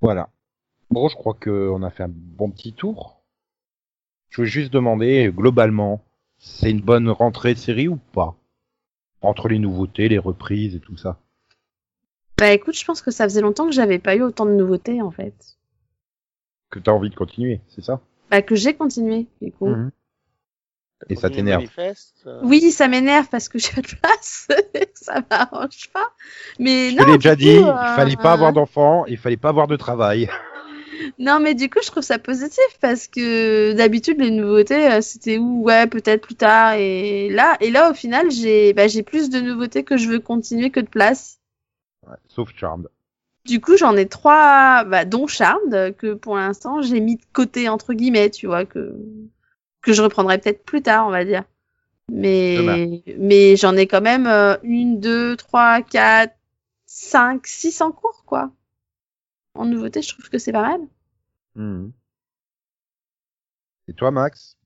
Voilà. 0.00 0.30
Bon, 0.90 1.08
je 1.08 1.16
crois 1.16 1.34
qu'on 1.34 1.82
a 1.82 1.90
fait 1.90 2.04
un 2.04 2.10
bon 2.10 2.50
petit 2.50 2.72
tour. 2.72 3.22
Je 4.30 4.42
veux 4.42 4.46
juste 4.46 4.72
demander, 4.72 5.30
globalement, 5.34 6.04
c'est 6.38 6.70
une 6.70 6.80
bonne 6.80 7.08
rentrée 7.08 7.54
de 7.54 7.58
série 7.58 7.88
ou 7.88 7.96
pas? 7.96 8.36
Entre 9.22 9.48
les 9.48 9.58
nouveautés, 9.58 10.08
les 10.08 10.18
reprises 10.18 10.74
et 10.74 10.80
tout 10.80 10.96
ça. 10.96 11.18
Bah 12.38 12.52
écoute, 12.52 12.78
je 12.78 12.84
pense 12.84 13.00
que 13.00 13.10
ça 13.10 13.24
faisait 13.24 13.40
longtemps 13.40 13.66
que 13.66 13.72
j'avais 13.72 13.98
pas 13.98 14.14
eu 14.14 14.22
autant 14.22 14.44
de 14.46 14.52
nouveautés, 14.52 15.00
en 15.00 15.10
fait. 15.10 15.34
Que 16.70 16.78
t'as 16.78 16.92
envie 16.92 17.10
de 17.10 17.14
continuer, 17.14 17.60
c'est 17.68 17.82
ça? 17.82 18.00
Bah 18.30 18.42
que 18.42 18.54
j'ai 18.54 18.74
continué, 18.74 19.26
du 19.40 19.52
coup. 19.52 19.68
Mhm. 19.68 19.90
Et 21.08 21.16
ça 21.16 21.30
t'énerve. 21.30 21.64
euh, 21.78 22.40
Oui, 22.42 22.70
ça 22.70 22.88
m'énerve 22.88 23.28
parce 23.30 23.48
que 23.48 23.58
j'ai 23.58 23.70
pas 23.72 23.82
de 23.82 23.86
place. 24.00 24.48
ça 24.94 25.22
m'arrange 25.30 25.90
pas. 25.92 26.10
Mais 26.58 26.90
Je 26.90 26.96
non, 26.96 27.04
te 27.04 27.10
l'ai 27.10 27.18
déjà 27.18 27.34
coup, 27.36 27.40
dit, 27.42 27.48
il 27.48 27.64
euh, 27.64 27.96
fallait 27.96 28.16
pas 28.16 28.32
avoir 28.32 28.52
d'enfants, 28.52 29.04
il 29.06 29.16
fallait 29.18 29.36
pas 29.36 29.50
avoir 29.50 29.66
de 29.66 29.76
travail. 29.76 30.28
Non, 31.18 31.40
mais 31.40 31.54
du 31.54 31.68
coup, 31.68 31.78
je 31.82 31.90
trouve 31.90 32.02
ça 32.02 32.18
positif 32.18 32.64
parce 32.80 33.06
que 33.06 33.72
d'habitude, 33.72 34.20
les 34.20 34.30
nouveautés, 34.30 34.90
euh, 34.92 35.00
c'était 35.00 35.38
où, 35.38 35.62
ouais, 35.62 35.86
peut-être 35.86 36.22
plus 36.22 36.34
tard. 36.34 36.74
Et 36.74 37.28
là, 37.30 37.56
et 37.60 37.70
là, 37.70 37.90
au 37.90 37.94
final, 37.94 38.30
j'ai, 38.30 38.72
bah, 38.72 38.88
j'ai 38.88 39.02
plus 39.02 39.30
de 39.30 39.40
nouveautés 39.40 39.84
que 39.84 39.96
je 39.96 40.08
veux 40.08 40.20
continuer 40.20 40.70
que 40.70 40.80
de 40.80 40.88
place. 40.88 41.40
Ouais, 42.06 42.16
sauf 42.28 42.50
Charmed. 42.56 42.88
Du 43.44 43.60
coup, 43.60 43.76
j'en 43.76 43.96
ai 43.96 44.06
trois, 44.06 44.84
bah, 44.84 45.04
dont 45.04 45.26
Charmed, 45.26 45.94
que 45.96 46.14
pour 46.14 46.36
l'instant, 46.36 46.82
j'ai 46.82 47.00
mis 47.00 47.16
de 47.16 47.24
côté, 47.32 47.68
entre 47.68 47.94
guillemets, 47.94 48.30
tu 48.30 48.46
vois, 48.46 48.64
que, 48.64 48.94
que 49.82 49.92
je 49.92 50.02
reprendrai 50.02 50.38
peut-être 50.38 50.64
plus 50.64 50.82
tard, 50.82 51.06
on 51.06 51.10
va 51.10 51.24
dire. 51.24 51.44
Mais, 52.10 53.02
mais 53.18 53.56
j'en 53.56 53.76
ai 53.76 53.86
quand 53.86 54.00
même 54.00 54.26
euh, 54.26 54.56
une, 54.62 55.00
deux, 55.00 55.36
trois, 55.36 55.82
quatre, 55.82 56.36
cinq, 56.86 57.46
six 57.46 57.80
en 57.80 57.90
cours, 57.90 58.24
quoi. 58.26 58.50
En 59.56 59.64
nouveauté, 59.66 60.02
je 60.02 60.08
trouve 60.12 60.28
que 60.28 60.38
c'est 60.38 60.52
pas 60.52 60.62
mal. 60.62 60.80
Mhm. 61.54 61.92
Et 63.88 63.94
toi, 63.94 64.10
Max? 64.10 64.56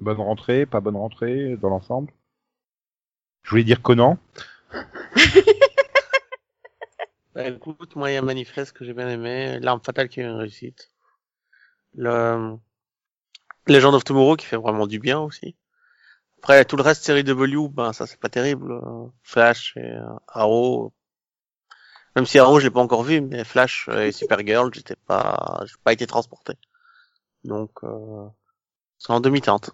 Bonne 0.00 0.20
rentrée, 0.20 0.66
pas 0.66 0.80
bonne 0.80 0.96
rentrée 0.96 1.56
dans 1.56 1.68
l'ensemble? 1.68 2.12
Je 3.42 3.50
voulais 3.50 3.64
dire 3.64 3.82
Conan. 3.82 4.18
Bah, 7.34 7.48
écoute, 7.48 7.96
moi, 7.96 8.10
il 8.10 8.14
y 8.14 8.16
a 8.18 8.22
Manifeste 8.22 8.72
que 8.72 8.84
j'ai 8.84 8.92
bien 8.92 9.08
aimé, 9.08 9.58
L'arme 9.60 9.80
fatale 9.82 10.08
qui 10.08 10.20
est 10.20 10.24
une 10.24 10.32
réussite. 10.32 10.90
Le 11.94 12.58
Legend 13.66 13.94
of 13.94 14.04
Tomorrow 14.04 14.36
qui 14.36 14.46
fait 14.46 14.56
vraiment 14.56 14.86
du 14.86 14.98
bien 14.98 15.20
aussi. 15.20 15.56
Après, 16.38 16.64
tout 16.64 16.76
le 16.76 16.82
reste 16.82 17.04
série 17.04 17.24
W, 17.24 17.68
ben 17.70 17.92
ça 17.92 18.06
c'est 18.06 18.20
pas 18.20 18.28
terrible. 18.28 18.80
Flash 19.22 19.76
et 19.76 19.80
euh, 19.80 20.04
Arrow. 20.28 20.92
Même 22.14 22.26
si 22.26 22.38
Arrow 22.38 22.60
je 22.60 22.66
l'ai 22.66 22.70
pas 22.70 22.80
encore 22.80 23.02
vu, 23.02 23.20
mais 23.20 23.44
Flash 23.44 23.88
et 23.88 24.12
Supergirl, 24.12 24.70
j'étais 24.74 24.96
pas, 25.06 25.62
j'ai 25.66 25.74
pas 25.82 25.92
été 25.92 26.06
transporté. 26.06 26.54
Donc, 27.44 27.70
euh, 27.84 28.26
c'est 28.98 29.12
en 29.12 29.20
demi-teinte. 29.20 29.70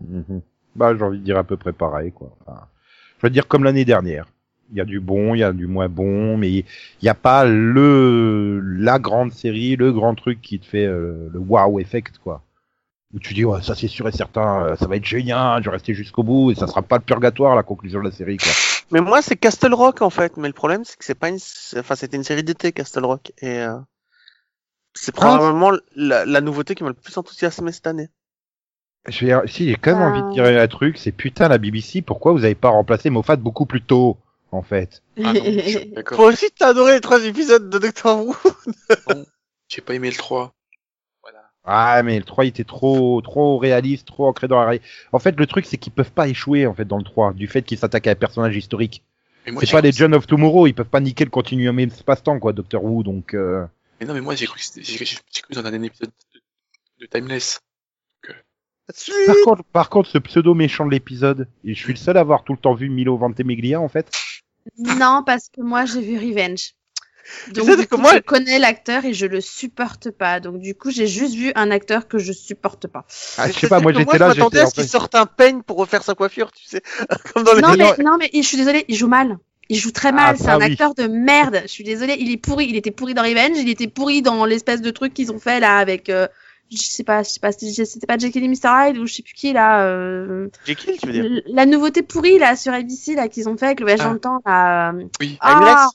Mhm. 0.00 0.42
Bah, 0.76 0.94
j'ai 0.96 1.02
envie 1.02 1.18
de 1.18 1.24
dire 1.24 1.38
à 1.38 1.44
peu 1.44 1.56
près 1.56 1.72
pareil, 1.72 2.12
quoi. 2.12 2.36
Je 3.18 3.26
veux 3.26 3.30
dire 3.30 3.48
comme 3.48 3.64
l'année 3.64 3.84
dernière. 3.84 4.26
Il 4.70 4.76
y 4.76 4.80
a 4.82 4.84
du 4.84 5.00
bon, 5.00 5.34
il 5.34 5.38
y 5.38 5.42
a 5.42 5.52
du 5.52 5.66
moins 5.66 5.88
bon, 5.88 6.36
mais 6.36 6.50
il 6.50 6.64
n'y 7.02 7.08
a 7.08 7.14
pas 7.14 7.46
le 7.46 8.60
la 8.60 8.98
grande 8.98 9.32
série, 9.32 9.76
le 9.76 9.92
grand 9.92 10.14
truc 10.14 10.42
qui 10.42 10.60
te 10.60 10.66
fait 10.66 10.84
euh, 10.84 11.30
le 11.32 11.38
wow 11.38 11.80
effect, 11.80 12.18
quoi. 12.18 12.42
Où 13.14 13.18
tu 13.18 13.32
dis 13.32 13.46
ouais, 13.46 13.62
ça 13.62 13.74
c'est 13.74 13.88
sûr 13.88 14.06
et 14.06 14.12
certain, 14.12 14.66
euh, 14.66 14.76
ça 14.76 14.86
va 14.86 14.96
être 14.96 15.06
génial, 15.06 15.62
je 15.62 15.70
vais 15.70 15.76
rester 15.76 15.94
jusqu'au 15.94 16.22
bout 16.22 16.50
et 16.50 16.54
ça 16.54 16.66
sera 16.66 16.82
pas 16.82 16.98
le 16.98 17.02
purgatoire 17.02 17.56
la 17.56 17.62
conclusion 17.62 18.00
de 18.00 18.04
la 18.04 18.10
série, 18.10 18.36
quoi. 18.36 18.52
Mais 18.90 19.00
moi, 19.00 19.20
c'est 19.22 19.36
Castle 19.36 19.74
Rock 19.74 20.02
en 20.02 20.10
fait. 20.10 20.36
Mais 20.36 20.48
le 20.48 20.54
problème, 20.54 20.84
c'est 20.84 20.96
que 20.96 21.04
c'est 21.04 21.14
pas 21.14 21.28
une, 21.28 21.38
enfin, 21.76 21.94
c'était 21.94 22.16
une 22.16 22.24
série 22.24 22.42
d'été 22.44 22.72
Castle 22.72 23.04
Rock 23.04 23.32
et 23.38 23.60
euh, 23.60 23.76
c'est 24.94 25.12
probablement 25.14 25.72
la, 25.94 26.24
la 26.24 26.40
nouveauté 26.40 26.74
qui 26.74 26.82
m'a 26.82 26.90
le 26.90 26.94
plus 26.94 27.16
enthousiasmé 27.16 27.72
cette 27.72 27.86
année. 27.86 28.08
Je 29.06 29.20
veux 29.20 29.26
dire, 29.26 29.42
si 29.46 29.68
j'ai 29.68 29.76
quand 29.76 29.92
même 29.92 30.02
Ah. 30.02 30.10
envie 30.10 30.22
de 30.22 30.32
dire 30.32 30.60
un 30.60 30.68
truc, 30.68 30.98
c'est 30.98 31.12
putain 31.12 31.48
la 31.48 31.58
BBC, 31.58 32.02
pourquoi 32.02 32.32
vous 32.32 32.44
avez 32.44 32.54
pas 32.54 32.68
remplacé 32.70 33.10
Moffat 33.10 33.36
beaucoup 33.36 33.64
plus 33.64 33.80
tôt, 33.82 34.18
en 34.52 34.62
fait? 34.62 35.02
Ah 35.18 35.32
non, 35.32 35.44
je. 35.44 36.00
Toi 36.14 36.26
aussi, 36.26 36.46
t'as 36.58 36.68
adoré 36.68 36.94
les 36.94 37.00
trois 37.00 37.24
épisodes 37.24 37.70
de 37.70 37.78
Doctor 37.78 38.26
Who. 38.26 38.34
J'ai 39.68 39.80
pas 39.82 39.94
aimé 39.94 40.10
le 40.10 40.16
3. 40.16 40.54
Ah 41.64 42.02
mais 42.02 42.18
le 42.18 42.24
3 42.24 42.44
il 42.44 42.48
était 42.48 42.64
trop 42.64 43.20
trop 43.20 43.58
réaliste, 43.58 44.06
trop 44.06 44.26
ancré 44.26 44.48
dans 44.48 44.58
la 44.58 44.66
réalité. 44.66 44.86
En 45.12 45.18
fait 45.18 45.38
le 45.38 45.46
truc 45.46 45.66
c'est 45.66 45.76
qu'ils 45.76 45.92
peuvent 45.92 46.12
pas 46.12 46.28
échouer 46.28 46.66
en 46.66 46.74
fait 46.74 46.86
dans 46.86 46.96
le 46.98 47.04
3 47.04 47.32
du 47.34 47.46
fait 47.46 47.62
qu'ils 47.62 47.78
s'attaquent 47.78 48.06
à 48.06 48.12
un 48.12 48.16
personnage 48.16 48.56
historique. 48.56 49.02
C'est 49.60 49.70
pas 49.70 49.80
les 49.80 49.92
John 49.92 50.14
of 50.14 50.26
Tomorrow, 50.26 50.66
ils 50.66 50.74
peuvent 50.74 50.86
pas 50.88 51.00
niquer 51.00 51.24
le 51.24 51.30
continuum 51.30 51.78
espace-temps 51.78 52.38
quoi 52.38 52.52
Doctor 52.52 52.84
Who 52.84 53.02
donc 53.02 53.34
euh... 53.34 53.64
Mais 54.00 54.06
non, 54.06 54.14
mais 54.14 54.20
moi, 54.20 54.34
j'ai 54.36 54.46
cru 54.46 54.58
que 54.58 54.64
c'était- 54.64 54.84
j'ai 54.84 55.16
cru 55.42 55.54
dans 55.54 55.66
un 55.66 55.82
épisode 55.82 56.10
de, 56.34 56.40
de 57.00 57.06
Timeless. 57.06 57.60
par 59.26 59.36
contre 59.44 59.64
par 59.64 59.90
contre 59.90 60.08
ce 60.08 60.18
pseudo 60.18 60.54
méchant 60.54 60.86
de 60.86 60.90
l'épisode, 60.90 61.48
et 61.64 61.74
je 61.74 61.78
suis 61.78 61.92
le 61.92 61.98
seul 61.98 62.16
à 62.16 62.20
avoir 62.20 62.44
tout 62.44 62.52
le 62.52 62.58
temps 62.58 62.74
vu 62.74 62.88
Milo 62.88 63.16
Ventimiglia 63.16 63.80
en 63.80 63.88
fait. 63.88 64.10
Non, 64.78 65.22
parce 65.26 65.48
que 65.48 65.60
moi 65.62 65.84
j'ai 65.86 66.00
vu 66.00 66.16
Revenge. 66.18 66.74
Donc 67.54 67.76
du 67.78 67.86
que 67.86 67.96
moi- 67.96 68.14
je 68.14 68.18
connais 68.20 68.58
l'acteur 68.58 69.04
et 69.04 69.12
je 69.14 69.26
le 69.26 69.40
supporte 69.40 70.10
pas. 70.10 70.40
Donc 70.40 70.58
du 70.60 70.74
coup, 70.74 70.90
j'ai 70.90 71.06
juste 71.06 71.34
vu 71.34 71.52
un 71.54 71.70
acteur 71.70 72.08
que 72.08 72.18
je 72.18 72.32
supporte 72.32 72.86
pas. 72.86 73.04
Ah, 73.36 73.48
je 73.50 73.58
sais 73.58 73.68
pas 73.68 73.80
moi 73.80 73.92
j'étais 73.92 74.18
là, 74.18 74.30
je 74.32 74.40
m'attendais 74.40 74.58
j'étais 74.58 74.60
à 74.60 74.66
en 74.66 74.70
ce 74.70 74.74
qu'il 74.74 74.88
sorte 74.88 75.14
un 75.14 75.26
peigne 75.26 75.62
pour 75.62 75.76
refaire 75.78 76.02
sa 76.02 76.14
coiffure, 76.14 76.52
tu 76.52 76.64
sais. 76.66 76.82
Comme 77.34 77.44
dans 77.44 77.54
les... 77.54 77.60
Non 77.62 77.68
Mais 77.76 78.04
non 78.04 78.16
mais 78.18 78.30
je 78.34 78.42
suis 78.42 78.56
désolée, 78.56 78.84
il 78.88 78.96
joue 78.96 79.08
mal. 79.08 79.38
Il 79.70 79.76
joue 79.76 79.90
très 79.92 80.12
mal, 80.12 80.34
Ah, 80.34 80.36
c'est 80.38 80.44
ça, 80.44 80.54
un 80.54 80.58
oui. 80.60 80.64
acteur 80.64 80.94
de 80.94 81.06
merde. 81.06 81.60
Je 81.64 81.68
suis 81.68 81.84
désolée, 81.84 82.16
il 82.18 82.30
est 82.32 82.38
pourri, 82.38 82.66
il 82.68 82.76
était 82.76 82.90
pourri 82.90 83.12
dans 83.12 83.22
Revenge, 83.22 83.56
il 83.58 83.68
était 83.68 83.86
pourri 83.88 84.22
dans 84.22 84.46
l'espèce 84.46 84.80
de 84.80 84.90
truc 84.90 85.12
qu'ils 85.12 85.30
ont 85.30 85.38
fait 85.38 85.60
là 85.60 85.76
avec 85.76 86.08
euh, 86.08 86.26
je 86.70 86.76
sais 86.78 87.04
pas, 87.04 87.22
je 87.22 87.28
sais 87.30 87.40
pas, 87.40 87.52
c'était 87.52 87.84
c'était 87.84 88.06
pas 88.06 88.16
Jekyll 88.18 88.44
et 88.44 88.48
Mr 88.48 88.88
Hyde 88.88 88.98
ou 88.98 89.06
je 89.06 89.12
sais 89.14 89.22
plus 89.22 89.34
qui 89.34 89.52
là 89.52 89.82
euh, 89.84 90.48
Jekyll, 90.66 90.96
tu 90.98 91.06
veux 91.06 91.12
dire? 91.12 91.24
l- 91.24 91.42
la 91.46 91.66
nouveauté 91.66 92.02
pourrie 92.02 92.38
là 92.38 92.56
sur 92.56 92.72
ABC 92.72 93.14
là 93.14 93.28
qu'ils 93.28 93.46
ont 93.48 93.56
fait 93.58 93.66
avec 93.66 93.80
le 93.80 93.84
voyage 93.84 94.00
Ah. 94.02 94.04
dans 94.08 94.12
le 94.14 94.20
temps 94.20 94.40
là. 94.46 94.90
euh, 94.92 95.04
Oui. 95.20 95.36
Ah, 95.40 95.88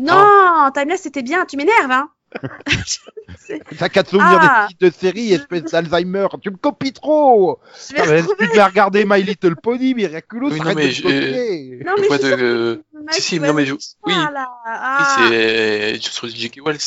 non, 0.00 0.70
Timeless 0.74 1.02
c'était 1.02 1.22
bien, 1.22 1.44
tu 1.46 1.56
m'énerves 1.56 1.90
hein. 1.90 2.10
T'as 3.78 3.88
qu'à 3.88 4.02
te 4.02 4.08
souvenir 4.10 4.38
Ah. 4.40 4.66
des 4.68 4.74
titres 4.74 4.86
de 4.86 5.00
série, 5.00 5.32
espèce 5.32 5.62
d'Alzheimer, 5.70 6.26
tu 6.42 6.50
me 6.50 6.56
copies 6.56 6.92
trop 6.92 7.60
Je 7.90 7.94
vais 7.94 8.20
Ah. 8.20 8.34
Tu 8.38 8.46
devais 8.48 8.62
regarder 8.64 9.04
My 9.06 9.22
Little 9.22 9.54
Pony, 9.56 9.94
Miraculous, 9.94 10.50
Oui, 10.50 10.58
non, 10.60 10.74
mais 10.74 10.86
de 10.86 10.90
je- 10.90 11.02
copier 11.02 11.82
Non 11.84 11.92
mais 11.96 12.08
Je 12.08 12.36
de- 12.36 12.42
euh, 12.42 12.82
si, 13.10 13.22
si, 13.22 13.40
non, 13.40 13.52
mais 13.54 13.66
je- 13.66 13.74
oui. 13.74 14.12
là. 14.14 14.30
Oui, 14.32 14.62
Ah. 14.66 15.26
c'est 15.30 16.02
sur 16.02 16.26
J.K. 16.28 16.60
Wells. 16.64 16.78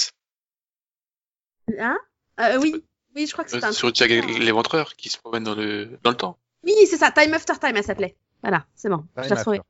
Hein? 1.80 1.98
Euh, 2.40 2.58
oui, 2.62 2.84
oui, 3.16 3.26
je 3.28 3.32
crois 3.32 3.44
que 3.46 3.52
c'est 3.52 3.64
Euh, 3.64 3.68
un. 3.68 3.72
Sur 3.72 3.94
Jack 3.94 4.10
l'éventreur 4.10 4.96
qui 4.96 5.10
se 5.10 5.18
promène 5.18 5.44
dans 5.44 5.56
le, 5.56 5.98
dans 6.04 6.12
le 6.12 6.18
temps. 6.18 6.38
Oui, 6.64 6.74
c'est 6.90 6.98
ça. 6.98 7.12
Time 7.12 7.34
After 7.34 7.54
Time, 7.60 7.76
elle 7.76 7.84
s'appelait. 7.84 8.16
Voilà, 8.42 8.66
c'est 8.76 8.90
bon. 8.90 9.06
je 9.18 9.22
l'ai 9.30 9.62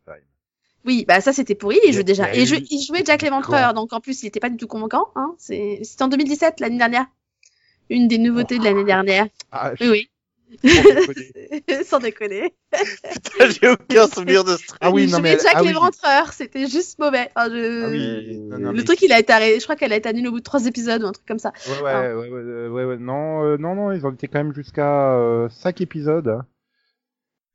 Oui, 0.86 1.06
bah 1.08 1.20
ça 1.22 1.34
c'était 1.34 1.56
pourri. 1.56 1.78
Il 1.84 1.90
Il 1.90 1.94
joue 1.94 2.04
déjà. 2.04 2.34
il 2.34 2.42
Et 2.42 2.46
je- 2.46 2.56
eu- 2.56 2.66
il 2.70 2.82
jouait 2.86 3.04
Jack 3.06 3.22
l'Éventreur, 3.22 3.74
donc 3.74 3.92
en 3.94 4.00
plus 4.00 4.24
il 4.24 4.28
était 4.28 4.40
pas 4.40 4.50
du 4.50 4.58
tout 4.58 4.68
convaincant. 4.68 5.08
Hein. 5.16 5.34
C'est- 5.38 5.80
C'était 5.84 6.04
en 6.04 6.08
2017, 6.08 6.60
l'année 6.60 6.78
dernière. 6.78 7.06
Une 7.90 8.08
des 8.08 8.18
nouveautés 8.18 8.58
de 8.60 8.64
l'année 8.64 8.84
dernière. 8.84 9.28
Ah, 9.52 9.72
Oui, 9.82 9.88
oui. 9.90 10.10
Sans 10.64 10.70
déconner. 10.70 11.64
Sans 11.86 12.00
déconner. 12.00 12.56
Putain, 12.72 13.50
j'ai 13.50 13.68
aucun 13.70 14.08
souvenir 14.08 14.44
de 14.46 14.56
ce 14.56 14.66
truc. 14.68 14.78
Ah 14.82 14.92
oui, 14.92 15.04
il 15.04 15.12
non, 15.12 15.20
mais- 15.20 15.38
Jack 15.42 15.54
ah 15.56 15.62
oui. 15.62 15.74
C'était 16.32 16.68
juste 16.68 17.00
mauvais. 17.00 17.30
Enfin, 17.36 17.50
je- 17.50 17.84
Ah 17.86 17.90
oui, 17.90 18.38
non, 18.38 18.58
non, 18.60 18.72
Le 18.72 18.78
mais- 18.78 18.84
truc, 18.86 19.02
il 19.02 19.12
a 19.12 19.20
été 19.20 19.34
arrêté. 19.34 19.60
Je 19.60 19.64
crois 19.66 19.76
qu'elle 19.76 19.92
a 19.92 19.98
été 19.98 20.08
annulée 20.08 20.28
au 20.30 20.32
bout 20.32 20.40
de 20.40 20.44
trois 20.44 20.66
épisodes 20.66 21.04
ou 21.04 21.08
un 21.08 21.12
truc 21.12 21.26
comme 21.28 21.40
ça. 21.40 21.52
Ouais, 21.68 21.82
ouais, 21.84 22.14
ouais, 22.14 22.30
ouais, 22.30 22.68
ouais, 22.70 22.84
ouais, 22.86 22.98
non, 22.98 23.44
euh, 23.44 23.58
non, 23.58 23.76
non, 23.76 23.92
ils 23.92 24.06
ont 24.06 24.12
été 24.12 24.28
quand 24.30 24.40
même 24.40 24.54
jusqu'à 24.54 25.14
euh, 25.16 25.50
5 25.50 25.82
épisodes. 25.82 26.40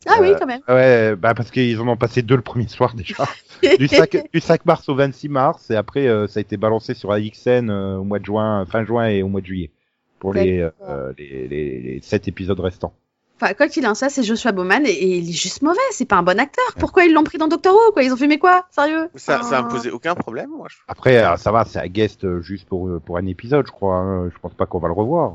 Ah 0.06 0.14
oui, 0.20 0.30
Euh, 0.30 0.36
quand 0.38 0.46
même. 0.46 0.60
Ouais, 0.68 1.16
bah 1.16 1.34
parce 1.34 1.50
qu'ils 1.50 1.80
en 1.80 1.88
ont 1.88 1.96
passé 1.96 2.22
deux 2.22 2.36
le 2.36 2.42
premier 2.42 2.68
soir 2.68 2.94
déjà. 2.94 3.14
du, 3.78 3.88
5, 3.88 4.28
du 4.32 4.40
5 4.40 4.64
mars 4.66 4.88
au 4.88 4.94
26 4.94 5.28
mars, 5.28 5.70
et 5.70 5.76
après 5.76 6.08
euh, 6.08 6.26
ça 6.26 6.38
a 6.38 6.42
été 6.42 6.56
balancé 6.56 6.94
sur 6.94 7.12
AXN 7.12 7.70
euh, 7.70 7.96
au 7.96 8.04
mois 8.04 8.18
de 8.18 8.24
juin, 8.24 8.66
fin 8.66 8.84
juin 8.84 9.06
et 9.08 9.22
au 9.22 9.28
mois 9.28 9.40
de 9.40 9.46
juillet. 9.46 9.70
Pour 10.18 10.34
les, 10.34 10.60
euh, 10.88 11.12
les, 11.18 11.48
les, 11.48 11.80
les 11.80 12.00
7 12.02 12.28
épisodes 12.28 12.58
restants. 12.60 12.94
Enfin, 13.40 13.54
quoi 13.54 13.66
qu'il 13.66 13.84
en 13.88 13.96
soit, 13.96 14.08
c'est 14.08 14.22
Joshua 14.22 14.52
Bowman 14.52 14.86
et, 14.86 14.90
et 14.90 15.16
il 15.18 15.28
est 15.28 15.32
juste 15.32 15.62
mauvais. 15.62 15.80
C'est 15.90 16.04
pas 16.04 16.14
un 16.14 16.22
bon 16.22 16.38
acteur. 16.38 16.64
Pourquoi 16.78 17.04
ils 17.06 17.12
l'ont 17.12 17.24
pris 17.24 17.38
dans 17.38 17.48
Doctor 17.48 17.74
Who 17.74 17.90
quoi? 17.92 18.04
Ils 18.04 18.12
ont 18.12 18.16
filmé 18.16 18.38
quoi? 18.38 18.66
Sérieux? 18.70 19.08
Ça, 19.16 19.42
ça 19.42 19.58
a 19.58 19.62
posé 19.64 19.90
aucun 19.90 20.14
problème, 20.14 20.50
moi. 20.50 20.68
je- 20.70 20.76
Après, 20.86 21.16
euh, 21.24 21.36
ça 21.36 21.50
va, 21.50 21.64
c'est 21.64 21.80
un 21.80 21.88
guest 21.88 22.22
euh, 22.24 22.40
juste 22.40 22.68
pour, 22.68 22.86
euh, 22.86 23.00
pour 23.04 23.16
un 23.18 23.26
épisode, 23.26 23.66
je 23.66 23.72
crois. 23.72 23.96
hein. 23.96 24.30
Je 24.32 24.38
pense 24.38 24.54
pas 24.54 24.66
qu'on 24.66 24.78
va 24.78 24.86
le 24.86 24.94
revoir. 24.94 25.32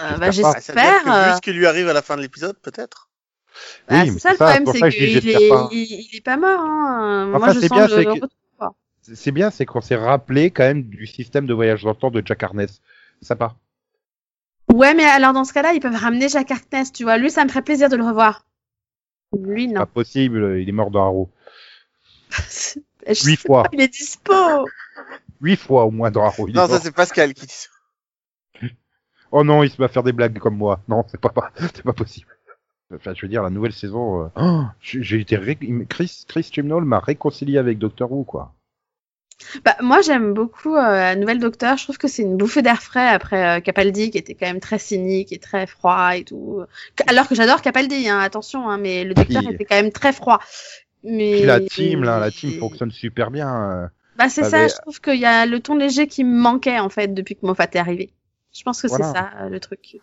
euh, 0.00 0.16
bah, 0.16 0.30
j'espère. 0.30 1.02
Ah, 1.04 1.32
euh, 1.32 1.36
ce 1.36 1.40
qui 1.42 1.52
lui 1.52 1.66
arrive 1.66 1.86
à 1.88 1.92
la 1.92 2.00
fin 2.00 2.16
de 2.16 2.22
l'épisode, 2.22 2.56
peut-être. 2.62 3.09
Bah, 3.88 4.02
Oui, 4.04 4.10
c'est 4.12 4.18
ça 4.18 4.30
le 4.30 4.36
c'est 4.36 4.38
ça, 4.38 4.44
problème, 4.60 4.66
ça 4.66 4.90
qu'il 4.90 5.02
est, 5.04 5.22
il, 5.72 6.16
est 6.16 6.20
pas 6.24 6.36
mort. 6.36 6.60
Hein. 6.60 7.30
Enfin, 7.34 7.38
Moi, 7.38 7.52
je 7.54 7.60
c'est 7.60 7.68
sens 7.68 7.76
bien, 7.78 7.86
le, 7.86 7.90
c'est 7.92 7.96
le 7.98 8.04
que- 8.04 8.10
retour. 8.10 8.28
quoi. 8.58 8.74
C'est 9.14 9.32
bien, 9.32 9.50
c'est 9.50 9.66
qu'on 9.66 9.80
s'est 9.80 9.96
rappelé 9.96 10.50
quand 10.50 10.62
même 10.64 10.82
du 10.84 11.06
système 11.06 11.46
de 11.46 11.54
voyage 11.54 11.82
dans 11.82 11.90
le 11.90 11.96
temps 11.96 12.10
de 12.10 12.22
Jack 12.24 12.42
Harness. 12.42 12.80
Sympa. 13.22 13.56
Ouais, 14.72 14.94
mais 14.94 15.04
alors 15.04 15.32
dans 15.32 15.44
ce 15.44 15.52
cas-là, 15.52 15.72
ils 15.72 15.80
peuvent 15.80 15.96
ramener 15.96 16.28
Jack 16.28 16.50
Harkness, 16.50 16.92
tu 16.92 17.02
vois. 17.04 17.18
Lui, 17.18 17.30
ça 17.30 17.44
me 17.44 17.48
ferait 17.48 17.62
plaisir 17.62 17.88
de 17.88 17.96
le 17.96 18.04
revoir. 18.04 18.44
Lui, 19.38 19.66
non. 19.68 19.80
Pas 19.80 19.86
possible, 19.86 20.58
il 20.60 20.68
est 20.68 20.72
mort 20.72 20.90
dans 20.90 21.04
Arrow. 21.04 21.30
Huit 23.24 23.36
fois. 23.36 23.64
pas, 23.64 23.70
Il 23.72 23.80
est 23.80 23.88
dispo. 23.88 24.34
Huit 25.40 25.56
fois 25.56 25.84
au 25.84 25.90
moins 25.90 26.10
dans 26.10 26.24
Arrow. 26.24 26.48
Non, 26.48 26.68
ça 26.68 26.78
c'est 26.80 26.92
Pascal 26.94 27.34
qui 27.34 27.46
dit 27.46 27.52
ça. 27.52 27.68
Oh 29.32 29.44
non, 29.44 29.62
il 29.62 29.70
se 29.70 29.76
va 29.76 29.86
faire 29.88 30.02
des 30.02 30.12
blagues 30.12 30.38
comme 30.38 30.56
moi. 30.56 30.80
Non, 30.88 31.04
c'est 31.08 31.20
pas, 31.20 31.28
pas, 31.28 31.52
c'est 31.58 31.82
pas 31.84 31.92
possible. 31.92 32.26
Enfin, 32.94 33.12
je 33.14 33.22
veux 33.22 33.28
dire, 33.28 33.42
la 33.42 33.50
nouvelle 33.50 33.72
saison, 33.72 34.24
euh, 34.24 34.28
oh, 34.36 34.62
j'ai 34.80 35.20
été 35.20 35.36
ré... 35.36 35.56
Chris, 35.88 36.24
Chris 36.26 36.48
Chibnall 36.52 36.84
m'a 36.84 36.98
réconcilié 36.98 37.58
avec 37.58 37.78
Doctor 37.78 38.10
Who, 38.10 38.24
quoi. 38.24 38.52
Bah, 39.64 39.76
moi, 39.80 40.00
j'aime 40.02 40.34
beaucoup 40.34 40.74
euh, 40.74 40.82
la 40.82 41.16
nouvelle 41.16 41.38
Docteur. 41.38 41.76
Je 41.78 41.84
trouve 41.84 41.98
que 41.98 42.08
c'est 42.08 42.22
une 42.22 42.36
bouffée 42.36 42.62
d'air 42.62 42.82
frais 42.82 43.08
après 43.08 43.58
euh, 43.58 43.60
Capaldi, 43.60 44.10
qui 44.10 44.18
était 44.18 44.34
quand 44.34 44.46
même 44.46 44.60
très 44.60 44.78
cynique 44.78 45.32
et 45.32 45.38
très 45.38 45.66
froid 45.66 46.16
et 46.16 46.24
tout. 46.24 46.62
Alors 47.06 47.26
que 47.28 47.34
j'adore 47.34 47.62
Capaldi, 47.62 48.08
hein, 48.08 48.18
attention, 48.18 48.68
hein, 48.68 48.76
mais 48.76 49.04
le 49.04 49.14
Docteur 49.14 49.42
Puis- 49.42 49.54
était 49.54 49.64
quand 49.64 49.76
même 49.76 49.92
très 49.92 50.12
froid. 50.12 50.40
Mais 51.02 51.36
Puis 51.36 51.46
la 51.46 51.60
team, 51.60 52.04
là, 52.04 52.18
la 52.18 52.30
team 52.30 52.58
fonctionne 52.58 52.90
super 52.90 53.30
bien. 53.30 53.48
euh. 53.70 53.86
Bah, 54.18 54.28
c'est 54.28 54.44
ça. 54.44 54.68
Je 54.68 54.74
trouve 54.82 55.00
qu'il 55.00 55.18
y 55.18 55.24
a 55.24 55.46
le 55.46 55.60
ton 55.60 55.74
léger 55.76 56.06
qui 56.06 56.24
me 56.24 56.38
manquait 56.38 56.78
en 56.78 56.90
fait 56.90 57.14
depuis 57.14 57.36
que 57.36 57.46
Moffat 57.46 57.64
est 57.72 57.76
arrivé. 57.76 58.12
Je 58.52 58.62
pense 58.62 58.82
que 58.82 58.88
Voilà. 58.88 59.06
c'est 59.06 59.12
ça 59.14 59.48
le 59.48 59.60
truc. 59.60 59.96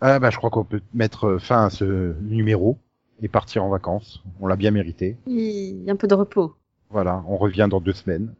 Ah, 0.00 0.18
bah, 0.18 0.30
je 0.30 0.36
crois 0.36 0.50
qu'on 0.50 0.64
peut 0.64 0.80
mettre 0.94 1.38
fin 1.38 1.66
à 1.66 1.70
ce 1.70 2.14
numéro 2.22 2.78
et 3.20 3.28
partir 3.28 3.64
en 3.64 3.68
vacances. 3.68 4.22
On 4.40 4.46
l'a 4.46 4.56
bien 4.56 4.70
mérité. 4.70 5.16
Il 5.26 5.84
y 5.84 5.90
a 5.90 5.92
un 5.92 5.96
peu 5.96 6.06
de 6.06 6.14
repos. 6.14 6.54
Voilà, 6.90 7.22
on 7.28 7.36
revient 7.36 7.66
dans 7.68 7.80
deux 7.80 7.92
semaines. 7.92 8.32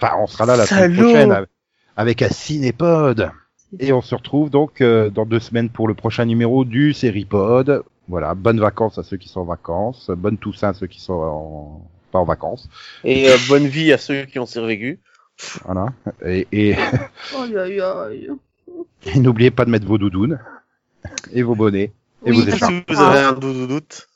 Enfin, 0.00 0.14
on 0.18 0.26
sera 0.26 0.46
là 0.46 0.56
la 0.56 0.66
semaine 0.66 0.94
prochaine 0.94 1.32
avec- 1.32 1.50
avec 1.96 2.22
un 2.22 2.28
cinépod. 2.28 3.30
Et 3.80 3.92
on 3.92 4.00
se 4.00 4.14
retrouve 4.14 4.48
donc 4.48 4.80
euh, 4.80 5.10
dans 5.10 5.26
deux 5.26 5.40
semaines 5.40 5.68
pour 5.68 5.88
le 5.88 5.94
prochain 5.94 6.24
numéro 6.24 6.64
du 6.64 6.94
Seripod. 6.94 7.84
Voilà, 8.08 8.34
bonnes 8.34 8.60
vacances 8.60 8.96
à 8.98 9.02
ceux 9.02 9.18
qui 9.18 9.28
sont 9.28 9.40
en 9.40 9.44
vacances, 9.44 10.10
bonne 10.16 10.38
Toussaint 10.38 10.70
à 10.70 10.72
ceux 10.72 10.86
qui 10.86 11.00
sont 11.02 11.12
en... 11.12 11.90
pas 12.10 12.18
en 12.18 12.24
vacances. 12.24 12.70
Et 13.04 13.28
euh, 13.28 13.36
bonne 13.48 13.66
vie 13.66 13.92
à 13.92 13.98
ceux 13.98 14.24
qui 14.24 14.38
ont 14.38 14.46
survécu. 14.46 15.00
Voilà. 15.66 15.88
Et, 16.24 16.46
et, 16.50 16.74
Aïe, 17.38 17.58
aïe, 17.58 17.80
aïe. 17.80 18.30
et 19.14 19.20
n'oubliez 19.20 19.50
pas 19.50 19.66
de 19.66 19.70
mettre 19.70 19.86
vos 19.86 19.98
doudounes 19.98 20.38
et 21.32 21.42
vos 21.42 21.54
bonnets 21.54 21.92
et 22.24 22.30
Oui, 22.30 22.40
vos 22.40 22.48
écharpes. 22.48 22.72
Si 22.88 22.94
vous 22.94 23.00
avez 23.00 23.20
un 23.20 23.32
doute 23.32 23.68
doute. 23.68 24.08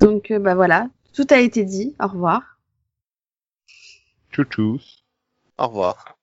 Donc, 0.00 0.30
euh, 0.30 0.38
bah 0.38 0.54
voilà. 0.54 0.88
Tout 1.14 1.26
a 1.30 1.38
été 1.38 1.64
dit. 1.64 1.94
Au 2.00 2.08
revoir. 2.08 2.58
Tchou-tchous. 4.32 4.80
Au 5.58 5.68
revoir. 5.68 6.18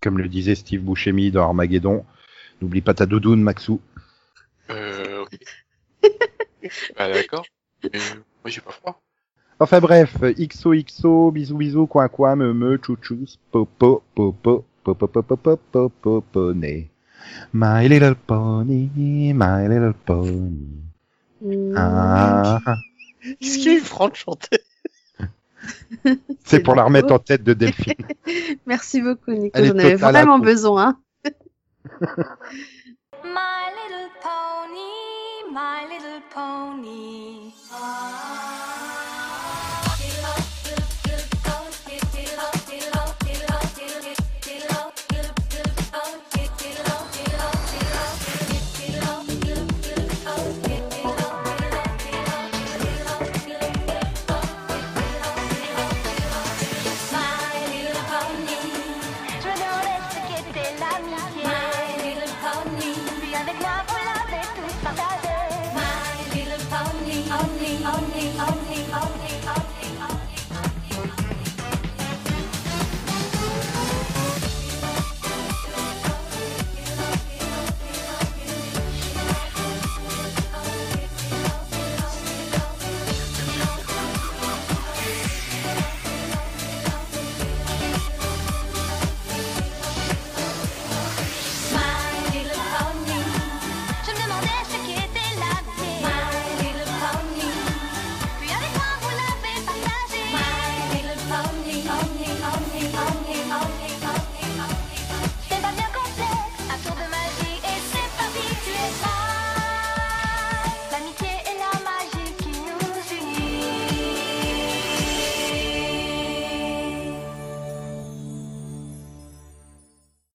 Comme 0.00 0.18
le 0.18 0.28
disait 0.28 0.54
Steve 0.54 0.82
Buscemi 0.82 1.30
dans 1.30 1.44
Armageddon, 1.44 2.04
n'oublie 2.60 2.80
pas 2.80 2.94
ta 2.94 3.06
doudoune, 3.06 3.42
Maxou. 3.42 3.80
Euh, 4.70 5.22
ok. 5.22 5.38
bah, 6.98 7.12
d'accord. 7.12 7.46
Mais, 7.82 8.00
moi, 8.42 8.46
j'ai 8.46 8.60
pas 8.60 8.72
froid. 8.72 9.00
Enfin 9.60 9.80
bref, 9.80 10.16
XOXO, 10.20 11.30
bisous 11.30 11.56
bisous, 11.56 11.86
coin 11.86 12.08
coin, 12.08 12.34
me 12.34 12.52
me, 12.52 12.78
chouchous, 12.84 13.38
popo, 13.52 14.02
popo, 14.14 14.64
popo, 14.82 15.06
popo, 15.06 15.36
popo, 15.36 15.88
poponné. 15.90 16.90
My 17.52 17.86
little 17.86 18.14
pony, 18.14 19.32
my 19.32 19.66
little 19.68 19.94
pony. 20.04 20.82
Mm. 21.44 21.74
Ah, 21.76 22.60
Qu'est-ce 23.40 23.58
qu'il 23.58 23.72
y 23.72 23.74
a 23.76 23.78
eu 23.78 23.80
Franck 23.80 24.12
de 24.12 24.16
chanter 24.16 24.60
c'est 26.44 26.60
pour 26.60 26.74
la 26.74 26.84
remettre 26.84 27.12
en 27.12 27.18
tête 27.18 27.42
de 27.42 27.54
Delphine. 27.54 27.94
Merci 28.66 29.00
beaucoup, 29.00 29.32
Nico. 29.32 29.58
J'en 29.58 29.78
avais 29.78 29.94
vraiment 29.94 30.38
besoin. 30.38 30.98
My 33.24 33.70
little 33.72 34.10
pony, 34.20 35.50
my 35.50 35.86
little 35.88 36.20
pony. 36.30 37.52